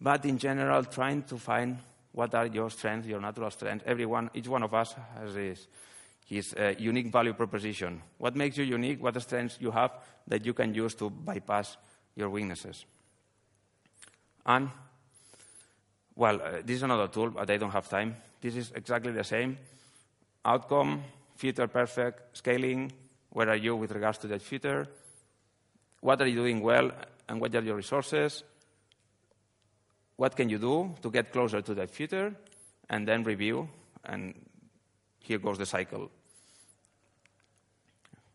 But 0.00 0.24
in 0.24 0.38
general, 0.38 0.84
trying 0.84 1.24
to 1.24 1.36
find 1.36 1.78
what 2.12 2.34
are 2.34 2.46
your 2.46 2.70
strengths, 2.70 3.08
your 3.08 3.20
natural 3.20 3.50
strengths. 3.50 3.84
Everyone, 3.86 4.30
each 4.32 4.48
one 4.48 4.62
of 4.62 4.72
us 4.72 4.94
has 5.18 5.34
his, 5.34 5.66
his 6.24 6.54
uh, 6.54 6.72
unique 6.78 7.12
value 7.12 7.34
proposition. 7.34 8.00
What 8.16 8.34
makes 8.34 8.56
you 8.56 8.64
unique? 8.64 9.02
What 9.02 9.20
strengths 9.20 9.58
you 9.60 9.70
have 9.70 9.92
that 10.26 10.46
you 10.46 10.54
can 10.54 10.72
use 10.72 10.94
to 10.94 11.10
bypass 11.10 11.76
your 12.14 12.30
weaknesses? 12.30 12.86
And, 14.46 14.70
well, 16.14 16.40
uh, 16.40 16.50
this 16.64 16.76
is 16.76 16.82
another 16.82 17.08
tool, 17.08 17.30
but 17.30 17.50
I 17.50 17.56
don't 17.56 17.72
have 17.72 17.88
time. 17.88 18.16
This 18.40 18.56
is 18.56 18.72
exactly 18.74 19.12
the 19.12 19.24
same. 19.24 19.58
Outcome, 20.44 21.02
future 21.34 21.66
perfect, 21.66 22.36
scaling, 22.36 22.92
where 23.30 23.50
are 23.50 23.56
you 23.56 23.76
with 23.76 23.90
regards 23.90 24.18
to 24.18 24.28
that 24.28 24.40
future? 24.40 24.86
What 26.00 26.22
are 26.22 26.26
you 26.26 26.36
doing 26.36 26.60
well, 26.60 26.92
and 27.28 27.40
what 27.40 27.54
are 27.54 27.62
your 27.62 27.76
resources? 27.76 28.44
what 30.16 30.34
can 30.34 30.48
you 30.48 30.58
do 30.58 30.94
to 31.02 31.10
get 31.10 31.32
closer 31.32 31.60
to 31.60 31.74
that 31.74 31.90
future, 31.90 32.34
and 32.88 33.06
then 33.06 33.22
review, 33.22 33.68
and 34.04 34.34
here 35.20 35.38
goes 35.38 35.58
the 35.58 35.66
cycle. 35.66 36.10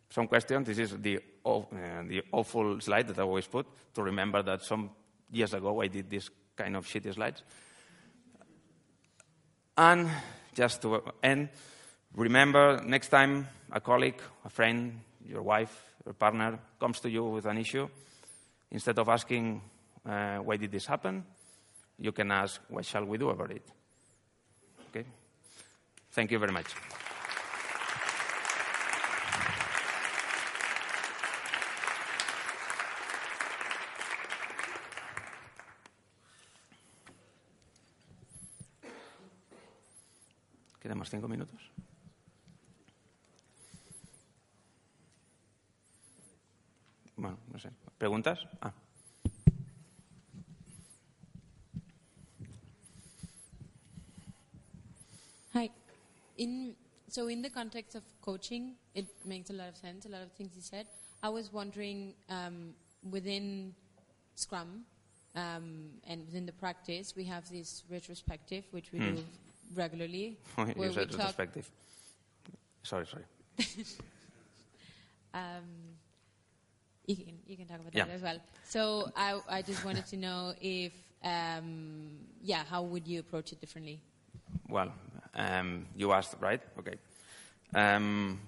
Some 0.10 0.28
questions. 0.28 0.68
This 0.68 0.78
is 0.78 0.98
the, 0.98 1.20
uh, 1.46 1.62
the 2.08 2.22
awful 2.32 2.80
slide 2.82 3.08
that 3.08 3.18
I 3.18 3.24
always 3.24 3.48
put 3.48 3.66
to 3.96 4.04
remember 4.04 4.44
that 4.44 4.62
some 4.62 4.92
years 5.32 5.54
ago 5.54 5.82
I 5.82 5.88
did 5.88 6.10
this 6.10 6.30
kind 6.56 6.76
of 6.76 6.86
shitty 6.86 7.14
slides. 7.14 7.44
And 9.78 10.10
just 10.54 10.82
to 10.82 11.02
end, 11.24 11.50
remember 12.16 12.82
next 12.84 13.10
time 13.10 13.48
a 13.72 13.80
colleague, 13.80 14.22
a 14.46 14.50
friend, 14.50 15.00
your 15.26 15.42
wife, 15.42 15.94
your 16.06 16.14
partner 16.14 16.60
comes 16.80 17.00
to 17.00 17.10
you 17.10 17.24
with 17.24 17.46
an 17.46 17.58
issue, 17.58 17.88
instead 18.70 19.00
of 19.00 19.08
asking, 19.08 19.62
uh, 20.06 20.38
why 20.38 20.58
did 20.58 20.72
this 20.72 20.86
happen? 20.86 21.24
you 22.02 22.12
can 22.12 22.32
ask, 22.32 22.60
what 22.68 22.84
shall 22.84 23.06
we 23.06 23.18
do 23.18 23.30
about 23.30 23.52
it? 23.52 23.64
Okay? 24.90 25.06
Thank 26.12 26.32
you 26.32 26.40
very 26.40 26.52
much. 26.52 26.74
Quedamos 40.82 41.10
cinco 41.10 41.28
minutos. 41.28 41.62
Bueno, 47.16 47.38
no 47.52 47.60
sé. 47.60 47.70
¿Preguntas? 47.98 48.40
Ah. 48.62 48.74
in 56.42 56.76
so 57.08 57.28
in 57.28 57.42
the 57.42 57.50
context 57.50 57.96
of 57.96 58.04
coaching, 58.22 58.74
it 58.96 59.06
makes 59.26 59.50
a 59.50 59.54
lot 59.54 59.70
of 59.70 59.78
sense. 59.78 60.06
A 60.06 60.10
lot 60.10 60.24
of 60.24 60.32
things 60.32 60.52
you 60.56 60.62
said. 60.62 60.88
I 61.22 61.30
was 61.30 61.54
wondering 61.54 62.14
um, 62.30 62.74
within 63.12 63.76
Scrum 64.36 64.86
um, 65.36 65.90
and 66.08 66.26
within 66.26 66.46
the 66.46 66.54
practice, 66.54 67.14
we 67.16 67.26
have 67.26 67.48
this 67.50 67.84
retrospective, 67.90 68.64
which 68.72 68.92
we 68.92 69.00
hmm. 69.00 69.16
do 69.16 69.24
regularly. 69.76 70.38
You 70.58 70.92
said 70.92 71.14
retrospective. 71.14 71.70
Sorry, 72.84 73.06
sorry. 73.06 73.24
um, 75.34 75.66
you 77.08 77.16
can 77.16 77.38
you 77.46 77.58
can 77.58 77.68
talk 77.68 77.80
about 77.80 77.94
yeah. 77.94 78.06
that 78.06 78.14
as 78.14 78.22
well. 78.22 78.38
So 78.64 79.12
I 79.16 79.40
I 79.50 79.62
just 79.62 79.86
wanted 79.86 80.06
to 80.08 80.18
know 80.18 80.54
if 80.62 80.94
um, 81.24 82.10
yeah, 82.42 82.64
how 82.70 82.82
would 82.82 83.08
you 83.08 83.20
approach 83.20 83.52
it 83.52 83.62
differently? 83.62 84.02
Well, 84.68 84.92
um, 85.36 85.86
you 85.96 86.12
asked, 86.12 86.36
right? 86.40 86.62
Okay. 86.80 86.96
Um, 87.74 88.40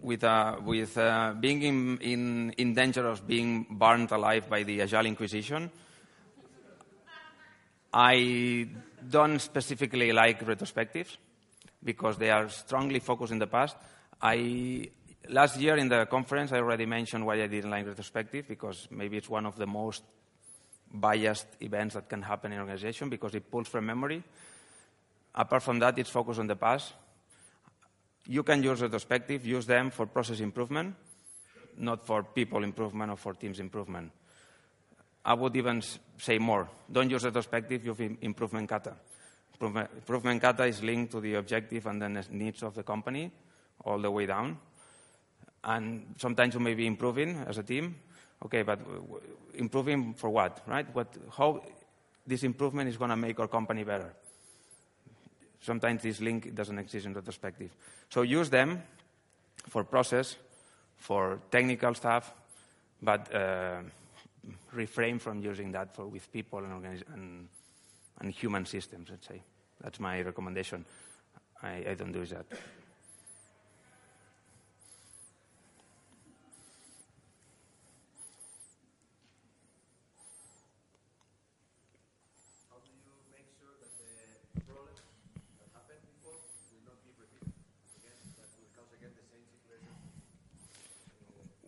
with, 0.00 0.24
uh, 0.24 0.56
with 0.64 0.96
uh, 0.96 1.34
being 1.38 1.62
in, 1.62 1.98
in, 1.98 2.50
in, 2.56 2.74
danger 2.74 3.06
of 3.06 3.26
being 3.26 3.66
burned 3.70 4.10
alive 4.12 4.48
by 4.48 4.62
the 4.62 4.80
Agile 4.80 5.06
Inquisition, 5.06 5.70
I 7.92 8.68
don't 9.08 9.38
specifically 9.38 10.12
like 10.12 10.44
retrospectives 10.44 11.16
because 11.82 12.18
they 12.18 12.30
are 12.30 12.48
strongly 12.48 13.00
focused 13.00 13.32
in 13.32 13.38
the 13.38 13.46
past. 13.46 13.76
I, 14.20 14.90
last 15.28 15.58
year 15.58 15.76
in 15.76 15.88
the 15.88 16.06
conference, 16.06 16.52
I 16.52 16.58
already 16.58 16.86
mentioned 16.86 17.24
why 17.24 17.42
I 17.42 17.46
didn't 17.46 17.70
like 17.70 17.86
retrospective 17.86 18.46
because 18.48 18.88
maybe 18.90 19.16
it's 19.16 19.28
one 19.28 19.46
of 19.46 19.56
the 19.56 19.66
most 19.66 20.02
biased 20.92 21.46
events 21.60 21.94
that 21.94 22.08
can 22.08 22.22
happen 22.22 22.52
in 22.52 22.58
an 22.58 22.62
organization 22.62 23.08
because 23.08 23.34
it 23.34 23.50
pulls 23.50 23.68
from 23.68 23.86
memory 23.86 24.22
apart 25.34 25.62
from 25.62 25.78
that, 25.80 25.98
it's 25.98 26.10
focused 26.10 26.40
on 26.40 26.46
the 26.46 26.56
past. 26.56 26.92
You 28.26 28.42
can 28.42 28.62
use 28.62 28.82
retrospective, 28.82 29.46
use 29.46 29.66
them 29.66 29.90
for 29.90 30.06
process 30.06 30.40
improvement, 30.40 30.94
not 31.78 32.06
for 32.06 32.22
people 32.22 32.64
improvement 32.64 33.10
or 33.10 33.16
for 33.16 33.34
teams 33.34 33.60
improvement. 33.60 34.12
I 35.24 35.34
would 35.34 35.56
even 35.56 35.82
say 36.18 36.38
more. 36.38 36.68
Don't 36.90 37.10
use 37.10 37.24
retrospective, 37.24 37.84
use 37.84 38.00
improvement 38.20 38.68
kata. 38.68 38.94
Improvement, 39.60 40.40
kata 40.40 40.64
is 40.64 40.82
linked 40.82 41.12
to 41.12 41.20
the 41.20 41.34
objective 41.34 41.86
and 41.86 42.00
the 42.00 42.24
needs 42.30 42.62
of 42.62 42.74
the 42.74 42.82
company 42.82 43.30
all 43.84 43.98
the 43.98 44.10
way 44.10 44.26
down. 44.26 44.58
And 45.62 46.14
sometimes 46.16 46.54
you 46.54 46.60
may 46.60 46.74
be 46.74 46.86
improving 46.86 47.36
as 47.46 47.58
a 47.58 47.62
team. 47.62 47.96
Okay, 48.42 48.62
but 48.62 48.80
improving 49.54 50.14
for 50.14 50.30
what, 50.30 50.62
right? 50.66 50.86
What, 50.94 51.14
how 51.36 51.62
this 52.26 52.42
improvement 52.42 52.88
is 52.88 52.96
going 52.96 53.10
to 53.10 53.16
make 53.16 53.38
our 53.38 53.48
company 53.48 53.84
better. 53.84 54.14
Sometimes 55.60 56.02
this 56.02 56.22
link 56.22 56.54
doesn't 56.54 56.78
exist 56.78 57.04
in 57.04 57.12
retrospective. 57.12 57.70
So 58.08 58.22
use 58.22 58.48
them 58.48 58.82
for 59.68 59.84
process, 59.84 60.36
for 60.96 61.40
technical 61.50 61.92
stuff, 61.94 62.32
but 63.02 63.34
uh, 63.34 63.82
refrain 64.72 65.18
from 65.18 65.40
using 65.40 65.72
that 65.72 65.94
for 65.94 66.06
with 66.06 66.32
people 66.32 66.58
and, 66.58 67.02
and, 67.14 67.48
and 68.20 68.30
human 68.30 68.64
systems, 68.64 69.08
let's 69.10 69.26
say. 69.26 69.42
That's 69.82 70.00
my 70.00 70.20
recommendation. 70.22 70.84
I, 71.62 71.84
I 71.90 71.94
don't 71.94 72.12
do 72.12 72.24
that. 72.26 72.46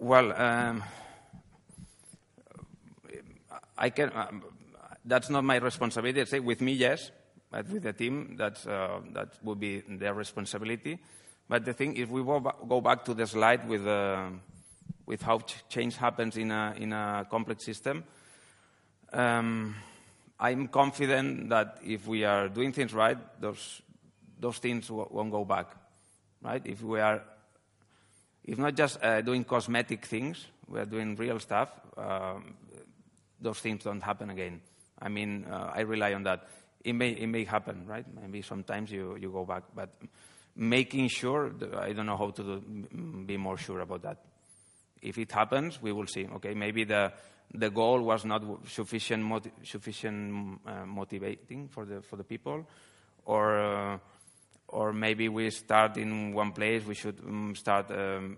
Well, 0.03 0.33
um, 0.33 0.83
I 3.83 3.91
can. 3.91 4.13
Um, 4.15 4.45
that's 5.05 5.29
not 5.29 5.43
my 5.43 5.57
responsibility. 5.57 6.25
Say 6.25 6.39
with 6.39 6.61
me, 6.61 6.73
yes, 6.73 7.11
but 7.51 7.69
with 7.69 7.83
the 7.83 7.93
team, 7.93 8.37
that's 8.39 8.65
uh, 8.65 9.01
that 9.13 9.31
would 9.43 9.59
be 9.59 9.83
their 9.89 10.15
responsibility. 10.15 11.01
But 11.49 11.65
the 11.65 11.73
thing, 11.73 11.97
if 11.97 12.09
we 12.09 12.23
go 12.23 12.81
back 12.81 13.05
to 13.07 13.15
the 13.15 13.27
slide 13.27 13.69
with 13.69 13.85
uh, 13.85 14.29
with 15.05 15.23
how 15.23 15.41
ch 15.41 15.69
change 15.69 15.97
happens 15.97 16.37
in 16.37 16.53
a 16.53 16.75
in 16.79 16.93
a 16.93 17.27
complex 17.29 17.65
system, 17.65 18.05
um, 19.13 19.75
I'm 20.39 20.69
confident 20.69 21.49
that 21.49 21.79
if 21.85 22.07
we 22.07 22.23
are 22.25 22.49
doing 22.49 22.73
things 22.73 22.95
right, 22.95 23.19
those 23.41 23.83
those 24.39 24.59
things 24.59 24.89
won't 24.91 25.33
go 25.33 25.45
back, 25.45 25.75
right? 26.41 26.63
If 26.65 26.83
we 26.83 27.01
are 27.01 27.21
if 28.45 28.59
not 28.59 28.77
just 28.77 29.03
uh, 29.03 29.21
doing 29.23 29.43
cosmetic 29.43 30.07
things, 30.07 30.47
we 30.69 30.79
are 30.79 30.87
doing 30.87 31.17
real 31.17 31.41
stuff, 31.41 31.69
um, 31.97 32.55
those 33.43 33.59
things 33.59 33.85
don't 33.85 34.03
happen 34.03 34.31
again. 34.31 34.61
I 35.01 35.09
mean, 35.09 35.47
uh, 35.51 35.73
I 35.75 35.81
rely 35.81 36.15
on 36.15 36.23
that. 36.25 36.49
It 36.85 36.95
may, 36.95 37.11
it 37.11 37.27
may 37.27 37.45
happen, 37.45 37.87
right? 37.87 38.07
Maybe 38.21 38.43
sometimes 38.43 38.91
you, 38.91 39.17
you 39.21 39.31
go 39.31 39.45
back, 39.45 39.65
but 39.75 39.91
making 40.57 41.09
sure, 41.09 41.53
I 41.79 41.93
don't 41.93 42.07
know 42.07 42.17
how 42.17 42.31
to 42.31 42.43
do, 42.43 42.61
be 43.27 43.37
more 43.37 43.57
sure 43.57 43.81
about 43.81 44.03
that. 44.03 44.19
If 45.01 45.19
it 45.19 45.33
happens, 45.33 45.83
we 45.83 45.93
will 45.93 46.07
see. 46.07 46.27
Okay, 46.37 46.55
maybe 46.55 46.85
the, 46.85 47.13
the 47.53 47.71
goal 47.71 48.01
was 48.03 48.25
not 48.25 48.43
sufficient, 48.69 49.25
motiv 49.25 49.53
sufficient 49.65 50.61
uh, 50.67 50.87
motivating 50.87 51.69
for 51.69 51.85
the, 51.85 52.03
for 52.03 52.17
the 52.17 52.25
people, 52.25 52.67
or 53.25 53.59
uh, 53.59 53.99
or 54.73 54.93
maybe 54.93 55.29
we 55.29 55.51
start 55.51 55.97
in 55.99 56.33
one 56.33 56.53
place, 56.53 56.85
we 56.85 56.95
should 56.95 57.21
um, 57.21 57.55
start 57.55 57.91
um, 57.91 58.37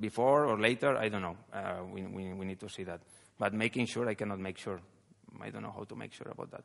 before 0.00 0.46
or 0.46 0.58
later, 0.58 0.96
I 0.96 1.08
don't 1.08 1.22
know. 1.22 1.36
Uh, 1.52 1.84
we, 1.92 2.02
we, 2.06 2.32
we 2.32 2.46
need 2.46 2.60
to 2.60 2.68
see 2.68 2.84
that. 2.84 3.00
But 3.38 3.54
making 3.54 3.86
sure, 3.86 4.08
I 4.08 4.14
cannot 4.14 4.38
make 4.40 4.58
sure. 4.58 4.80
I 5.40 5.50
don't 5.50 5.62
know 5.62 5.72
how 5.76 5.84
to 5.84 5.96
make 5.96 6.12
sure 6.12 6.28
about 6.30 6.50
that. 6.50 6.64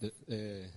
The, 0.00 0.08
uh, 0.30 0.68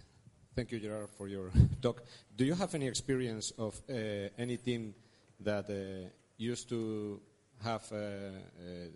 thank 0.56 0.72
you, 0.72 0.80
Gerard, 0.80 1.10
for 1.18 1.28
your 1.28 1.52
talk. 1.82 2.04
Do 2.36 2.46
you 2.46 2.54
have 2.56 2.74
any 2.76 2.88
experience 2.88 3.52
of 3.58 3.80
uh, 3.90 3.94
any 4.38 4.58
team 4.58 4.94
that 5.40 5.70
uh, 5.70 6.10
used 6.38 6.70
to 6.70 7.22
have 7.64 7.84
uh, 7.92 7.96
uh, 7.96 8.88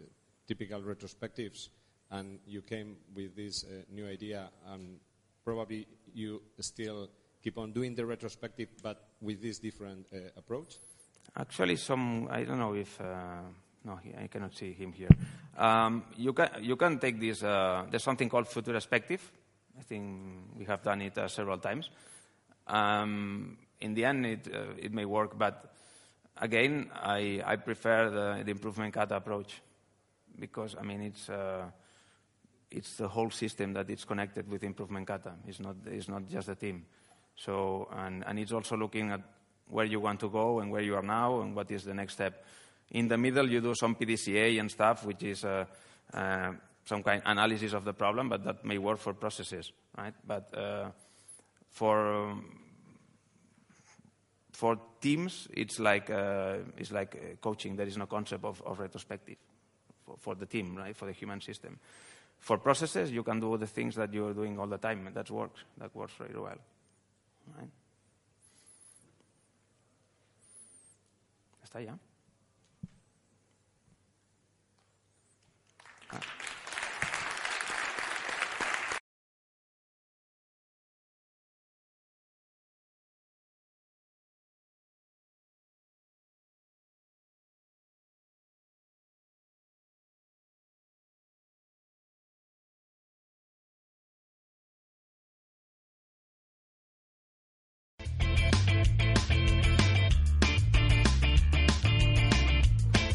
typical 0.47 0.81
retrospectives 0.81 1.69
and 2.17 2.39
you 2.45 2.61
came 2.61 2.97
with 3.13 3.35
this 3.35 3.65
new 3.91 4.07
idea 4.07 4.49
and 4.67 4.99
probably 5.43 5.87
you 6.13 6.41
still 6.59 7.09
keep 7.43 7.57
on 7.57 7.71
doing 7.71 7.95
the 7.95 8.05
retrospective 8.05 8.69
but 8.81 9.09
with 9.21 9.41
this 9.41 9.59
different 9.59 10.07
approach? 10.37 10.77
Actually, 11.37 11.75
some, 11.75 12.27
I 12.31 12.43
don't 12.43 12.59
know 12.59 12.73
if, 12.73 12.99
no, 12.99 13.99
I 14.17 14.27
cannot 14.27 14.55
see 14.55 14.73
him 14.73 14.91
here. 14.91 15.09
Um, 15.57 16.03
you, 16.17 16.33
can, 16.33 16.49
you 16.61 16.75
can 16.75 16.99
take 16.99 17.19
this, 17.19 17.43
uh, 17.43 17.85
there's 17.89 18.03
something 18.03 18.27
called 18.27 18.47
futurospective. 18.47 19.19
I 19.77 19.83
think 19.83 20.57
we 20.57 20.65
have 20.65 20.81
done 20.81 21.01
it 21.01 21.17
uh, 21.17 21.27
several 21.27 21.57
times. 21.59 21.89
Um, 22.67 23.57
in 23.79 23.93
the 23.93 24.05
end, 24.05 24.25
it, 24.25 24.47
uh, 24.53 24.73
it 24.77 24.93
may 24.93 25.05
work, 25.05 25.37
but 25.37 25.73
again, 26.37 26.89
I, 26.93 27.41
I 27.45 27.55
prefer 27.57 28.09
the, 28.09 28.43
the, 28.43 28.51
improvement 28.51 28.93
kata 28.93 29.15
approach 29.15 29.61
because, 30.39 30.75
I 30.79 30.83
mean, 30.83 31.01
it's, 31.01 31.29
uh, 31.29 31.65
it's 32.71 32.95
the 32.97 33.07
whole 33.07 33.29
system 33.29 33.73
that 33.73 33.89
is 33.89 34.05
connected 34.05 34.49
with 34.49 34.63
improvement 34.63 35.07
kata. 35.07 35.33
It's 35.47 35.59
not, 35.59 35.75
it's 35.85 36.07
not 36.07 36.27
just 36.27 36.47
the 36.47 36.55
team. 36.55 36.85
So, 37.35 37.87
and, 37.91 38.23
and 38.25 38.39
it's 38.39 38.51
also 38.51 38.77
looking 38.77 39.11
at 39.11 39.21
where 39.67 39.85
you 39.85 39.99
want 39.99 40.19
to 40.21 40.29
go 40.29 40.59
and 40.59 40.71
where 40.71 40.81
you 40.81 40.95
are 40.95 41.03
now 41.03 41.41
and 41.41 41.55
what 41.55 41.71
is 41.71 41.83
the 41.83 41.93
next 41.93 42.13
step. 42.13 42.45
In 42.91 43.07
the 43.07 43.17
middle, 43.17 43.49
you 43.49 43.61
do 43.61 43.73
some 43.75 43.95
PDCA 43.95 44.59
and 44.59 44.69
stuff, 44.69 45.05
which 45.05 45.23
is 45.23 45.43
uh, 45.43 45.65
uh, 46.13 46.51
some 46.85 47.03
kind 47.03 47.21
of 47.23 47.31
analysis 47.31 47.73
of 47.73 47.83
the 47.83 47.93
problem, 47.93 48.29
but 48.29 48.43
that 48.43 48.63
may 48.63 48.77
work 48.77 48.99
for 48.99 49.13
processes, 49.13 49.71
right? 49.97 50.13
But 50.25 50.55
uh, 50.55 50.91
for 51.71 52.13
um, 52.13 52.65
for 54.55 54.79
teams, 55.01 55.47
it's 55.53 55.79
like, 55.79 56.09
uh, 56.09 56.57
it's 56.77 56.91
like 56.91 57.15
uh, 57.15 57.35
coaching. 57.41 57.75
There 57.75 57.87
is 57.87 57.97
no 57.97 58.05
concept 58.05 58.45
of, 58.45 58.61
of 58.65 58.79
retrospective 58.79 59.35
for, 60.05 60.15
for, 60.17 60.35
the 60.35 60.45
team, 60.45 60.75
right, 60.75 60.95
for 60.95 61.05
the 61.05 61.11
human 61.11 61.41
system. 61.41 61.77
For 62.39 62.57
processes, 62.57 63.11
you 63.11 63.23
can 63.23 63.39
do 63.39 63.57
the 63.57 63.67
things 63.67 63.95
that 63.95 64.13
you're 64.13 64.33
doing 64.33 64.59
all 64.59 64.67
the 64.67 64.77
time, 64.77 65.09
that 65.13 65.29
works. 65.31 65.61
That 65.77 65.95
works 65.95 66.13
very 66.17 66.39
well. 66.39 66.57
Right? 67.57 67.69
¿Está 71.63 71.81
ya? 71.81 71.97